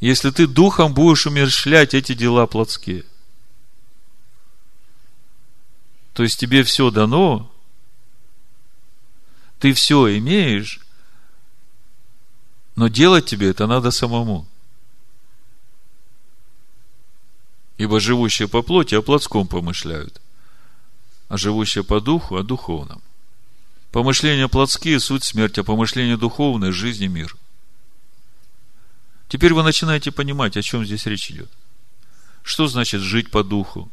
Если 0.00 0.32
ты 0.32 0.48
духом 0.48 0.94
будешь 0.94 1.28
умершлять 1.28 1.94
эти 1.94 2.14
дела 2.14 2.48
плотские. 2.48 3.04
То 6.12 6.24
есть 6.24 6.40
тебе 6.40 6.64
все 6.64 6.90
дано, 6.90 7.48
ты 9.60 9.72
все 9.72 10.18
имеешь, 10.18 10.80
но 12.76 12.88
делать 12.88 13.26
тебе 13.26 13.50
это 13.50 13.66
надо 13.66 13.90
самому. 13.90 14.46
Ибо 17.78 18.00
живущие 18.00 18.48
по 18.48 18.62
плоти 18.62 18.94
о 18.94 19.02
плотском 19.02 19.46
помышляют, 19.46 20.20
а 21.28 21.36
живущие 21.36 21.84
по 21.84 22.00
духу 22.00 22.36
о 22.36 22.42
духовном. 22.42 23.02
Помышления 23.90 24.48
плотские– 24.48 24.98
суть 25.00 25.24
смерть, 25.24 25.58
а 25.58 25.64
помышления 25.64 26.16
духовные– 26.16 26.72
жизнь 26.72 27.04
и 27.04 27.08
мир. 27.08 27.36
Теперь 29.28 29.54
вы 29.54 29.62
начинаете 29.62 30.12
понимать, 30.12 30.56
о 30.56 30.62
чем 30.62 30.84
здесь 30.84 31.06
речь 31.06 31.30
идет. 31.30 31.50
Что 32.42 32.66
значит 32.66 33.00
жить 33.00 33.30
по 33.30 33.42
духу? 33.42 33.90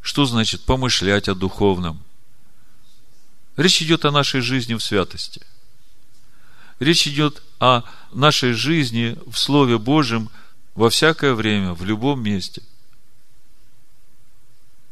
Что 0.00 0.24
значит 0.24 0.62
помышлять 0.62 1.28
о 1.28 1.34
духовном? 1.34 2.02
Речь 3.56 3.82
идет 3.82 4.04
о 4.04 4.10
нашей 4.10 4.40
жизни 4.40 4.74
в 4.74 4.80
святости. 4.80 5.42
Речь 6.80 7.06
идет 7.06 7.42
о 7.60 7.82
нашей 8.10 8.54
жизни 8.54 9.16
в 9.26 9.38
Слове 9.38 9.78
Божьем 9.78 10.30
во 10.74 10.88
всякое 10.88 11.34
время, 11.34 11.74
в 11.74 11.84
любом 11.84 12.22
месте. 12.22 12.62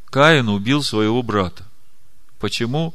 Каин 0.04 0.50
убил 0.50 0.82
своего 0.82 1.22
брата. 1.22 1.64
Почему? 2.38 2.94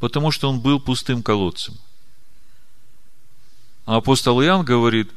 Потому 0.00 0.30
что 0.30 0.48
он 0.48 0.60
был 0.60 0.80
пустым 0.80 1.22
колодцем. 1.22 1.76
А 3.84 3.96
апостол 3.96 4.42
Иоанн 4.42 4.64
говорит, 4.64 5.10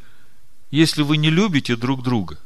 если 0.70 1.02
вы 1.02 1.16
не 1.16 1.30
любите 1.30 1.78
друг 1.78 2.04
друга, 2.04 2.38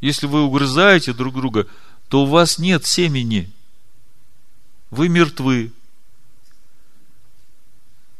если 0.00 0.26
вы 0.26 0.42
угрызаете 0.42 1.12
друг 1.12 1.34
друга, 1.34 1.68
то 2.08 2.22
у 2.22 2.26
вас 2.26 2.58
нет 2.58 2.86
семени. 2.86 3.52
Вы 4.90 5.08
мертвы. 5.08 5.72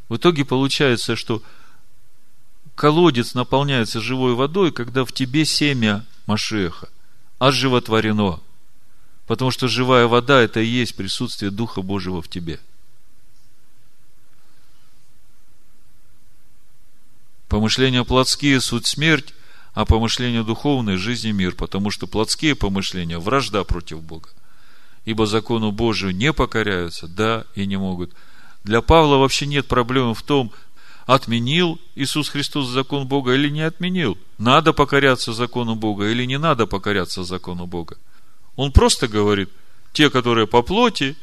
В 0.09 0.17
итоге 0.17 0.45
получается, 0.45 1.17
что 1.17 1.43
колодец 2.75 3.35
наполняется 3.35 4.01
живой 4.01 4.35
водой, 4.35 4.73
когда 4.73 5.05
в 5.05 5.13
тебе 5.13 5.45
семя 5.45 6.05
Машеха 6.27 6.89
оживотворено. 7.39 8.41
Потому 9.27 9.51
что 9.51 9.69
живая 9.69 10.07
вода– 10.07 10.41
это 10.43 10.61
и 10.61 10.67
есть 10.67 10.97
присутствие 10.97 11.51
Духа 11.51 11.83
Божьего 11.83 12.23
в 12.23 12.29
тебе. 12.29 12.61
Помышления 17.49 18.05
плотские– 18.05 18.61
суть 18.63 18.87
смерть, 18.87 19.35
а 19.75 19.85
помышления 19.85 20.43
духовные– 20.43 20.97
жизнь 20.99 21.29
и 21.29 21.33
мир, 21.33 21.55
потому 21.55 21.91
что 21.91 22.07
плотские 22.07 22.55
помышления– 22.55 23.19
вражда 23.21 23.65
против 23.65 24.03
Бога. 24.03 24.31
Ибо 25.05 25.27
закону 25.27 25.73
Божию 25.73 26.15
не 26.15 26.33
покоряются, 26.33 27.07
да, 27.07 27.45
и 27.55 27.67
не 27.67 27.77
могут. 27.77 28.13
Для 28.65 28.83
Павла 28.83 29.17
вообще 29.17 29.47
нет 29.47 29.67
проблемы 29.67 30.15
в 30.15 30.23
том, 30.23 30.53
отменил 31.07 31.81
Иисус 31.95 32.29
Христос 32.29 32.69
закон 32.69 33.07
Бога 33.07 33.33
или 33.35 33.49
не 33.49 33.63
отменил. 33.63 34.19
Надо 34.37 34.73
покоряться 34.73 35.33
закону 35.33 35.75
Бога 35.75 36.11
или 36.11 36.25
не 36.27 36.39
надо 36.39 36.67
покоряться 36.67 37.25
закону 37.25 37.67
Бога. 37.67 37.97
Он 38.57 38.73
просто 38.73 39.09
говорит, 39.09 39.51
те, 39.93 40.11
которые 40.11 40.47
по 40.47 40.63
плоти, 40.63 41.17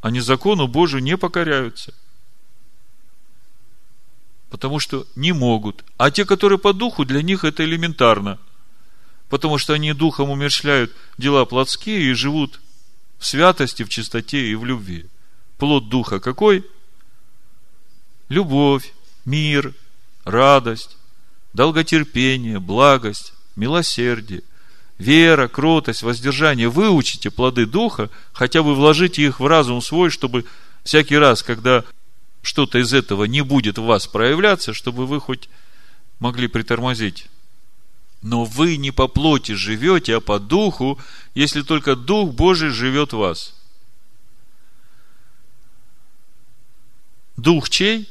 они 0.00 0.20
закону 0.20 0.66
Божию 0.66 1.02
не 1.02 1.16
покоряются. 1.16 1.94
Потому 4.50 4.80
что 4.80 5.06
не 5.14 5.32
могут. 5.32 5.84
А 5.98 6.10
те, 6.10 6.24
которые 6.24 6.58
по 6.58 6.72
духу, 6.72 7.04
для 7.04 7.22
них 7.22 7.44
это 7.44 7.64
элементарно. 7.64 8.38
Потому 9.28 9.58
что 9.58 9.74
они 9.74 9.92
духом 9.92 10.30
умерщвляют 10.30 10.92
дела 11.18 11.44
плотские 11.44 12.10
и 12.10 12.12
живут 12.14 12.60
в 13.18 13.26
святости, 13.26 13.82
в 13.82 13.88
чистоте 13.88 14.50
и 14.50 14.54
в 14.54 14.64
любви. 14.64 15.06
Плод 15.58 15.88
духа 15.88 16.18
какой? 16.18 16.64
Любовь, 18.28 18.92
мир, 19.24 19.74
радость, 20.24 20.96
долготерпение, 21.54 22.58
благость, 22.58 23.32
милосердие, 23.56 24.42
вера, 24.98 25.48
кротость, 25.48 26.02
воздержание, 26.02 26.68
выучите 26.68 27.30
плоды 27.30 27.64
Духа, 27.66 28.10
хотя 28.32 28.62
бы 28.62 28.74
вложите 28.74 29.22
их 29.22 29.40
в 29.40 29.46
разум 29.46 29.80
свой, 29.80 30.10
чтобы 30.10 30.44
всякий 30.84 31.16
раз, 31.16 31.42
когда 31.42 31.84
что-то 32.42 32.78
из 32.78 32.92
этого 32.92 33.24
не 33.24 33.42
будет 33.42 33.78
в 33.78 33.84
вас 33.84 34.06
проявляться, 34.06 34.74
чтобы 34.74 35.06
вы 35.06 35.20
хоть 35.20 35.48
могли 36.18 36.48
притормозить. 36.48 37.26
Но 38.20 38.44
вы 38.44 38.76
не 38.76 38.90
по 38.90 39.06
плоти 39.06 39.52
живете, 39.52 40.16
а 40.16 40.20
по 40.20 40.38
духу, 40.38 40.98
если 41.34 41.62
только 41.62 41.94
Дух 41.94 42.34
Божий 42.34 42.70
живет 42.70 43.12
в 43.12 43.18
вас. 43.18 43.54
Дух 47.36 47.70
чей? 47.70 48.08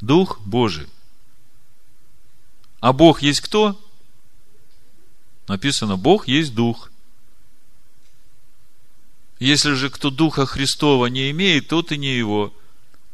Дух 0.00 0.40
Божий. 0.40 0.88
А 2.80 2.92
Бог 2.92 3.22
есть 3.22 3.40
кто? 3.40 3.80
Написано, 5.48 5.96
Бог 5.96 6.28
есть 6.28 6.54
Дух. 6.54 6.90
Если 9.38 9.74
же 9.74 9.90
кто 9.90 10.10
Духа 10.10 10.46
Христова 10.46 11.06
не 11.06 11.30
имеет, 11.30 11.68
тот 11.68 11.92
и 11.92 11.96
не 11.96 12.16
его. 12.16 12.52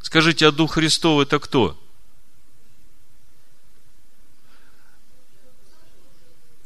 Скажите, 0.00 0.46
а 0.46 0.52
Дух 0.52 0.72
Христов 0.72 1.20
это 1.20 1.38
кто? 1.38 1.78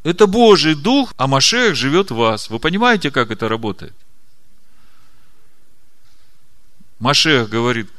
Это 0.05 0.27
Божий 0.27 0.75
Дух, 0.75 1.13
а 1.17 1.27
Машех 1.27 1.75
живет 1.75 2.11
в 2.11 2.17
вас. 2.17 2.49
Вы 2.49 2.59
понимаете, 2.59 3.11
как 3.11 3.31
это 3.31 3.49
работает? 3.49 3.95
Машех 6.99 7.49
говорит, 7.49 7.91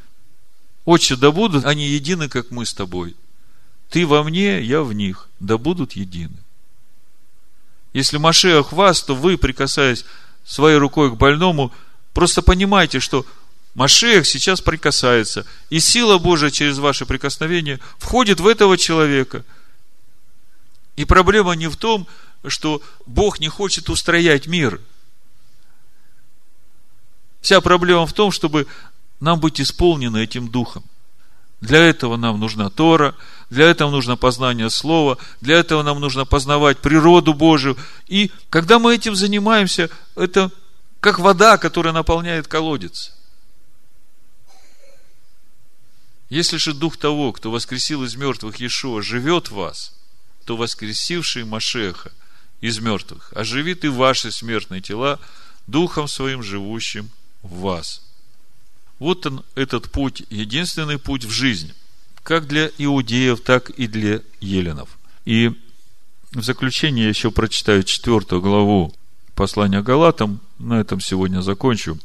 Отче, 0.89 1.15
да 1.15 1.31
будут 1.31 1.65
они 1.65 1.85
едины, 1.87 2.29
как 2.29 2.51
мы 2.51 2.65
с 2.65 2.73
тобой– 2.73 3.15
ты 3.89 4.05
во 4.05 4.23
мне, 4.23 4.61
я 4.61 4.83
в 4.83 4.93
них, 4.93 5.27
да 5.39 5.57
будут 5.57 5.93
едины. 5.93 6.37
Если 7.91 8.17
Машех 8.17 8.71
вас, 8.71 9.01
то 9.01 9.15
вы, 9.15 9.35
прикасаясь 9.35 10.05
своей 10.45 10.77
рукой 10.77 11.11
к 11.11 11.15
больному, 11.15 11.71
Просто 12.13 12.41
понимайте, 12.41 12.99
что 12.99 13.25
Машех 13.75 14.25
сейчас 14.25 14.61
прикасается, 14.61 15.45
и 15.69 15.79
сила 15.79 16.17
Божия 16.17 16.49
через 16.49 16.79
ваше 16.79 17.05
прикосновение 17.05 17.79
входит 17.97 18.39
в 18.39 18.47
этого 18.47 18.77
человека. 18.77 19.45
И 20.97 21.05
проблема 21.05 21.53
не 21.53 21.67
в 21.67 21.77
том, 21.77 22.07
что 22.47 22.81
Бог 23.05 23.39
не 23.39 23.47
хочет 23.47 23.89
устроять 23.89 24.47
мир. 24.47 24.81
Вся 27.41 27.61
проблема 27.61 28.05
в 28.05 28.11
том, 28.13 28.31
чтобы 28.31 28.67
нам 29.19 29.39
быть 29.39 29.59
исполнены 29.59 30.23
этим 30.23 30.47
духом. 30.47 30.83
Для 31.61 31.79
этого 31.79 32.15
нам 32.15 32.39
нужна 32.39 32.69
Тора, 32.69 33.15
для 33.49 33.65
этого 33.65 33.91
нужно 33.91 34.15
познание 34.15 34.69
Слова, 34.69 35.17
для 35.41 35.57
этого 35.57 35.83
нам 35.83 35.99
нужно 35.99 36.25
познавать 36.25 36.79
природу 36.79 37.33
Божию. 37.33 37.77
И 38.07 38.31
когда 38.49 38.79
мы 38.79 38.95
этим 38.95 39.15
занимаемся, 39.15 39.89
это 40.15 40.51
как 41.01 41.19
вода, 41.19 41.57
которая 41.57 41.93
наполняет 41.93 42.47
колодец. 42.47 43.13
Если 46.29 46.57
же 46.57 46.73
дух 46.73 46.95
того, 46.95 47.33
кто 47.33 47.51
воскресил 47.51 48.03
из 48.03 48.15
мертвых 48.15 48.57
Иешуа, 48.59 49.01
живет 49.01 49.49
в 49.49 49.55
вас, 49.55 49.93
то 50.45 50.55
воскресивший 50.55 51.43
Машеха 51.43 52.11
из 52.61 52.79
мертвых 52.79 53.33
оживит 53.33 53.83
и 53.83 53.87
ваши 53.87 54.31
смертные 54.31 54.81
тела 54.81 55.19
духом 55.67 56.07
своим 56.07 56.43
живущим 56.43 57.09
в 57.41 57.61
вас. 57.61 58.01
Вот 58.99 59.25
он, 59.25 59.43
этот 59.55 59.89
путь, 59.89 60.23
единственный 60.29 60.99
путь 60.99 61.23
в 61.23 61.31
жизни, 61.31 61.73
как 62.21 62.47
для 62.47 62.69
иудеев, 62.77 63.41
так 63.41 63.69
и 63.71 63.87
для 63.87 64.21
еленов. 64.41 64.97
И 65.25 65.51
в 66.31 66.43
заключение 66.43 67.05
я 67.05 67.09
еще 67.09 67.31
прочитаю 67.31 67.83
четвертую 67.83 68.41
главу 68.41 68.93
послания 69.35 69.81
Галатам, 69.81 70.41
на 70.59 70.81
этом 70.81 70.99
сегодня 70.99 71.41
закончу, 71.41 71.97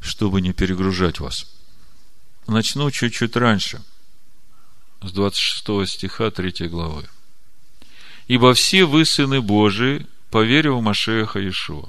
чтобы 0.00 0.42
не 0.42 0.52
перегружать 0.52 1.18
вас. 1.18 1.46
Начну 2.46 2.90
чуть-чуть 2.90 3.36
раньше, 3.36 3.82
с 5.02 5.12
26 5.12 5.90
стиха 5.90 6.30
3 6.30 6.68
главы. 6.68 7.08
«Ибо 8.28 8.52
все 8.54 8.84
вы 8.84 9.04
сыны 9.04 9.40
Божии, 9.40 10.06
поверив 10.30 10.74
в 10.74 10.82
Машеха 10.82 11.40
Иешуа. 11.40 11.88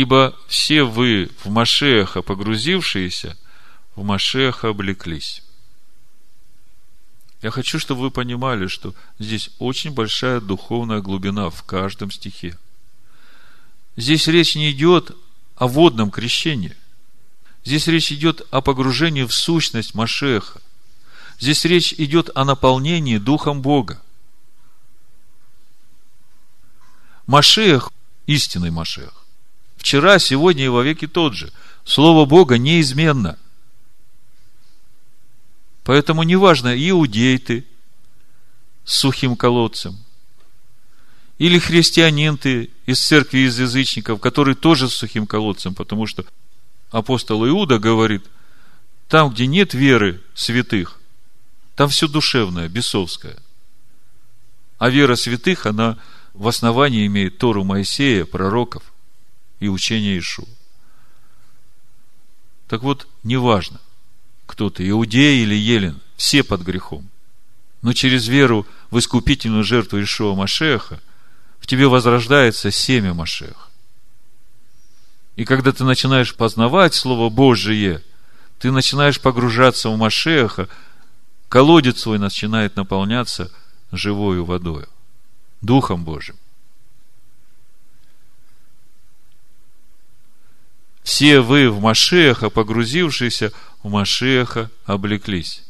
Ибо 0.00 0.36
все 0.46 0.84
вы 0.84 1.28
в 1.42 1.48
Машеха 1.50 2.22
погрузившиеся, 2.22 3.36
в 3.96 4.04
Машеха 4.04 4.68
облеклись». 4.68 5.42
Я 7.42 7.50
хочу, 7.50 7.78
чтобы 7.78 8.02
вы 8.02 8.10
понимали, 8.10 8.66
что 8.68 8.94
здесь 9.18 9.50
очень 9.58 9.92
большая 9.92 10.40
духовная 10.40 11.00
глубина 11.00 11.50
в 11.50 11.62
каждом 11.62 12.10
стихе– 12.10 12.56
Здесь 13.98 14.28
речь 14.28 14.54
не 14.54 14.70
идет 14.70 15.16
о 15.56 15.66
водном 15.66 16.12
крещении. 16.12 16.76
Здесь 17.64 17.88
речь 17.88 18.12
идет 18.12 18.46
о 18.52 18.60
погружении 18.60 19.24
в 19.24 19.34
сущность 19.34 19.92
Машеха. 19.92 20.62
Здесь 21.40 21.64
речь 21.64 21.92
идет 21.94 22.30
о 22.36 22.44
наполнении 22.44 23.18
Духом 23.18 23.60
Бога. 23.60 24.00
Машех, 27.26 27.90
истинный 28.26 28.70
Машех. 28.70 29.24
Вчера, 29.78 30.18
сегодня 30.18 30.66
и 30.66 30.68
вовеки 30.68 31.06
тот 31.06 31.34
же. 31.34 31.50
Слово 31.84 32.26
Бога 32.26 32.58
неизменно. 32.58 33.38
Поэтому 35.84 36.22
неважно, 36.22 36.74
иудей 36.76 37.38
ты 37.38 37.64
с 38.84 38.98
сухим 38.98 39.34
колодцем– 39.36 39.98
или 41.38 41.60
христианин 41.60 42.36
ты 42.36 42.70
из 42.84 43.00
церкви 43.00 43.46
из 43.46 43.58
язычников, 43.58 44.20
который 44.20 44.56
тоже 44.56 44.88
с 44.88 44.94
сухим 44.94 45.26
колодцем, 45.26 45.74
потому 45.74 46.06
что 46.06 46.24
апостол 46.90 47.46
Иуда 47.46 47.78
говорит, 47.78 48.24
там, 49.08 49.30
где 49.30 49.46
нет 49.46 49.72
веры 49.72 50.20
святых, 50.34 51.00
там 51.76 51.88
все 51.88 52.08
душевное, 52.08 52.68
бесовское. 52.68 53.36
А 54.78 54.90
вера 54.90 55.14
святых, 55.14 55.66
она 55.66 55.96
в 56.34 56.48
основании 56.48 57.06
имеет 57.06 57.38
Тору 57.38 57.62
Моисея, 57.62 58.24
пророков 58.24 58.82
и 59.60 59.68
учение 59.68 60.18
Ишу. 60.18 60.46
Так 62.68 62.82
вот, 62.82 63.06
неважно, 63.22 63.80
кто 64.46 64.70
ты, 64.70 64.88
иудей 64.88 65.42
или 65.42 65.54
елен, 65.54 66.00
все 66.16 66.42
под 66.42 66.62
грехом. 66.62 67.08
Но 67.82 67.92
через 67.92 68.28
веру 68.28 68.66
в 68.90 68.98
искупительную 68.98 69.64
жертву 69.64 70.02
Ишуа 70.02 70.34
Машеха 70.34 71.00
в 71.60 71.66
тебе 71.66 71.86
возрождается 71.86 72.70
семя 72.70 73.14
Машех. 73.14 73.70
И 75.36 75.44
когда 75.44 75.70
ты 75.72 75.84
начинаешь 75.84 76.34
познавать 76.34 76.94
Слово 76.94 77.30
Божие, 77.30 78.02
ты 78.58 78.72
начинаешь 78.72 79.20
погружаться 79.20 79.88
в 79.88 79.96
Машеха, 79.96 80.68
колодец 81.48 82.00
свой 82.00 82.18
начинает 82.18 82.74
наполняться 82.74 83.50
живою 83.92 84.44
водою, 84.44 84.88
Духом 85.60 86.04
Божьим. 86.04 86.36
Все 91.08 91.40
вы 91.40 91.70
в 91.70 91.80
Машеха, 91.80 92.50
погрузившиеся 92.50 93.50
в 93.82 93.88
Машеха, 93.88 94.70
облеклись. 94.84 95.62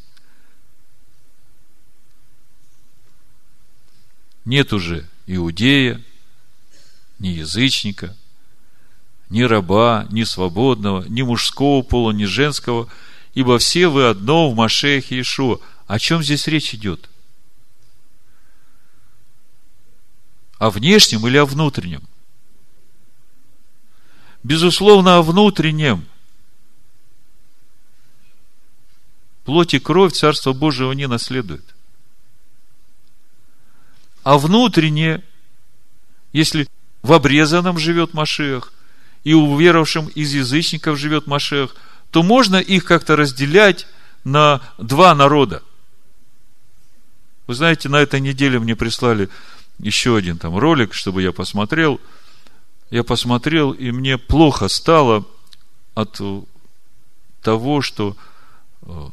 Нет 4.45 4.73
уже 4.73 5.09
иудея, 5.29 6.03
ни 7.21 7.29
язычника, 7.29 8.17
ни 9.31 9.43
раба, 9.43 10.09
ни 10.11 10.25
свободного, 10.25 11.05
ни 11.05 11.23
мужского 11.23 11.83
пола, 11.83 12.11
ни 12.11 12.25
женского, 12.25 12.89
ибо 13.33 13.59
все 13.59 13.87
вы 13.87 14.09
одно 14.09 14.51
в 14.51 14.57
Машехе 14.57 15.15
Иешуа. 15.15 15.61
О 15.87 16.01
чем 16.01 16.21
здесь 16.21 16.49
речь 16.49 16.75
идет? 16.75 17.09
О 20.59 20.71
внешнем 20.71 21.25
или 21.29 21.37
о 21.37 21.45
внутреннем? 21.45 22.03
Безусловно, 24.43 25.17
о 25.17 25.23
внутреннем. 25.23 26.07
Плоть 29.45 29.75
и 29.75 29.79
кровь 29.79 30.13
Царства 30.13 30.53
Божьего 30.53 30.93
не 30.93 31.07
наследует 31.07 31.65
а 34.29 34.37
внутреннее, 34.37 35.25
если 36.35 36.69
в 37.01 37.15
обрезанном 37.15 37.79
живет 37.79 38.13
Машех, 38.13 38.75
и 39.25 39.33
уверовавшим 39.33 40.09
из 40.09 40.35
язычников 40.35 40.99
живет 40.99 41.27
Машех, 41.27 41.75
то 42.11 42.23
можно 42.23 42.57
их 42.57 42.85
как-то 42.85 43.17
разделять 43.17 43.87
на 44.25 44.61
два 44.77 45.15
народа. 45.15 45.63
Вы 47.47 47.55
знаете, 47.55 47.89
на 47.89 47.97
этой 47.97 48.21
неделе 48.21 48.59
мне 48.59 48.77
прислали 48.77 49.31
еще 49.79 50.15
один 50.15 50.37
там 50.37 50.59
ролик, 50.59 50.93
чтобы 50.93 51.23
я 51.23 51.33
посмотрел. 51.33 51.99
Я 52.91 53.05
посмотрел, 53.05 53.73
и 53.73 53.91
мне 53.91 54.17
плохо 54.17 54.69
стало 54.69 55.27
от 55.95 56.21
того, 57.43 57.83
что 57.83 58.17
э, 58.83 59.09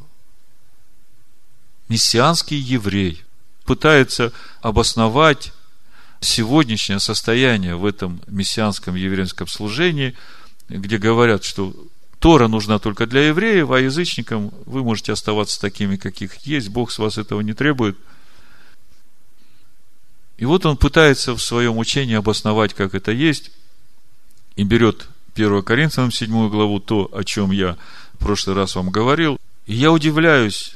мессианский 1.89 2.57
еврей 2.57 3.23
пытается 3.65 4.32
обосновать 4.61 5.51
сегодняшнее 6.21 6.99
состояние 6.99 7.76
в 7.76 7.86
этом 7.86 8.21
мессианском 8.28 8.95
еврейском 8.95 9.47
служении, 9.47 10.15
где 10.69 10.97
говорят, 10.97 11.43
что 11.43 11.73
Тора 12.19 12.47
нужна 12.47 12.80
только 12.80 13.05
для 13.05 13.28
евреев, 13.28 13.69
а 13.71 13.80
язычникам 13.80 14.51
вы 14.65 14.84
можете 14.84 15.11
оставаться 15.11 15.59
такими, 15.59 15.97
каких 15.97 16.38
есть, 16.47 16.69
Бог 16.69 16.91
с 16.91 16.97
вас 16.97 17.17
этого 17.17 17.41
не 17.41 17.53
требует. 17.53 17.97
И 20.38 20.45
вот 20.45 20.65
он 20.65 20.78
пытается 20.78 21.34
в 21.36 21.41
своем 21.41 21.78
учении 21.78 22.15
обосновать, 22.15 22.73
как 22.73 22.95
это 22.95 23.11
есть, 23.11 23.51
и 24.55 24.63
берет 24.63 25.07
1 25.35 25.63
Коринфянам 25.63 26.11
7 26.11 26.49
главу, 26.49 26.79
то, 26.79 27.09
о 27.13 27.23
чем 27.23 27.51
я 27.51 27.77
в 28.13 28.19
прошлый 28.19 28.55
раз 28.55 28.75
вам 28.75 28.89
говорил. 28.89 29.37
И 29.65 29.75
я 29.75 29.91
удивляюсь, 29.91 30.75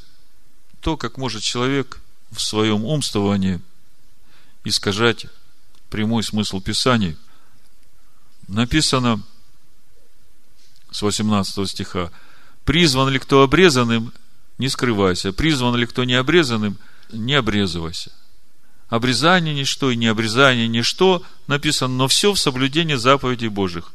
то, 0.82 0.98
как 0.98 1.18
может 1.18 1.42
человек 1.44 2.00
в 2.32 2.42
своем 2.42 2.84
умствовании 2.84 3.62
искажать 4.64 5.28
прямой 5.90 6.24
смысл 6.24 6.62
Писаний. 6.62 7.18
Написано 8.48 9.24
с 10.92 11.02
18 11.02 11.70
стиха, 11.70 12.12
призван 12.66 13.10
ли 13.10 13.20
кто 13.20 13.44
обрезанным, 13.44 14.12
не 14.58 14.70
скрывайся, 14.70 15.32
призван 15.32 15.76
ли 15.76 15.86
кто 15.86 16.04
не 16.04 16.16
обрезанным, 16.16 16.78
не 17.12 17.36
обрезывайся. 17.36 18.12
Обрезание 18.90 19.54
ничто 19.54 19.92
и 19.92 19.96
не 19.96 20.08
обрезание 20.08 20.68
ничто 20.68 21.24
написано, 21.48 21.94
но 21.96 22.08
все 22.08 22.34
в 22.34 22.40
соблюдении 22.40 22.96
заповедей 22.96 23.48
Божьих. 23.48 23.92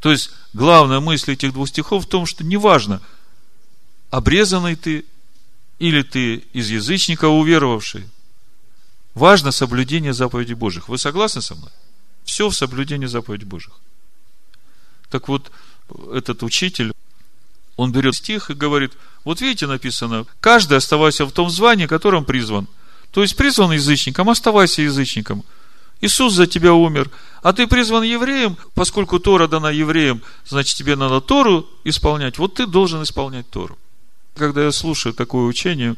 То 0.00 0.10
есть, 0.10 0.30
главная 0.52 1.00
мысль 1.00 1.32
этих 1.32 1.52
двух 1.52 1.68
стихов 1.68 2.04
в 2.04 2.08
том, 2.08 2.26
что 2.26 2.44
неважно, 2.44 3.00
обрезанный 4.10 4.76
ты 4.76 5.04
или 5.78 6.02
ты 6.02 6.36
из 6.52 6.68
язычника 6.70 7.28
уверовавший. 7.28 8.08
Важно 9.14 9.50
соблюдение 9.50 10.12
заповедей 10.12 10.54
Божьих. 10.54 10.88
Вы 10.88 10.98
согласны 10.98 11.40
со 11.40 11.54
мной? 11.54 11.70
Все 12.24 12.48
в 12.48 12.54
соблюдении 12.54 13.06
заповедей 13.06 13.46
Божьих. 13.46 13.74
Так 15.08 15.28
вот, 15.28 15.50
этот 16.12 16.42
учитель, 16.42 16.92
он 17.76 17.92
берет 17.92 18.14
стих 18.14 18.50
и 18.50 18.54
говорит, 18.54 18.92
вот 19.24 19.40
видите, 19.40 19.66
написано, 19.66 20.26
каждый 20.40 20.76
оставайся 20.76 21.24
в 21.24 21.32
том 21.32 21.48
звании, 21.48 21.86
которым 21.86 22.24
призван. 22.24 22.68
То 23.10 23.22
есть 23.22 23.36
призван 23.36 23.72
язычником, 23.72 24.28
оставайся 24.28 24.82
язычником. 24.82 25.44
Иисус 26.00 26.34
за 26.34 26.46
тебя 26.46 26.74
умер, 26.74 27.10
а 27.42 27.52
ты 27.52 27.66
призван 27.66 28.04
евреем, 28.04 28.56
поскольку 28.74 29.18
Тора 29.18 29.48
дана 29.48 29.70
евреям, 29.70 30.22
значит, 30.46 30.76
тебе 30.76 30.94
надо 30.94 31.20
Тору 31.20 31.66
исполнять, 31.84 32.38
вот 32.38 32.54
ты 32.54 32.66
должен 32.66 33.02
исполнять 33.02 33.50
Тору. 33.50 33.78
Когда 34.36 34.64
я 34.64 34.70
слушаю 34.72 35.12
такое 35.12 35.44
учение, 35.44 35.96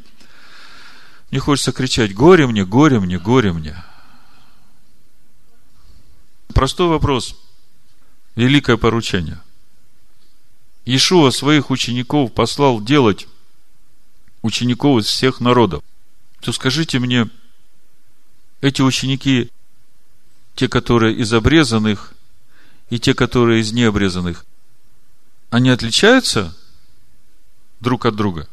мне 1.31 1.39
хочется 1.39 1.73
кричать, 1.73 2.15
горе 2.15 2.47
мне, 2.47 2.65
горе 2.65 2.99
мне, 2.99 3.19
горе 3.19 3.53
мне. 3.53 3.85
Простой 6.55 6.89
вопрос. 6.89 7.37
Великое 8.37 8.77
поручение. 8.77 9.41
Иешуа 10.87 11.31
своих 11.31 11.71
учеников 11.71 12.33
послал 12.33 12.81
делать 12.81 13.29
учеников 14.43 15.03
из 15.03 15.07
всех 15.07 15.41
народов. 15.41 15.83
То 16.41 16.53
скажите 16.53 16.99
мне, 16.99 17.29
эти 18.61 18.83
ученики, 18.83 19.51
те, 20.55 20.69
которые 20.69 21.15
из 21.17 21.33
обрезанных, 21.33 22.15
и 22.89 22.99
те, 22.99 23.15
которые 23.15 23.61
из 23.61 23.73
необрезанных, 23.73 24.45
они 25.51 25.71
отличаются 25.71 26.57
друг 27.81 28.07
от 28.07 28.17
друга? 28.17 28.49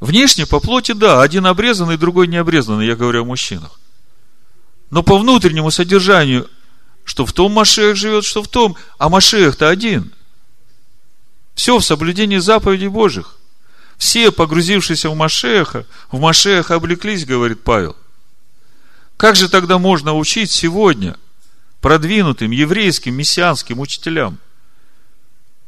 Внешне, 0.00 0.46
по 0.46 0.60
плоти, 0.60 0.92
да, 0.92 1.22
один 1.22 1.46
обрезанный, 1.46 1.98
другой 1.98 2.26
необрезанный, 2.26 2.86
я 2.86 2.96
говорю 2.96 3.22
о 3.22 3.26
мужчинах. 3.26 3.78
Но 4.90 5.02
по 5.02 5.18
внутреннему 5.18 5.70
содержанию, 5.70 6.48
что 7.04 7.26
в 7.26 7.32
том 7.32 7.52
Машех 7.52 7.96
живет, 7.96 8.24
что 8.24 8.42
в 8.42 8.48
том, 8.48 8.76
а 8.98 9.08
Машех-то 9.08 9.68
один. 9.68 10.12
Все 11.54 11.78
в 11.78 11.84
соблюдении 11.84 12.38
заповедей 12.38 12.88
Божьих. 12.88 13.39
Все, 14.00 14.32
погрузившиеся 14.32 15.10
в 15.10 15.14
Машеха, 15.14 15.84
в 16.10 16.18
Машеха 16.18 16.76
облеклись, 16.76 17.26
говорит 17.26 17.62
Павел. 17.62 17.94
Как 19.18 19.36
же 19.36 19.50
тогда 19.50 19.76
можно 19.76 20.16
учить 20.16 20.50
сегодня 20.50 21.18
продвинутым 21.82 22.50
еврейским 22.50 23.14
мессианским 23.14 23.78
учителям, 23.78 24.38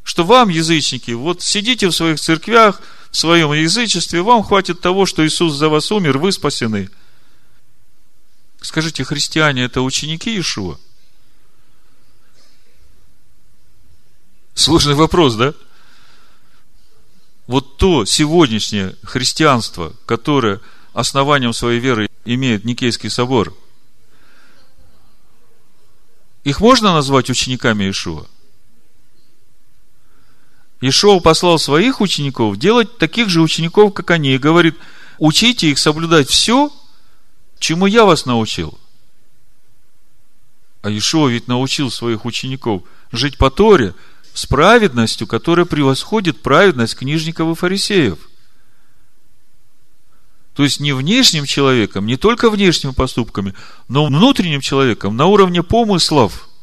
что 0.03 0.25
вам, 0.25 0.49
язычники, 0.49 1.11
вот 1.11 1.43
сидите 1.43 1.89
в 1.89 1.93
своих 1.93 2.19
церквях, 2.19 2.81
в 3.11 3.19
своем 3.19 3.53
язычестве, 3.53 4.23
вам 4.23 4.43
хватит 4.43 4.81
того, 4.81 5.05
что 5.05 5.27
Иисус 5.27 5.53
за 5.55 5.69
вас 5.69 5.93
умер, 5.93 6.17
вы 6.17 6.33
спасены. 6.33 6.89
Скажите, 8.63 9.05
христиане 9.05 9.65
это 9.65 9.83
ученики 9.83 10.31
Иешуа? 10.31 10.79
Сложный 14.55 14.95
вопрос, 14.95 15.35
да? 15.35 15.53
Вот 17.53 17.77
то 17.77 18.07
сегодняшнее 18.07 18.97
христианство, 19.03 19.93
которое 20.07 20.63
основанием 20.95 21.53
своей 21.53 21.81
веры 21.81 22.09
имеет 22.25 22.65
Никейский 22.65 23.11
собор, 23.11 23.55
их 26.45 26.63
можно 26.63 26.95
назвать 26.95 27.29
учениками 27.29 27.85
Иешуа? 27.85 28.27
Ишоу 30.81 31.21
послал 31.21 31.59
своих 31.59 32.01
учеников 32.01 32.57
делать 32.57 32.97
таких 32.97 33.29
же 33.29 33.43
учеников, 33.43 33.93
как 33.93 34.13
они, 34.13 34.35
и 34.35 34.39
говорит, 34.39 34.79
учите 35.19 35.69
их 35.69 35.79
соблюдать 35.79 36.31
все, 36.31 36.73
чему 37.59 37.85
я 37.85 38.07
вас 38.07 38.25
научил. 38.25 38.79
А 40.81 40.91
Ишоу 40.91 41.29
ведь 41.29 41.49
научил 41.49 41.91
своих 41.91 42.25
учеников 42.25 42.83
жить 43.11 43.37
по 43.37 43.51
Торе 43.51 43.95
с 44.35 44.47
праведностью, 44.47 45.27
которая 45.27 45.67
превосходит 45.67 46.43
праведность 46.43 46.97
книжников 46.97 47.51
и 47.51 47.59
фарисеев. 47.59 48.19
То 50.55 50.63
есть 50.65 50.81
не 50.81 50.93
внешним 50.93 51.47
человеком, 51.47 52.07
не 52.07 52.17
только 52.17 52.51
внешними 52.51 52.93
поступками, 52.93 53.55
но 53.89 54.07
внутренним 54.07 54.61
человеком 54.61 55.17
на 55.17 55.27
уровне 55.27 55.63
помыслов– 55.63 56.49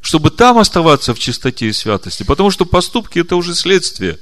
чтобы 0.00 0.30
там 0.30 0.58
оставаться 0.58 1.14
в 1.14 1.18
чистоте 1.18 1.68
и 1.68 1.72
святости, 1.72 2.22
потому 2.22 2.50
что 2.50 2.64
поступки 2.64 3.18
это 3.18 3.36
уже 3.36 3.54
следствие. 3.54 4.18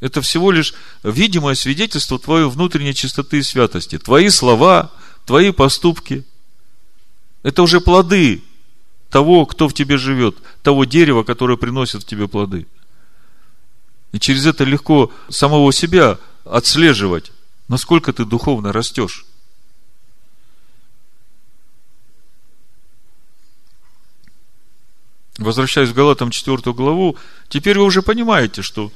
Это 0.00 0.22
всего 0.22 0.50
лишь 0.50 0.72
видимое 1.02 1.54
свидетельство 1.54 2.18
твоей 2.18 2.48
внутренней 2.48 2.94
чистоты 2.94 3.38
и 3.38 3.42
святости. 3.42 3.98
Твои 3.98 4.30
слова, 4.30 4.90
твои 5.26 5.50
поступки. 5.50 6.24
Это 7.42 7.62
уже 7.62 7.80
плоды 7.80 8.42
того, 9.10 9.44
кто 9.44 9.68
в 9.68 9.74
тебе 9.74 9.98
живет, 9.98 10.36
того 10.62 10.84
дерева, 10.84 11.22
которое 11.22 11.56
приносит 11.56 12.02
в 12.02 12.06
тебе 12.06 12.28
плоды. 12.28 12.66
И 14.12 14.18
через 14.18 14.46
это 14.46 14.64
легко 14.64 15.12
самого 15.28 15.72
себя 15.72 16.18
отслеживать, 16.44 17.32
насколько 17.68 18.12
ты 18.12 18.24
духовно 18.24 18.72
растешь. 18.72 19.26
возвращаясь 25.40 25.88
в 25.88 25.94
Галатам 25.94 26.30
4 26.30 26.72
главу, 26.74 27.16
теперь 27.48 27.78
вы 27.78 27.84
уже 27.84 28.02
понимаете, 28.02 28.62
что 28.62 28.92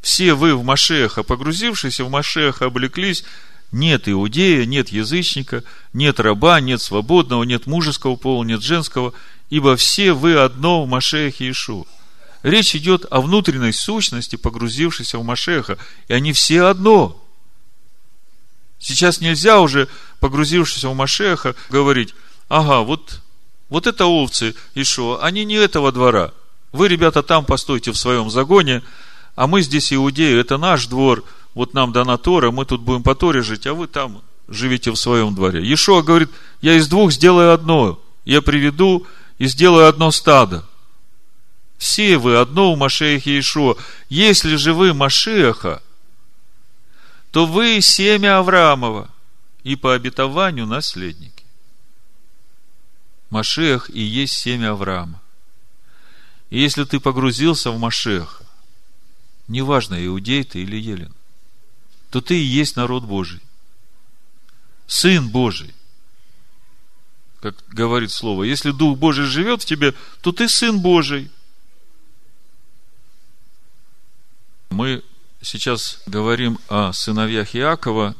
все 0.00 0.34
вы 0.34 0.56
в 0.56 0.64
Машеха, 0.64 1.22
погрузившиеся 1.22 2.04
в 2.04 2.10
Машеха, 2.10 2.66
облеклись, 2.66 3.24
нет 3.72 4.08
иудея, 4.08 4.66
нет 4.66 4.90
язычника, 4.90 5.64
нет 5.92 6.20
раба, 6.20 6.60
нет 6.60 6.80
свободного, 6.80 7.42
нет 7.42 7.66
мужеского 7.66 8.16
пола, 8.16 8.44
нет 8.44 8.62
женского, 8.62 9.14
ибо 9.50 9.76
все 9.76 10.12
вы 10.12 10.36
одно 10.36 10.84
в 10.84 10.88
Машехе 10.88 11.46
Иешуа. 11.46 11.86
Речь 12.42 12.74
идет 12.74 13.06
о 13.10 13.20
внутренней 13.20 13.72
сущности, 13.72 14.36
погрузившейся 14.36 15.18
в 15.18 15.24
Машеха, 15.24 15.78
и 16.08 16.12
они 16.12 16.32
все 16.32 16.62
одно. 16.64 17.18
Сейчас 18.78 19.20
нельзя 19.20 19.60
уже, 19.60 19.88
погрузившись 20.20 20.84
в 20.84 20.92
Машеха, 20.92 21.54
говорить, 21.70 22.14
ага, 22.48 22.80
вот 22.80 23.20
вот 23.72 23.86
это 23.86 24.04
овцы 24.04 24.54
Ишуа, 24.74 25.24
они 25.24 25.46
не 25.46 25.54
этого 25.54 25.92
двора. 25.92 26.32
Вы, 26.72 26.88
ребята, 26.88 27.22
там 27.22 27.46
постойте 27.46 27.90
в 27.90 27.96
своем 27.96 28.28
загоне, 28.28 28.82
а 29.34 29.46
мы 29.46 29.62
здесь 29.62 29.94
иудеи, 29.94 30.38
это 30.38 30.58
наш 30.58 30.88
двор, 30.88 31.24
вот 31.54 31.74
нам 31.74 31.92
дана 31.92 32.18
Тора, 32.18 32.50
мы 32.50 32.64
тут 32.64 32.80
будем 32.80 33.02
по 33.02 33.14
Торе 33.14 33.42
жить, 33.42 33.66
а 33.66 33.74
вы 33.74 33.86
там 33.86 34.22
живите 34.48 34.90
в 34.90 34.96
своем 34.96 35.34
дворе. 35.34 35.60
Ишуа 35.72 36.02
говорит, 36.02 36.30
я 36.60 36.74
из 36.74 36.88
двух 36.88 37.12
сделаю 37.12 37.52
одно, 37.52 38.00
я 38.24 38.42
приведу 38.42 39.06
и 39.38 39.46
сделаю 39.46 39.88
одно 39.88 40.10
стадо. 40.10 40.66
Все 41.78 42.16
вы 42.16 42.36
одно 42.36 42.72
у 42.72 42.76
Машеха 42.76 43.38
Ишуа. 43.38 43.74
Если 44.08 44.54
же 44.54 44.72
вы 44.72 44.94
Машеха, 44.94 45.82
то 47.32 47.44
вы 47.44 47.80
семя 47.80 48.38
Авраамова 48.38 49.10
и 49.64 49.74
по 49.74 49.94
обетованию 49.94 50.66
наследники. 50.66 51.44
Машех 53.30 53.90
и 53.90 54.00
есть 54.00 54.34
семя 54.34 54.72
Авраама. 54.72 55.20
И 56.50 56.60
если 56.60 56.84
ты 56.84 57.00
погрузился 57.00 57.70
в 57.70 57.78
Машеха, 57.78 58.44
неважно, 59.48 60.04
иудей 60.06 60.44
ты 60.44 60.62
или 60.62 60.76
елен, 60.76 61.12
то 62.12 62.20
ты 62.20 62.38
и 62.38 62.44
есть 62.44 62.76
народ 62.76 63.04
Божий. 63.04 63.40
Сын 64.86 65.30
Божий. 65.30 65.74
Как 67.40 67.56
говорит 67.68 68.12
слово, 68.12 68.44
если 68.44 68.70
Дух 68.70 68.98
Божий 68.98 69.24
живет 69.24 69.62
в 69.62 69.64
тебе, 69.64 69.94
то 70.20 70.30
ты 70.30 70.46
сын 70.46 70.78
Божий. 70.78 71.30
Мы 74.68 75.02
сейчас 75.40 76.02
говорим 76.04 76.58
о 76.68 76.92
сыновьях 76.92 77.56
Иакова, 77.56 78.14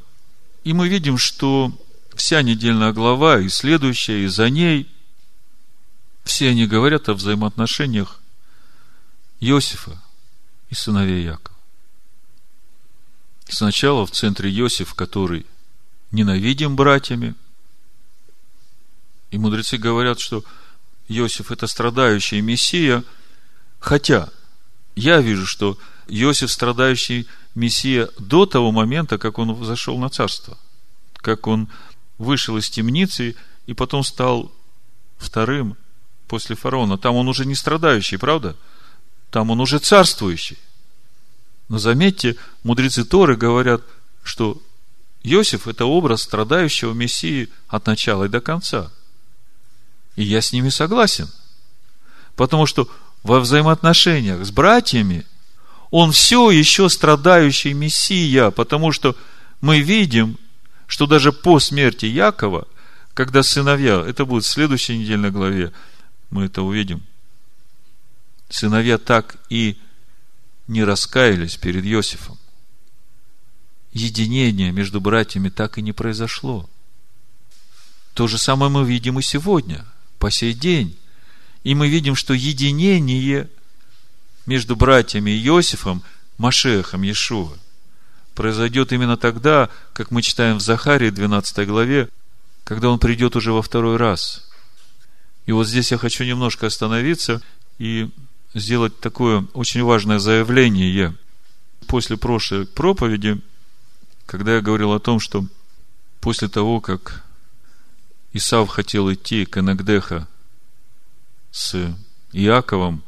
и 0.64 0.72
мы 0.72 0.88
видим, 0.88 1.18
что 1.18 1.70
вся 2.14 2.40
недельная 2.40 2.92
глава 2.92 3.40
и 3.40 3.48
следующая, 3.50 4.24
и 4.24 4.26
за 4.26 4.48
ней– 4.48 4.88
все 6.24 6.48
они 6.48 6.66
говорят 6.66 7.08
о 7.08 7.14
взаимоотношениях 7.14 8.20
Иосифа 9.40 10.00
и 10.70 10.74
сыновей 10.74 11.24
Якова. 11.24 11.51
Сначала 13.52 14.06
в 14.06 14.10
центре 14.10 14.50
Иосиф, 14.50 14.94
который 14.94 15.44
ненавидим 16.10 16.74
братьями. 16.74 17.34
И 19.30 19.36
мудрецы 19.36 19.76
говорят, 19.76 20.20
что 20.20 20.42
Иосиф 21.08 21.50
это 21.52 21.66
страдающий 21.66 22.40
Мессия, 22.40 23.04
хотя 23.78 24.30
я 24.96 25.20
вижу, 25.20 25.44
что 25.44 25.76
Иосиф 26.08 26.50
страдающий 26.50 27.26
Мессия 27.54 28.08
до 28.18 28.46
того 28.46 28.72
момента, 28.72 29.18
как 29.18 29.38
он 29.38 29.62
зашел 29.66 29.98
на 29.98 30.08
царство, 30.08 30.56
как 31.16 31.46
он 31.46 31.68
вышел 32.16 32.56
из 32.56 32.70
темницы 32.70 33.36
и 33.66 33.74
потом 33.74 34.02
стал 34.02 34.50
вторым 35.18 35.76
после 36.26 36.56
фараона. 36.56 36.96
Там 36.96 37.16
он 37.16 37.28
уже 37.28 37.44
не 37.44 37.54
страдающий, 37.54 38.16
правда? 38.16 38.56
Там 39.30 39.50
он 39.50 39.60
уже 39.60 39.78
царствующий. 39.78 40.56
Но 41.72 41.78
заметьте, 41.78 42.36
мудрецы 42.64 43.02
Торы 43.02 43.34
говорят, 43.34 43.80
что 44.22 44.60
Иосиф– 45.22 45.66
это 45.66 45.86
образ 45.86 46.20
страдающего 46.20 46.92
Мессии 46.92 47.48
от 47.66 47.86
начала 47.86 48.24
и 48.24 48.28
до 48.28 48.42
конца. 48.42 48.92
И 50.14 50.22
я 50.22 50.42
с 50.42 50.52
ними 50.52 50.68
согласен. 50.68 51.30
Потому 52.36 52.66
что 52.66 52.90
во 53.22 53.40
взаимоотношениях 53.40 54.44
с 54.44 54.50
братьями 54.50 55.24
он 55.90 56.12
все 56.12 56.50
еще 56.50 56.90
страдающий 56.90 57.72
Мессия, 57.72 58.50
потому 58.50 58.92
что 58.92 59.16
мы 59.62 59.80
видим, 59.80 60.36
что 60.86 61.06
даже 61.06 61.32
по 61.32 61.58
смерти 61.58 62.04
Якова, 62.04 62.68
когда 63.14 63.42
сыновья, 63.42 64.04
это 64.06 64.26
будет 64.26 64.44
в 64.44 64.48
следующей 64.48 64.98
недельной 64.98 65.30
главе, 65.30 65.72
мы 66.28 66.44
это 66.44 66.60
увидим, 66.60 67.02
сыновья 68.50 68.98
так 68.98 69.36
и 69.48 69.78
не 70.72 70.84
раскаялись 70.84 71.56
перед 71.56 71.84
Иосифом. 71.84 72.38
Единение 73.92 74.72
между 74.72 75.00
братьями 75.00 75.50
так 75.50 75.78
и 75.78 75.82
не 75.82 75.92
произошло. 75.92 76.68
То 78.14 78.26
же 78.26 78.38
самое 78.38 78.70
мы 78.70 78.84
видим 78.84 79.18
и 79.18 79.22
сегодня, 79.22 79.84
по 80.18 80.30
сей 80.30 80.54
день. 80.54 80.96
И 81.62 81.74
мы 81.74 81.88
видим, 81.88 82.14
что 82.14 82.34
единение 82.34 83.48
между 84.46 84.74
братьями 84.74 85.30
Иосифом, 85.30 86.02
Машехом, 86.38 87.02
Иешуа, 87.02 87.56
произойдет 88.34 88.92
именно 88.92 89.16
тогда, 89.16 89.68
как 89.92 90.10
мы 90.10 90.22
читаем 90.22 90.56
в 90.56 90.62
Захарии 90.62 91.10
12 91.10 91.68
главе, 91.68 92.08
когда 92.64 92.88
он 92.88 92.98
придет 92.98 93.36
уже 93.36 93.52
во 93.52 93.62
второй 93.62 93.96
раз. 93.96 94.48
И 95.44 95.52
вот 95.52 95.66
здесь 95.66 95.92
я 95.92 95.98
хочу 95.98 96.24
немножко 96.24 96.66
остановиться 96.66 97.42
и 97.78 98.10
сделать 98.54 99.00
такое 99.00 99.46
очень 99.54 99.82
важное 99.82 100.18
заявление. 100.18 101.16
После 101.86 102.16
прошлой 102.16 102.66
проповеди, 102.66 103.40
когда 104.26 104.56
я 104.56 104.60
говорил 104.60 104.92
о 104.92 105.00
том, 105.00 105.20
что 105.20 105.44
после 106.20 106.48
того, 106.48 106.80
как 106.80 107.24
Исав 108.32 108.68
хотел 108.68 109.12
идти 109.12 109.44
к 109.44 109.58
Энагдеха 109.58 110.28
с 111.50 111.94
Иаковом, 112.32 113.02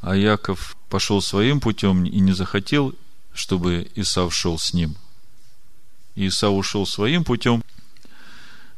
а 0.00 0.16
Яков 0.16 0.76
пошел 0.88 1.20
своим 1.20 1.60
путем 1.60 2.04
и 2.04 2.20
не 2.20 2.32
захотел, 2.32 2.94
чтобы 3.32 3.90
Исав 3.94 4.34
шел 4.34 4.58
с 4.58 4.72
ним. 4.72 4.96
И 6.14 6.28
Исав 6.28 6.52
ушел 6.52 6.86
своим 6.86 7.24
путем. 7.24 7.62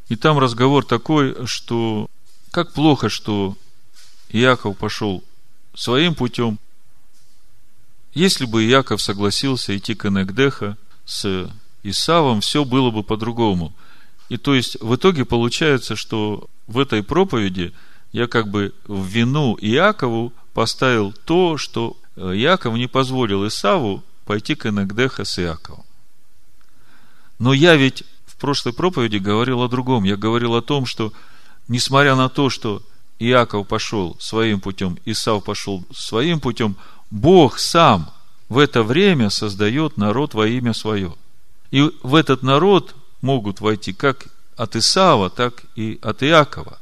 И 0.09 0.17
там 0.17 0.39
разговор 0.39 0.85
такой, 0.85 1.47
что 1.47 2.09
как 2.51 2.73
плохо, 2.73 3.09
что 3.09 3.57
Иаков 4.31 4.77
пошел 4.77 5.23
своим 5.75 6.15
путем. 6.15 6.59
Если 8.13 8.45
бы 8.45 8.65
Иаков 8.65 9.01
согласился 9.01 9.77
идти 9.77 9.95
к 9.95 10.07
Энегдеха 10.07 10.77
с 11.05 11.51
Исавом, 11.83 12.41
все 12.41 12.65
было 12.65 12.91
бы 12.91 13.03
по-другому. 13.03 13.73
И 14.29 14.37
то 14.37 14.55
есть 14.55 14.81
в 14.81 14.95
итоге 14.95 15.25
получается, 15.25 15.97
что 15.97 16.49
в 16.67 16.79
этой 16.79 17.03
проповеди 17.03 17.73
я 18.13 18.27
как 18.27 18.49
бы 18.49 18.75
в 18.87 19.07
вину 19.07 19.57
Иакову 19.61 20.33
поставил 20.55 21.13
то, 21.13 21.57
что 21.57 21.97
Иаков 22.17 22.75
не 22.75 22.87
позволил 22.87 23.47
Исаву 23.47 24.03
пойти 24.25 24.55
к 24.55 24.67
Энегдеха 24.67 25.25
с 25.25 25.39
Иаковом. 25.39 25.85
Но 27.39 27.53
я 27.53 27.77
ведь 27.77 28.05
в 28.27 28.37
прошлой 28.37 28.73
проповеди 28.73 29.17
говорил 29.17 29.63
о 29.63 29.69
другом. 29.69 30.05
Я 30.05 30.17
говорил 30.17 30.55
о 30.55 30.63
том, 30.63 30.87
что 30.87 31.13
несмотря 31.69 32.15
на 32.15 32.29
то, 32.29 32.51
что 32.51 32.83
Иаков 33.21 33.69
пошел 33.69 34.17
своим 34.19 34.61
путем, 34.61 34.99
Исав 35.05 35.45
пошел 35.45 35.85
своим 35.95 36.41
путем, 36.41 36.77
Бог 37.11 37.59
сам 37.59 38.11
в 38.49 38.59
это 38.59 38.83
время 38.83 39.29
создает 39.29 39.99
народ 39.99 40.33
во 40.33 40.49
имя 40.49 40.73
свое. 40.73 41.15
И 41.71 41.83
в 42.03 42.15
этот 42.15 42.43
народ 42.43 42.97
могут 43.21 43.61
войти 43.61 43.93
как 43.93 44.27
от 44.57 44.75
Исава, 44.75 45.29
так 45.29 45.63
и 45.77 45.99
от 46.03 46.23
Иакова. 46.23 46.79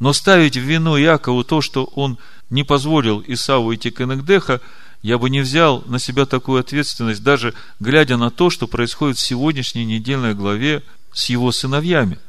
Но 0.00 0.12
ставить 0.12 0.56
в 0.56 0.60
вину 0.60 0.98
Иакову 0.98 1.44
то, 1.44 1.60
что 1.60 1.84
он 1.94 2.18
не 2.50 2.64
позволил 2.64 3.22
Исаву 3.24 3.72
идти 3.72 3.90
к 3.90 4.00
Энегдеха, 4.00 4.60
я 5.00 5.18
бы 5.18 5.30
не 5.30 5.42
взял 5.42 5.84
на 5.86 6.00
себя 6.00 6.26
такую 6.26 6.58
ответственность, 6.58 7.22
даже 7.22 7.54
глядя 7.78 8.16
на 8.16 8.30
то, 8.30 8.50
что 8.50 8.66
происходит 8.66 9.16
в 9.18 9.24
сегодняшней 9.24 9.84
недельной 9.84 10.34
главе 10.34 10.82
с 11.12 11.26
его 11.26 11.52
сыновьями– 11.52 12.18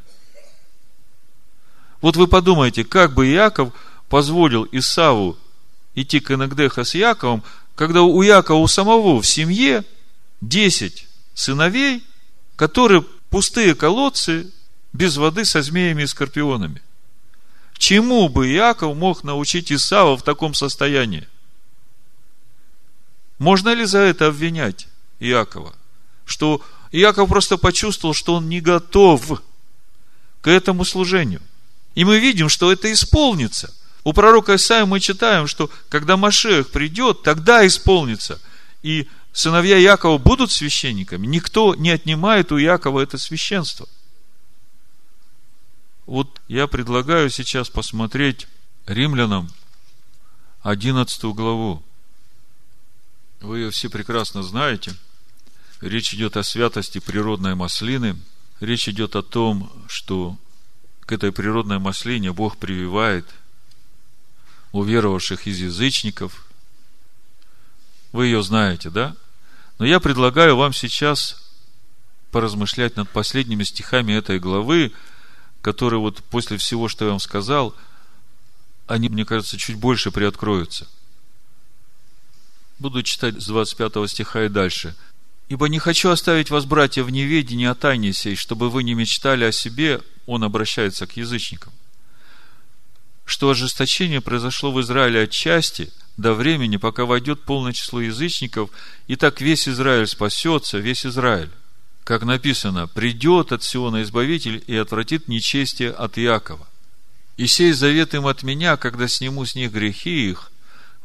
вот 2.06 2.18
вы 2.18 2.28
подумайте, 2.28 2.84
как 2.84 3.16
бы 3.16 3.28
Иаков 3.28 3.74
позволил 4.10 4.68
Исаву 4.72 5.40
идти 5.96 6.20
к 6.20 6.30
Энагдеха 6.30 6.84
с 6.84 6.94
Яковом, 6.94 7.42
когда 7.74 8.04
у 8.04 8.22
Якова 8.22 8.60
у 8.60 8.68
самого 8.68 9.20
в 9.20 9.26
семье 9.26 9.84
10 10.42 11.08
сыновей, 11.34 12.04
которые 12.58 13.04
пустые 13.32 13.74
колодцы 13.74 14.52
без 14.94 15.18
воды 15.18 15.46
со 15.46 15.64
змеями 15.64 16.04
и 16.04 16.06
скорпионами. 16.06 16.84
Чему 17.80 18.30
бы 18.30 18.52
Иаков 18.52 18.96
мог 18.96 19.24
научить 19.24 19.72
Исава 19.72 20.16
в 20.16 20.22
таком 20.22 20.54
состоянии? 20.54 21.28
Можно 23.40 23.74
ли 23.74 23.84
за 23.86 23.98
это 23.98 24.28
обвинять 24.28 24.88
Иакова? 25.20 25.74
Что 26.24 26.62
Иаков 26.92 27.30
просто 27.30 27.58
почувствовал, 27.58 28.14
что 28.14 28.36
он 28.36 28.48
не 28.48 28.62
готов 28.62 29.42
к 30.42 30.48
этому 30.48 30.86
служению– 30.86 31.42
и 31.96 32.04
мы 32.04 32.20
видим, 32.20 32.50
что 32.50 32.72
это 32.72 32.92
исполнится. 32.92 33.74
У 34.04 34.14
пророка 34.14 34.56
Исаия 34.56 34.86
мы 34.86 35.00
читаем, 35.00 35.48
что 35.48 35.72
когда 35.90 36.16
Машех 36.18 36.70
придет, 36.70 37.24
тогда 37.24 37.66
исполнится. 37.66 38.40
И 38.84 39.08
сыновья 39.34 39.78
Якова 39.78 40.18
будут 40.20 40.52
священниками. 40.52 41.26
Никто 41.26 41.74
не 41.74 41.90
отнимает 41.90 42.52
у 42.52 42.58
Якова 42.58 43.02
это 43.02 43.18
священство. 43.18 43.88
Вот 46.06 46.40
я 46.48 46.68
предлагаю 46.68 47.32
сейчас 47.32 47.70
посмотреть 47.70 48.46
римлянам 48.86 49.50
11 50.62 51.24
главу. 51.34 51.82
Вы 53.42 53.60
ее 53.60 53.72
все 53.72 53.90
прекрасно 53.90 54.44
знаете. 54.44 54.96
Речь 55.82 56.14
идет 56.14 56.38
о 56.38 56.44
святости 56.44 57.00
природной 57.00 57.56
маслины. 57.56 58.20
Речь 58.60 58.88
идет 58.88 59.16
о 59.16 59.24
том, 59.24 59.72
что 59.88 60.38
к 61.06 61.12
этой 61.12 61.32
природной 61.32 61.80
маслине 61.80 62.34
Бог 62.34 62.58
прививает 62.58 63.28
уверовавших 64.72 65.48
из 65.48 65.60
язычников. 65.60 66.46
Вы 68.12 68.28
ее 68.28 68.44
знаете, 68.44 68.90
да? 68.90 69.16
Но 69.78 69.86
я 69.86 70.00
предлагаю 70.00 70.56
вам 70.56 70.74
сейчас 70.74 71.42
поразмышлять 72.32 72.96
над 72.96 73.10
последними 73.10 73.64
стихами 73.64 74.14
этой 74.14 74.40
главы, 74.40 74.92
которые 75.62 76.00
вот 76.00 76.24
после 76.24 76.58
всего, 76.58 76.88
что 76.88 77.06
я 77.06 77.12
вам 77.12 77.20
сказал, 77.20 77.76
они, 78.88 79.10
мне 79.10 79.26
кажется, 79.26 79.58
чуть 79.58 79.78
больше 79.78 80.12
приоткроются. 80.12 80.88
Буду 82.78 83.04
читать 83.04 83.42
с 83.42 83.48
25 83.48 84.10
стиха 84.10 84.44
и 84.44 84.50
дальше. 84.50 84.96
Ибо 85.48 85.68
не 85.68 85.78
хочу 85.78 86.10
оставить 86.10 86.50
вас, 86.50 86.66
братья, 86.66 87.04
в 87.04 87.12
неведении 87.12 87.68
о 87.68 87.76
тайне 87.76 88.14
сей, 88.14 88.36
чтобы 88.36 88.70
вы 88.70 88.84
не 88.84 88.96
мечтали 88.96 89.46
о 89.46 89.52
себе, 89.52 90.02
он 90.26 90.44
обращается 90.44 91.06
к 91.06 91.18
язычникам, 91.18 91.72
что 93.26 93.50
ожесточение 93.50 94.22
произошло 94.22 94.72
в 94.72 94.82
Израиле 94.82 95.22
отчасти 95.22 95.92
до 96.18 96.34
времени, 96.34 96.78
пока 96.78 97.06
войдет 97.06 97.44
полное 97.44 97.74
число 97.74 98.02
язычников, 98.02 98.72
и 99.08 99.16
так 99.16 99.40
весь 99.40 99.68
Израиль 99.68 100.08
спасется, 100.08 100.80
весь 100.80 101.06
Израиль. 101.06 101.52
Как 102.04 102.24
написано, 102.24 102.88
придет 102.88 103.52
от 103.52 103.64
Сиона 103.64 104.04
Избавитель 104.04 104.64
и 104.66 104.76
отвратит 104.76 105.28
нечестие 105.28 105.92
от 105.92 106.18
Иакова. 106.18 106.68
И 107.38 107.48
сей 107.48 107.74
завет 107.74 108.14
им 108.14 108.28
от 108.28 108.44
меня, 108.44 108.78
когда 108.78 109.08
сниму 109.08 109.46
с 109.46 109.56
них 109.56 109.72
грехи 109.72 110.30
их, 110.30 110.52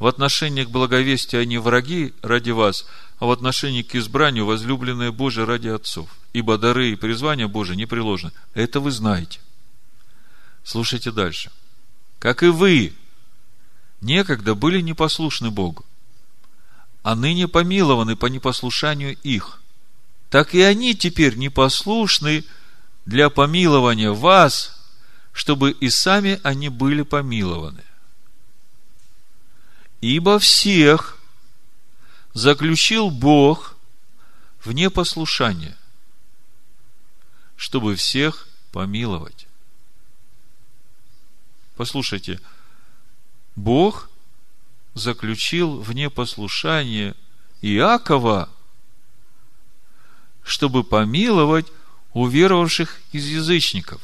в 0.01 0.07
отношении 0.07 0.65
к 0.65 0.71
благовестию 0.71 1.43
они 1.43 1.59
враги 1.59 2.15
ради 2.23 2.51
вас, 2.51 2.87
а 3.19 3.27
в 3.27 3.31
отношении 3.31 3.83
к 3.83 3.95
избранию 3.95 4.47
возлюбленные 4.47 5.13
Божие 5.13 5.45
ради 5.45 5.69
отцов. 5.69 6.09
Ибо 6.33 6.57
дары 6.57 6.93
и 6.93 6.97
призвания 6.97 7.47
Божие 7.47 7.77
не 7.77 7.85
приложены. 7.85 8.33
Это 8.55 8.81
вы 8.81 8.93
знаете. 8.93 9.41
Слушайте 10.65 11.13
дальше. 11.13 11.53
Как 12.19 12.43
и 12.43 12.47
вы, 12.47 12.95
некогда 14.01 14.55
были 14.55 14.81
непослушны 14.81 15.51
Богу, 15.51 15.85
а 17.03 17.15
ныне 17.15 17.47
помилованы 17.47 18.17
по 18.17 18.27
непослушанию 18.27 19.19
их. 19.23 19.61
Так 20.31 20.55
и 20.55 20.63
они 20.63 20.95
теперь 20.95 21.37
непослушны 21.37 22.45
для 23.05 23.29
помилования 23.29 24.13
вас, 24.13 24.81
чтобы 25.33 25.73
и 25.73 25.91
сами 25.91 26.41
они 26.43 26.71
были 26.71 27.03
помилованы. 27.03 27.83
Ибо 30.01 30.39
всех 30.39 31.19
заключил 32.33 33.11
Бог 33.11 33.77
в 34.65 34.73
непослушание, 34.73 35.77
чтобы 37.57 37.97
всех 37.97 38.49
помиловать. 38.73 39.47
Послушайте, 41.77 42.41
Бог 43.57 44.09
заключил 44.95 45.81
в 45.81 45.93
непослушание 45.93 47.15
Иакова, 47.63 48.49
чтобы 50.43 50.83
помиловать 50.85 51.67
уверовавших 52.13 53.01
из 53.13 53.27
язычников. 53.27 54.01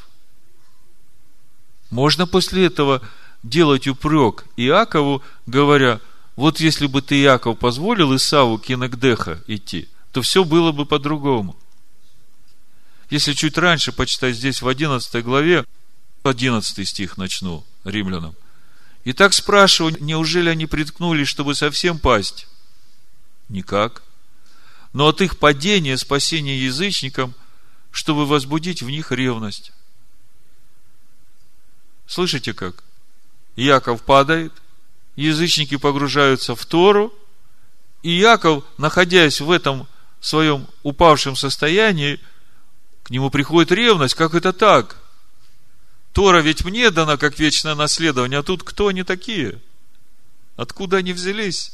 Можно 1.90 2.26
после 2.26 2.66
этого 2.66 3.02
делать 3.42 3.86
упрек 3.86 4.44
Иакову, 4.56 5.22
говоря, 5.46 6.00
вот 6.36 6.60
если 6.60 6.86
бы 6.86 7.02
ты, 7.02 7.20
Иаков, 7.22 7.58
позволил 7.58 8.14
Исаву 8.14 8.58
Кинагдеха 8.58 9.42
идти, 9.46 9.88
то 10.12 10.22
все 10.22 10.44
было 10.44 10.72
бы 10.72 10.84
по-другому. 10.84 11.56
Если 13.08 13.32
чуть 13.32 13.56
раньше 13.56 13.92
почитать 13.92 14.36
здесь 14.36 14.62
в 14.62 14.68
11 14.68 15.24
главе, 15.24 15.64
11 16.24 16.88
стих 16.88 17.16
начну, 17.16 17.64
римлянам. 17.84 18.34
И 19.04 19.12
так 19.12 19.32
спрашиваю, 19.32 19.96
неужели 20.00 20.48
они 20.48 20.66
приткнулись, 20.66 21.28
чтобы 21.28 21.54
совсем 21.54 21.98
пасть? 21.98 22.48
Никак. 23.48 24.02
Но 24.92 25.06
от 25.06 25.20
их 25.20 25.38
падения 25.38 25.96
спасение 25.96 26.64
язычникам, 26.64 27.34
чтобы 27.92 28.26
возбудить 28.26 28.82
в 28.82 28.90
них 28.90 29.12
ревность. 29.12 29.72
Слышите 32.06 32.52
как? 32.52 32.82
Яков 33.56 34.02
падает, 34.02 34.52
язычники 35.16 35.76
погружаются 35.76 36.54
в 36.54 36.64
Тору, 36.66 37.12
и 38.02 38.10
Яков, 38.10 38.64
находясь 38.78 39.40
в 39.40 39.50
этом 39.50 39.88
своем 40.20 40.66
упавшем 40.82 41.36
состоянии, 41.36 42.20
к 43.02 43.10
нему 43.10 43.30
приходит 43.30 43.72
ревность, 43.72 44.14
как 44.14 44.34
это 44.34 44.52
так? 44.52 44.96
Тора 46.12 46.40
ведь 46.40 46.64
мне 46.64 46.90
дана 46.90 47.16
как 47.16 47.38
вечное 47.38 47.74
наследование, 47.74 48.40
а 48.40 48.42
тут 48.42 48.62
кто 48.62 48.88
они 48.88 49.02
такие? 49.02 49.60
Откуда 50.56 50.98
они 50.98 51.12
взялись? 51.12 51.72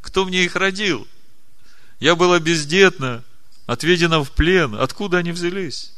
Кто 0.00 0.24
мне 0.24 0.44
их 0.44 0.56
родил? 0.56 1.06
Я 1.98 2.14
была 2.16 2.38
бездетна, 2.38 3.24
отведена 3.66 4.22
в 4.22 4.32
плен. 4.32 4.74
Откуда 4.74 5.18
они 5.18 5.32
взялись? 5.32 5.92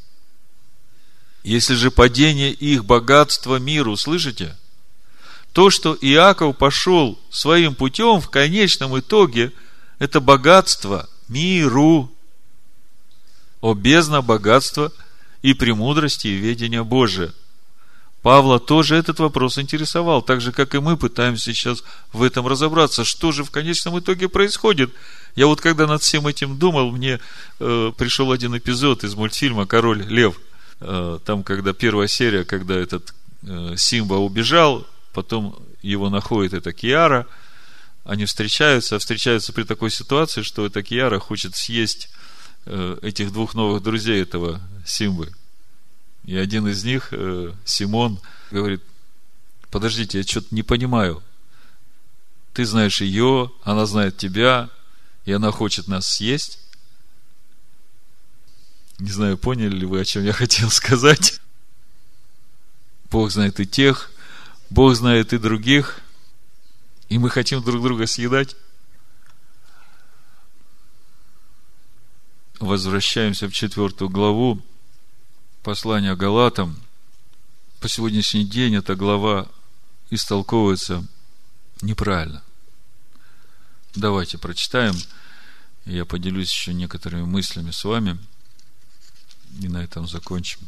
Если 1.42 1.74
же 1.74 1.90
падение 1.90 2.52
их 2.52 2.84
богатства 2.84 3.56
миру, 3.56 3.96
слышите? 3.96 4.56
То, 5.54 5.70
что 5.70 5.96
Иаков 5.98 6.58
пошел 6.58 7.18
своим 7.30 7.74
путем, 7.74 8.20
в 8.20 8.28
конечном 8.28 8.98
итоге, 8.98 9.52
это 9.98 10.20
богатство 10.20 11.08
миру. 11.28 12.10
О 13.62 13.72
бездна 13.72 14.20
богатства 14.20 14.92
и 15.40 15.54
премудрости 15.54 16.26
и 16.26 16.36
ведения 16.36 16.82
Божия. 16.82 17.32
Павла 18.20 18.58
тоже 18.58 18.96
этот 18.96 19.20
вопрос 19.20 19.58
интересовал, 19.58 20.20
так 20.20 20.42
же, 20.42 20.52
как 20.52 20.74
и 20.74 20.80
мы 20.80 20.98
пытаемся 20.98 21.54
сейчас 21.54 21.82
в 22.12 22.22
этом 22.22 22.46
разобраться. 22.46 23.04
Что 23.04 23.32
же 23.32 23.42
в 23.42 23.50
конечном 23.50 23.98
итоге 23.98 24.28
происходит? 24.28 24.92
Я 25.36 25.46
вот 25.46 25.62
когда 25.62 25.86
над 25.86 26.02
всем 26.02 26.26
этим 26.26 26.58
думал, 26.58 26.90
мне 26.90 27.20
э, 27.60 27.92
пришел 27.96 28.32
один 28.32 28.56
эпизод 28.56 29.04
из 29.04 29.14
мультфильма 29.14 29.66
«Король 29.66 30.02
Лев», 30.02 30.36
Э, 30.80 31.18
там, 31.24 31.42
когда 31.42 31.72
первая 31.72 32.08
серия, 32.08 32.44
когда 32.44 32.74
этот 32.74 33.14
э, 33.42 33.74
Симба 33.76 34.14
убежал, 34.14 34.86
потом 35.14 35.62
его 35.80 36.10
находит 36.10 36.52
эта 36.52 36.72
Киара, 36.72 37.26
они 38.04 38.26
встречаются, 38.26 38.96
а 38.96 38.98
встречаются 38.98 39.52
при 39.52 39.62
такой 39.62 39.90
ситуации, 39.90 40.42
что 40.42 40.66
эта 40.66 40.82
Киара 40.82 41.18
хочет 41.18 41.56
съесть 41.56 42.10
э, 42.66 42.98
этих 43.00 43.32
двух 43.32 43.54
новых 43.54 43.82
друзей 43.82 44.20
этого 44.20 44.60
Симбы. 44.84 45.32
И 46.24 46.36
один 46.36 46.66
из 46.68 46.84
них, 46.84 47.12
Симон, 47.66 48.18
говорит, 48.50 48.82
подождите, 49.70 50.18
я 50.18 50.24
что-то 50.24 50.54
не 50.54 50.62
понимаю. 50.62 51.22
Ты 52.54 52.64
знаешь 52.64 53.02
ее, 53.02 53.52
она 53.62 53.84
знает 53.84 54.16
тебя, 54.16 54.70
и 55.26 55.32
она 55.32 55.50
хочет 55.50 55.86
нас 55.86 56.06
съесть. 56.06 56.60
Не 58.98 59.10
знаю, 59.10 59.36
поняли 59.36 59.76
ли 59.76 59.86
вы, 59.86 60.00
о 60.00 60.04
чем 60.04 60.24
я 60.24 60.32
хотел 60.32 60.70
сказать. 60.70 61.40
Бог 63.10 63.30
знает 63.30 63.60
и 63.60 63.66
тех, 63.66 64.10
Бог 64.74 64.96
знает 64.96 65.32
и 65.32 65.38
других, 65.38 66.00
и 67.08 67.16
мы 67.16 67.30
хотим 67.30 67.62
друг 67.62 67.80
друга 67.80 68.08
съедать. 68.08 68.56
Возвращаемся 72.58 73.46
в 73.46 73.52
четвертую 73.52 74.08
главу 74.08 74.60
послания 75.62 76.16
Галатам. 76.16 76.76
По 77.78 77.88
сегодняшний 77.88 78.44
день 78.44 78.74
эта 78.74 78.96
глава 78.96 79.46
истолковывается 80.10 81.06
неправильно. 81.80 82.42
Давайте 83.94 84.38
прочитаем, 84.38 84.96
я 85.84 86.04
поделюсь 86.04 86.50
еще 86.50 86.74
некоторыми 86.74 87.22
мыслями 87.22 87.70
с 87.70 87.84
вами– 87.84 88.18
и 89.62 89.68
на 89.68 89.84
этом 89.84 90.08
закончим. 90.08 90.58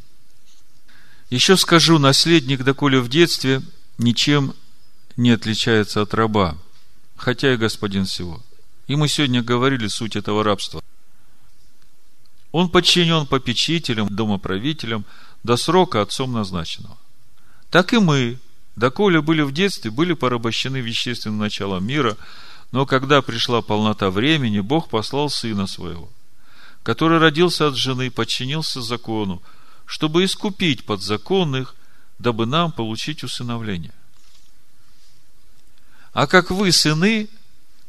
Еще 1.28 1.56
скажу, 1.56 1.98
наследник, 1.98 2.62
доколе 2.62 3.00
в 3.00 3.08
детстве, 3.08 3.62
ничем 3.98 4.54
не 5.16 5.30
отличается 5.30 6.02
от 6.02 6.14
раба, 6.14 6.56
хотя 7.16 7.54
и 7.54 7.56
господин 7.56 8.04
всего. 8.04 8.42
И 8.86 8.96
мы 8.96 9.08
сегодня 9.08 9.42
говорили 9.42 9.88
суть 9.88 10.16
этого 10.16 10.44
рабства. 10.44 10.82
Он 12.52 12.70
подчинен 12.70 13.26
попечителям, 13.26 14.08
домоправителям 14.14 15.04
до 15.42 15.56
срока 15.56 16.02
отцом 16.02 16.32
назначенного. 16.32 16.96
Так 17.70 17.92
и 17.92 17.98
мы, 17.98 18.38
доколе 18.76 19.20
были 19.20 19.42
в 19.42 19.52
детстве, 19.52 19.90
были 19.90 20.12
порабощены 20.12 20.78
вещественным 20.78 21.38
началом 21.38 21.86
мира, 21.86 22.16
но 22.72 22.86
когда 22.86 23.22
пришла 23.22 23.62
полнота 23.62 24.10
времени, 24.10 24.60
Бог 24.60 24.88
послал 24.88 25.30
Сына 25.30 25.66
Своего, 25.66 26.10
который 26.82 27.18
родился 27.18 27.68
от 27.68 27.76
жены, 27.76 28.10
подчинился 28.10 28.82
закону, 28.82 29.42
чтобы 29.84 30.24
искупить 30.24 30.84
подзаконных, 30.84 31.75
дабы 32.18 32.46
нам 32.46 32.72
получить 32.72 33.22
усыновление. 33.22 33.92
А 36.12 36.26
как 36.26 36.50
вы 36.50 36.72
сыны, 36.72 37.28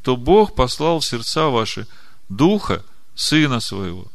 то 0.02 0.18
Бог 0.18 0.56
послал 0.56 1.00
в 1.00 1.06
сердца 1.06 1.48
ваши 1.48 1.88
Духа 2.30 2.84
Сына 3.16 3.60
Своего, 3.60 4.08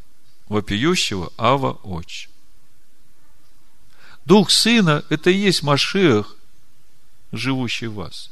вопиющего 0.48 1.32
Ава 1.36 1.78
Отч. 1.82 2.28
Дух 4.24 4.50
Сына– 4.50 5.04
это 5.08 5.30
и 5.30 5.36
есть 5.36 5.62
Машех, 5.62 6.36
живущий 7.32 7.86
в 7.86 7.94
вас. 7.94 8.30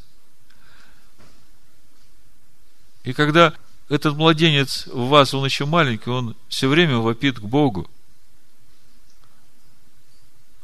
И 3.02 3.12
когда 3.12 3.54
этот 3.88 4.14
младенец 4.14 4.86
в 4.86 5.08
вас, 5.08 5.34
он 5.34 5.44
еще 5.44 5.64
маленький, 5.64 6.10
он 6.10 6.36
все 6.48 6.68
время 6.68 6.98
вопит 6.98 7.40
к 7.40 7.42
Богу. 7.42 7.90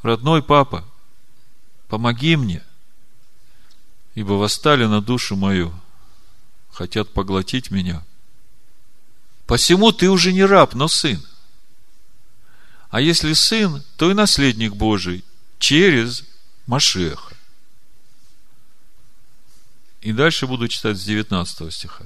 Родной 0.02 0.42
папа, 0.42 0.84
помоги 1.88 2.36
мне, 2.36 2.62
ибо 4.14 4.32
восстали 4.32 4.86
на 4.86 5.00
душу 5.00 5.36
мою, 5.36 5.72
хотят 6.70 7.12
поглотить 7.12 7.70
меня. 7.70 8.04
Посему 9.46 9.92
ты 9.92 10.10
уже 10.10 10.32
не 10.32 10.44
раб, 10.44 10.74
но 10.74 10.88
сын. 10.88 11.24
А 12.90 13.00
если 13.00 13.32
сын, 13.32 13.82
то 13.96 14.10
и 14.10 14.14
наследник 14.14 14.74
Божий 14.74 15.24
через 15.58 16.24
Машеха. 16.66 17.34
И 20.00 20.12
дальше 20.12 20.46
буду 20.46 20.68
читать 20.68 20.98
с 20.98 21.04
19 21.04 21.72
стиха. 21.72 22.04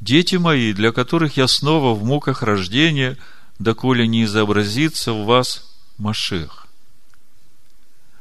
Дети 0.00 0.36
мои, 0.36 0.72
для 0.72 0.92
которых 0.92 1.36
я 1.36 1.48
снова 1.48 1.94
в 1.94 2.04
муках 2.04 2.42
рождения, 2.42 3.16
доколе 3.58 4.06
не 4.06 4.24
изобразится 4.24 5.12
в 5.12 5.24
вас 5.24 5.64
Машех. 5.98 6.65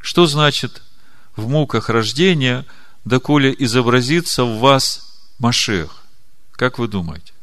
Что 0.05 0.27
значит 0.27 0.83
в 1.35 1.47
муках 1.47 1.89
рождения, 1.89 2.63
доколе 3.05 3.55
изобразится 3.57 4.43
в 4.45 4.59
вас 4.59 5.19
Машех? 5.39 6.03
Как 6.51 6.77
вы 6.77 6.87
думаете? 6.87 7.33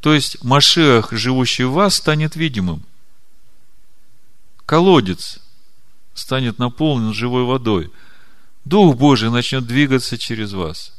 То 0.00 0.14
есть 0.14 0.44
Машех, 0.44 1.08
живущий 1.10 1.64
в 1.64 1.72
вас, 1.72 1.96
станет 1.96 2.36
видимым. 2.36 2.84
Колодец 4.66 5.40
станет 6.14 6.60
наполнен 6.60 7.12
живой 7.12 7.42
водой– 7.42 7.92
Дух 8.64 8.96
Божий 8.96 9.30
начнет 9.30 9.66
двигаться 9.66 10.18
через 10.18 10.52
вас. 10.52 10.92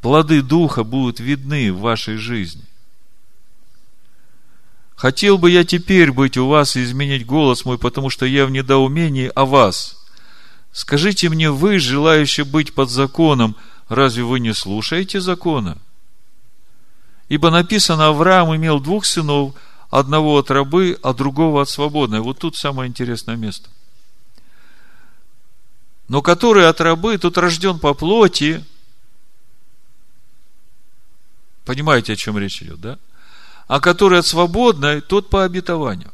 Плоды 0.00 0.40
Духа 0.40 0.82
будут 0.82 1.20
видны 1.20 1.70
в 1.70 1.80
вашей 1.80 2.16
жизни. 2.16 2.64
Хотел 5.02 5.36
бы 5.36 5.50
я 5.50 5.64
теперь 5.64 6.12
быть 6.12 6.36
у 6.36 6.46
вас 6.46 6.76
и 6.76 6.84
изменить 6.84 7.26
голос 7.26 7.64
мой, 7.64 7.76
потому 7.76 8.08
что 8.08 8.24
я 8.24 8.46
в 8.46 8.52
недоумении 8.52 9.32
о 9.34 9.46
вас. 9.46 10.00
Скажите 10.70 11.28
мне, 11.28 11.50
вы, 11.50 11.80
желающие 11.80 12.46
быть 12.46 12.72
под 12.72 12.88
законом, 12.88 13.56
разве 13.88 14.22
вы 14.22 14.38
не 14.38 14.54
слушаете 14.54 15.20
закона? 15.20 15.76
Ибо 17.28 17.50
написано, 17.50 18.06
Авраам 18.06 18.54
имел 18.54 18.78
двух 18.78 19.04
сынов, 19.04 19.56
одного 19.90 20.38
от 20.38 20.52
рабы, 20.52 20.96
а 21.02 21.12
другого 21.14 21.62
от 21.62 21.68
свободной. 21.68 22.20
Вот 22.20 22.38
тут 22.38 22.54
самое 22.54 22.88
интересное 22.88 23.34
место– 23.34 23.68
но 26.08 26.20
который 26.20 26.68
от 26.68 26.80
рабы, 26.80 27.16
тот 27.16 27.38
рожден 27.38 27.78
по 27.78 27.94
плоти. 27.94 28.62
Понимаете, 31.64 32.12
о 32.12 32.16
чем 32.16 32.36
речь 32.36 32.62
идет, 32.62 32.80
да? 32.80 32.98
А 33.72 33.80
который 33.80 34.18
от 34.18 34.26
свободной, 34.26 35.00
тот 35.00 35.30
по 35.30 35.44
обетованию. 35.44 36.12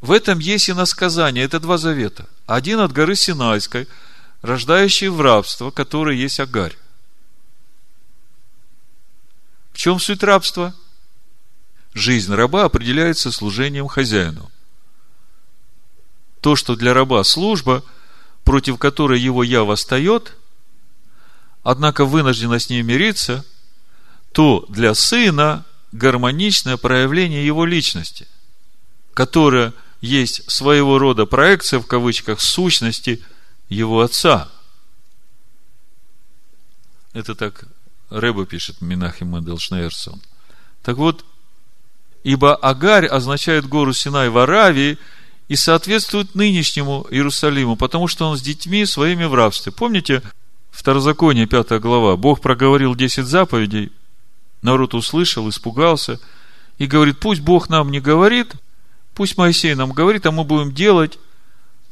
В 0.00 0.10
этом 0.10 0.38
есть 0.38 0.70
и 0.70 0.72
насказание. 0.72 1.44
Это 1.44 1.60
два 1.60 1.76
завета. 1.76 2.26
Один 2.46 2.80
от 2.80 2.92
горы 2.92 3.14
Синайской, 3.14 3.86
рождающий 4.40 5.08
в 5.08 5.20
рабство, 5.20 5.70
который 5.70 6.16
есть 6.16 6.40
Агарь. 6.40 6.78
В 9.74 9.76
чем 9.76 10.00
суть 10.00 10.22
рабства? 10.22 10.74
Жизнь 11.92 12.32
раба 12.32 12.64
определяется 12.64 13.30
служением 13.30 13.86
хозяину. 13.86 14.50
То, 16.40 16.56
что 16.56 16.74
для 16.74 16.94
раба 16.94 17.22
служба, 17.22 17.84
против 18.44 18.78
которой 18.78 19.20
его 19.20 19.42
я 19.42 19.62
восстает, 19.62 20.38
однако 21.62 22.06
вынуждена 22.06 22.58
с 22.58 22.70
ней 22.70 22.80
мириться, 22.80 23.44
то 24.32 24.64
для 24.70 24.94
сына 24.94 25.66
гармоничное 25.92 26.76
проявление 26.76 27.46
его 27.46 27.64
личности, 27.64 28.26
которое 29.14 29.72
есть 30.00 30.50
своего 30.50 30.98
рода 30.98 31.26
проекция, 31.26 31.80
в 31.80 31.86
кавычках, 31.86 32.40
сущности 32.40 33.22
его 33.68 34.00
отца. 34.00 34.50
Это 37.12 37.34
так 37.34 37.66
Рэба 38.10 38.46
пишет 38.46 38.80
Минахим 38.80 39.34
Мендел 39.34 39.58
Шнейрсон. 39.58 40.20
Так 40.82 40.96
вот, 40.96 41.24
ибо 42.24 42.54
Агарь 42.56 43.06
означает 43.06 43.68
гору 43.68 43.92
Синай 43.92 44.28
в 44.28 44.38
Аравии 44.38 44.98
и 45.48 45.56
соответствует 45.56 46.34
нынешнему 46.34 47.06
Иерусалиму, 47.10 47.76
потому 47.76 48.08
что 48.08 48.28
он 48.28 48.36
с 48.36 48.42
детьми 48.42 48.84
своими 48.86 49.24
в 49.24 49.34
рабстве. 49.34 49.70
Помните, 49.72 50.22
Второзаконие, 50.70 51.46
5 51.46 51.80
глава, 51.80 52.16
Бог 52.16 52.40
проговорил 52.40 52.94
10 52.94 53.26
заповедей, 53.26 53.92
народ 54.62 54.94
услышал, 54.94 55.48
испугался, 55.48 56.20
и 56.78 56.86
говорит, 56.86 57.20
пусть 57.20 57.40
Бог 57.40 57.68
нам 57.68 57.90
не 57.90 58.00
говорит, 58.00 58.54
пусть 59.14 59.36
Моисей 59.36 59.74
нам 59.74 59.92
говорит, 59.92 60.24
а 60.26 60.30
мы 60.30 60.44
будем 60.44 60.72
делать 60.72 61.18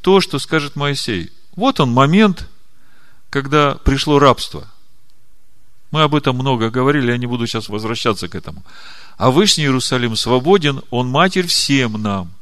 то, 0.01 0.21
что 0.21 0.39
скажет 0.39 0.77
Моисей. 0.77 1.31
Вот 1.55 1.81
он 1.81 1.93
момент, 1.93 2.49
когда 3.29 3.75
пришло 3.75 4.19
рабство. 4.19 4.67
Мы 5.91 6.03
об 6.03 6.15
этом 6.15 6.37
много 6.37 6.71
говорили, 6.71 7.11
я 7.11 7.19
не 7.19 7.27
буду 7.27 7.47
сейчас 7.47 7.69
возвращаться 7.69 8.29
к 8.29 8.35
этому. 8.35 8.63
А 9.19 9.31
Вышний 9.31 9.65
Иерусалим 9.65 10.17
свободен, 10.17 10.83
он 10.91 11.09
матерь 11.09 11.47
всем 11.47 12.01
нам. 12.01 12.33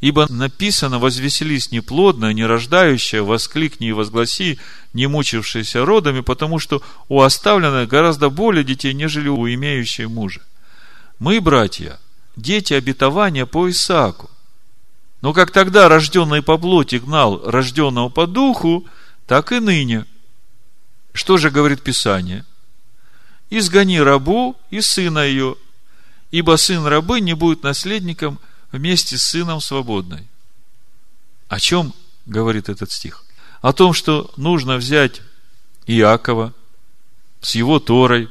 Ибо 0.00 0.30
написано, 0.30 0.98
возвеселись 0.98 1.72
неплодная, 1.72 2.34
не 2.34 2.44
рождающая, 2.44 3.22
воскликни 3.22 3.88
и 3.88 3.92
возгласи, 3.92 4.58
не 4.92 5.06
мучившаяся 5.06 5.86
родами, 5.86 6.20
потому 6.20 6.58
что 6.58 6.82
у 7.08 7.22
оставленных 7.22 7.88
гораздо 7.88 8.28
более 8.28 8.62
детей, 8.62 8.92
нежели 8.92 9.28
у 9.28 9.48
имеющей 9.48 10.06
мужа. 10.06 10.42
Мы, 11.18 11.40
братья, 11.40 11.98
дети 12.36 12.74
обетования 12.74 13.46
по 13.46 13.70
Исааку. 13.70 14.30
Но 15.22 15.32
как 15.32 15.50
тогда 15.50 15.88
рожденный 15.88 16.42
по 16.42 16.58
плоти 16.58 16.96
гнал 16.96 17.40
рожденного 17.50 18.10
по 18.10 18.26
духу, 18.26 18.84
так 19.26 19.50
и 19.50 19.60
ныне. 19.60 20.04
Что 21.14 21.38
же 21.38 21.50
говорит 21.50 21.80
Писание? 21.82 22.44
Изгони 23.48 23.98
рабу 23.98 24.56
и 24.70 24.82
сына 24.82 25.20
ее, 25.20 25.56
ибо 26.30 26.56
сын 26.56 26.84
рабы 26.84 27.20
не 27.20 27.32
будет 27.32 27.62
наследником– 27.62 28.38
вместе 28.76 29.16
с 29.16 29.22
сыном 29.22 29.60
свободной. 29.60 30.26
О 31.48 31.58
чем 31.58 31.94
говорит 32.26 32.68
этот 32.68 32.92
стих? 32.92 33.24
О 33.60 33.72
том, 33.72 33.92
что 33.92 34.32
нужно 34.36 34.76
взять 34.76 35.22
Иакова 35.86 36.52
с 37.40 37.54
его 37.54 37.78
Торой 37.78 38.30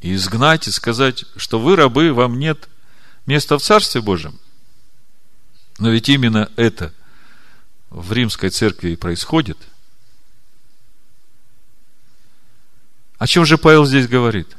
и 0.00 0.14
изгнать 0.14 0.68
и 0.68 0.70
сказать, 0.70 1.24
что 1.36 1.58
вы 1.58 1.76
рабы, 1.76 2.12
вам 2.12 2.38
нет 2.38 2.68
места 3.26 3.58
в 3.58 3.62
Царстве 3.62 4.00
Божьем. 4.00 4.38
Но 5.78 5.90
ведь 5.90 6.08
именно 6.08 6.50
это 6.56 6.92
в 7.90 8.12
римской 8.12 8.50
церкви 8.50 8.90
и 8.90 8.96
происходит. 8.96 9.58
О 13.18 13.26
чем 13.26 13.44
же 13.44 13.58
Павел 13.58 13.84
здесь 13.84 14.06
говорит? 14.06 14.56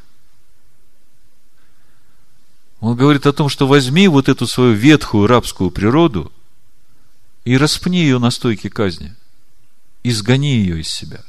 Он 2.79 2.95
говорит 2.95 3.25
о 3.25 3.33
том, 3.33 3.49
что 3.49 3.67
возьми 3.67 4.07
вот 4.07 4.29
эту 4.29 4.47
свою 4.47 4.73
ветхую 4.73 5.27
рабскую 5.27 5.69
природу 5.69 6.31
и 7.43 7.57
распни 7.57 7.99
ее 7.99 8.19
на 8.19 8.31
стойке 8.31 8.69
казни. 8.69 9.15
Изгони 10.03 10.55
ее 10.55 10.79
из 10.79 10.87
себя. 10.87 11.23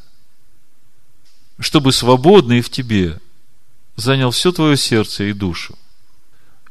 Чтобы 1.58 1.92
свободный 1.92 2.60
в 2.60 2.70
тебе 2.70 3.20
занял 3.96 4.30
все 4.30 4.52
твое 4.52 4.76
сердце 4.76 5.24
и 5.24 5.32
душу. 5.32 5.76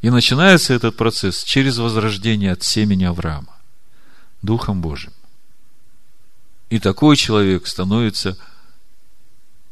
И 0.01 0.10
начинается 0.10 0.73
этот 0.73 0.95
процесс 0.95 1.43
через 1.43 1.77
возрождение 1.77 2.53
от 2.53 2.64
семени 2.64 3.03
Авраама, 3.03 3.53
Духом 4.41 4.81
Божьим. 4.81 5.11
И 6.69 6.80
такой 6.80 7.18
человек 7.18 7.68
становится 7.68 8.38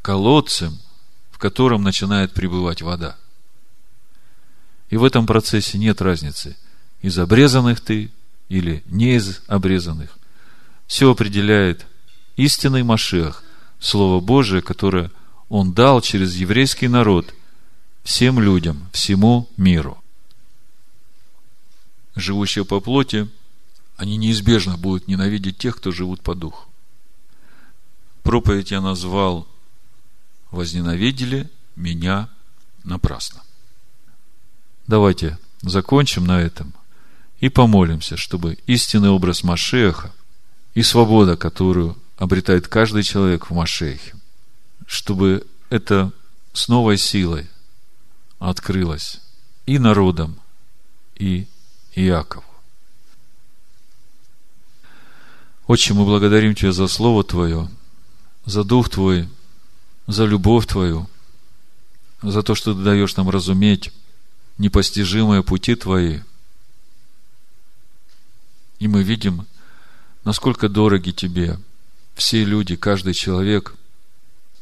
колодцем, 0.02 0.78
в 1.32 1.38
котором 1.38 1.84
начинает 1.84 2.34
пребывать 2.34 2.82
вода– 2.82 3.16
и 4.90 4.98
в 4.98 5.04
этом 5.04 5.26
процессе 5.26 5.78
нет 5.78 6.02
разницы, 6.02 6.56
из 7.02 7.18
обрезанных 7.20 7.82
ты 7.82 8.12
или 8.50 8.84
не 8.88 9.16
из 9.16 9.42
обрезанных. 9.48 10.18
Все 10.88 11.12
определяет 11.12 11.86
истинный 12.38 12.84
Машех, 12.84 13.44
Слово 13.80 14.22
Божие, 14.22 14.62
которое 14.62 15.12
Он 15.50 15.74
дал 15.74 16.02
через 16.02 16.36
еврейский 16.36 16.88
народ 16.88 17.34
всем 18.04 18.40
людям, 18.40 18.90
всему 18.94 19.50
миру. 19.58 20.02
Живущие 22.16 22.66
по 22.66 22.80
плоти, 22.80 23.30
они 23.98 24.18
неизбежно 24.18 24.78
будут 24.78 25.08
ненавидеть 25.08 25.58
тех, 25.58 25.76
кто 25.78 25.92
живут 25.92 26.22
по 26.22 26.34
духу. 26.34 26.68
Проповедь 28.24 28.72
я 28.72 28.82
назвал 28.82 29.48
«Возненавидели 30.52 31.50
меня 31.76 32.30
напрасно». 32.84 33.42
Давайте 34.88 35.38
закончим 35.62 36.26
на 36.26 36.40
этом 36.42 36.74
и 37.40 37.50
помолимся, 37.50 38.16
чтобы 38.16 38.58
истинный 38.68 39.10
образ 39.10 39.44
Машеха 39.44 40.14
и 40.74 40.82
свобода, 40.82 41.36
которую 41.36 41.98
обретает 42.18 42.70
каждый 42.70 43.04
человек 43.04 43.50
в 43.50 43.54
Машехе, 43.54 44.16
чтобы 44.86 45.46
это 45.70 46.14
с 46.54 46.70
новой 46.70 46.98
силой 46.98 47.50
открылось 48.40 49.20
и 49.66 49.78
народам, 49.78 50.40
и 51.16 51.48
Иакову. 51.94 52.46
Отче, 55.68 55.94
мы 55.94 56.06
благодарим 56.06 56.56
Тебя 56.56 56.72
за 56.72 56.88
Слово 56.88 57.26
Твое, 57.26 57.70
за 58.46 58.64
Дух 58.64 58.90
Твой, 58.90 59.28
за 60.08 60.24
любовь 60.24 60.66
Твою, 60.66 61.10
за 62.22 62.42
то, 62.42 62.56
что 62.56 62.74
Ты 62.74 62.84
даешь 62.84 63.18
нам 63.18 63.30
разуметь 63.30 63.92
непостижимые 64.58 65.44
пути 65.44 65.76
Твои. 65.76 66.20
И 68.80 68.88
мы 68.88 69.04
видим, 69.04 69.48
насколько 70.24 70.70
дороги 70.70 71.12
Тебе 71.12 71.60
все 72.16 72.44
люди, 72.44 72.76
каждый 72.76 73.14
человек, 73.14 73.76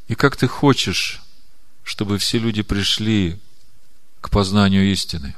и 0.07 0.15
как 0.15 0.35
Ты 0.35 0.47
хочешь, 0.47 1.21
чтобы 1.83 2.17
все 2.17 2.37
люди 2.37 2.61
пришли 2.61 3.39
к 4.21 4.29
познанию 4.29 4.91
истины, 4.91 5.35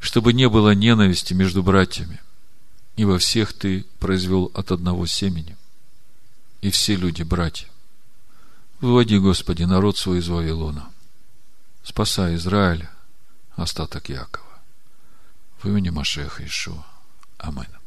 чтобы 0.00 0.32
не 0.32 0.48
было 0.48 0.74
ненависти 0.74 1.34
между 1.34 1.62
братьями, 1.62 2.20
ибо 2.96 3.18
всех 3.18 3.52
Ты 3.52 3.84
произвел 3.98 4.50
от 4.54 4.72
одного 4.72 5.06
семени, 5.06 5.56
и 6.60 6.70
все 6.70 6.96
люди 6.96 7.22
братья. 7.22 7.68
Выводи, 8.80 9.18
Господи, 9.18 9.62
народ 9.62 9.96
свой 9.96 10.18
из 10.18 10.28
Вавилона. 10.28 10.90
Спасай 11.84 12.36
Израиля 12.36 12.93
остаток 13.56 14.10
Якова. 14.10 14.58
В 15.62 15.68
имени 15.68 15.90
Машеха 15.90 16.44
Ишуа. 16.44 16.84
Аминь. 17.38 17.83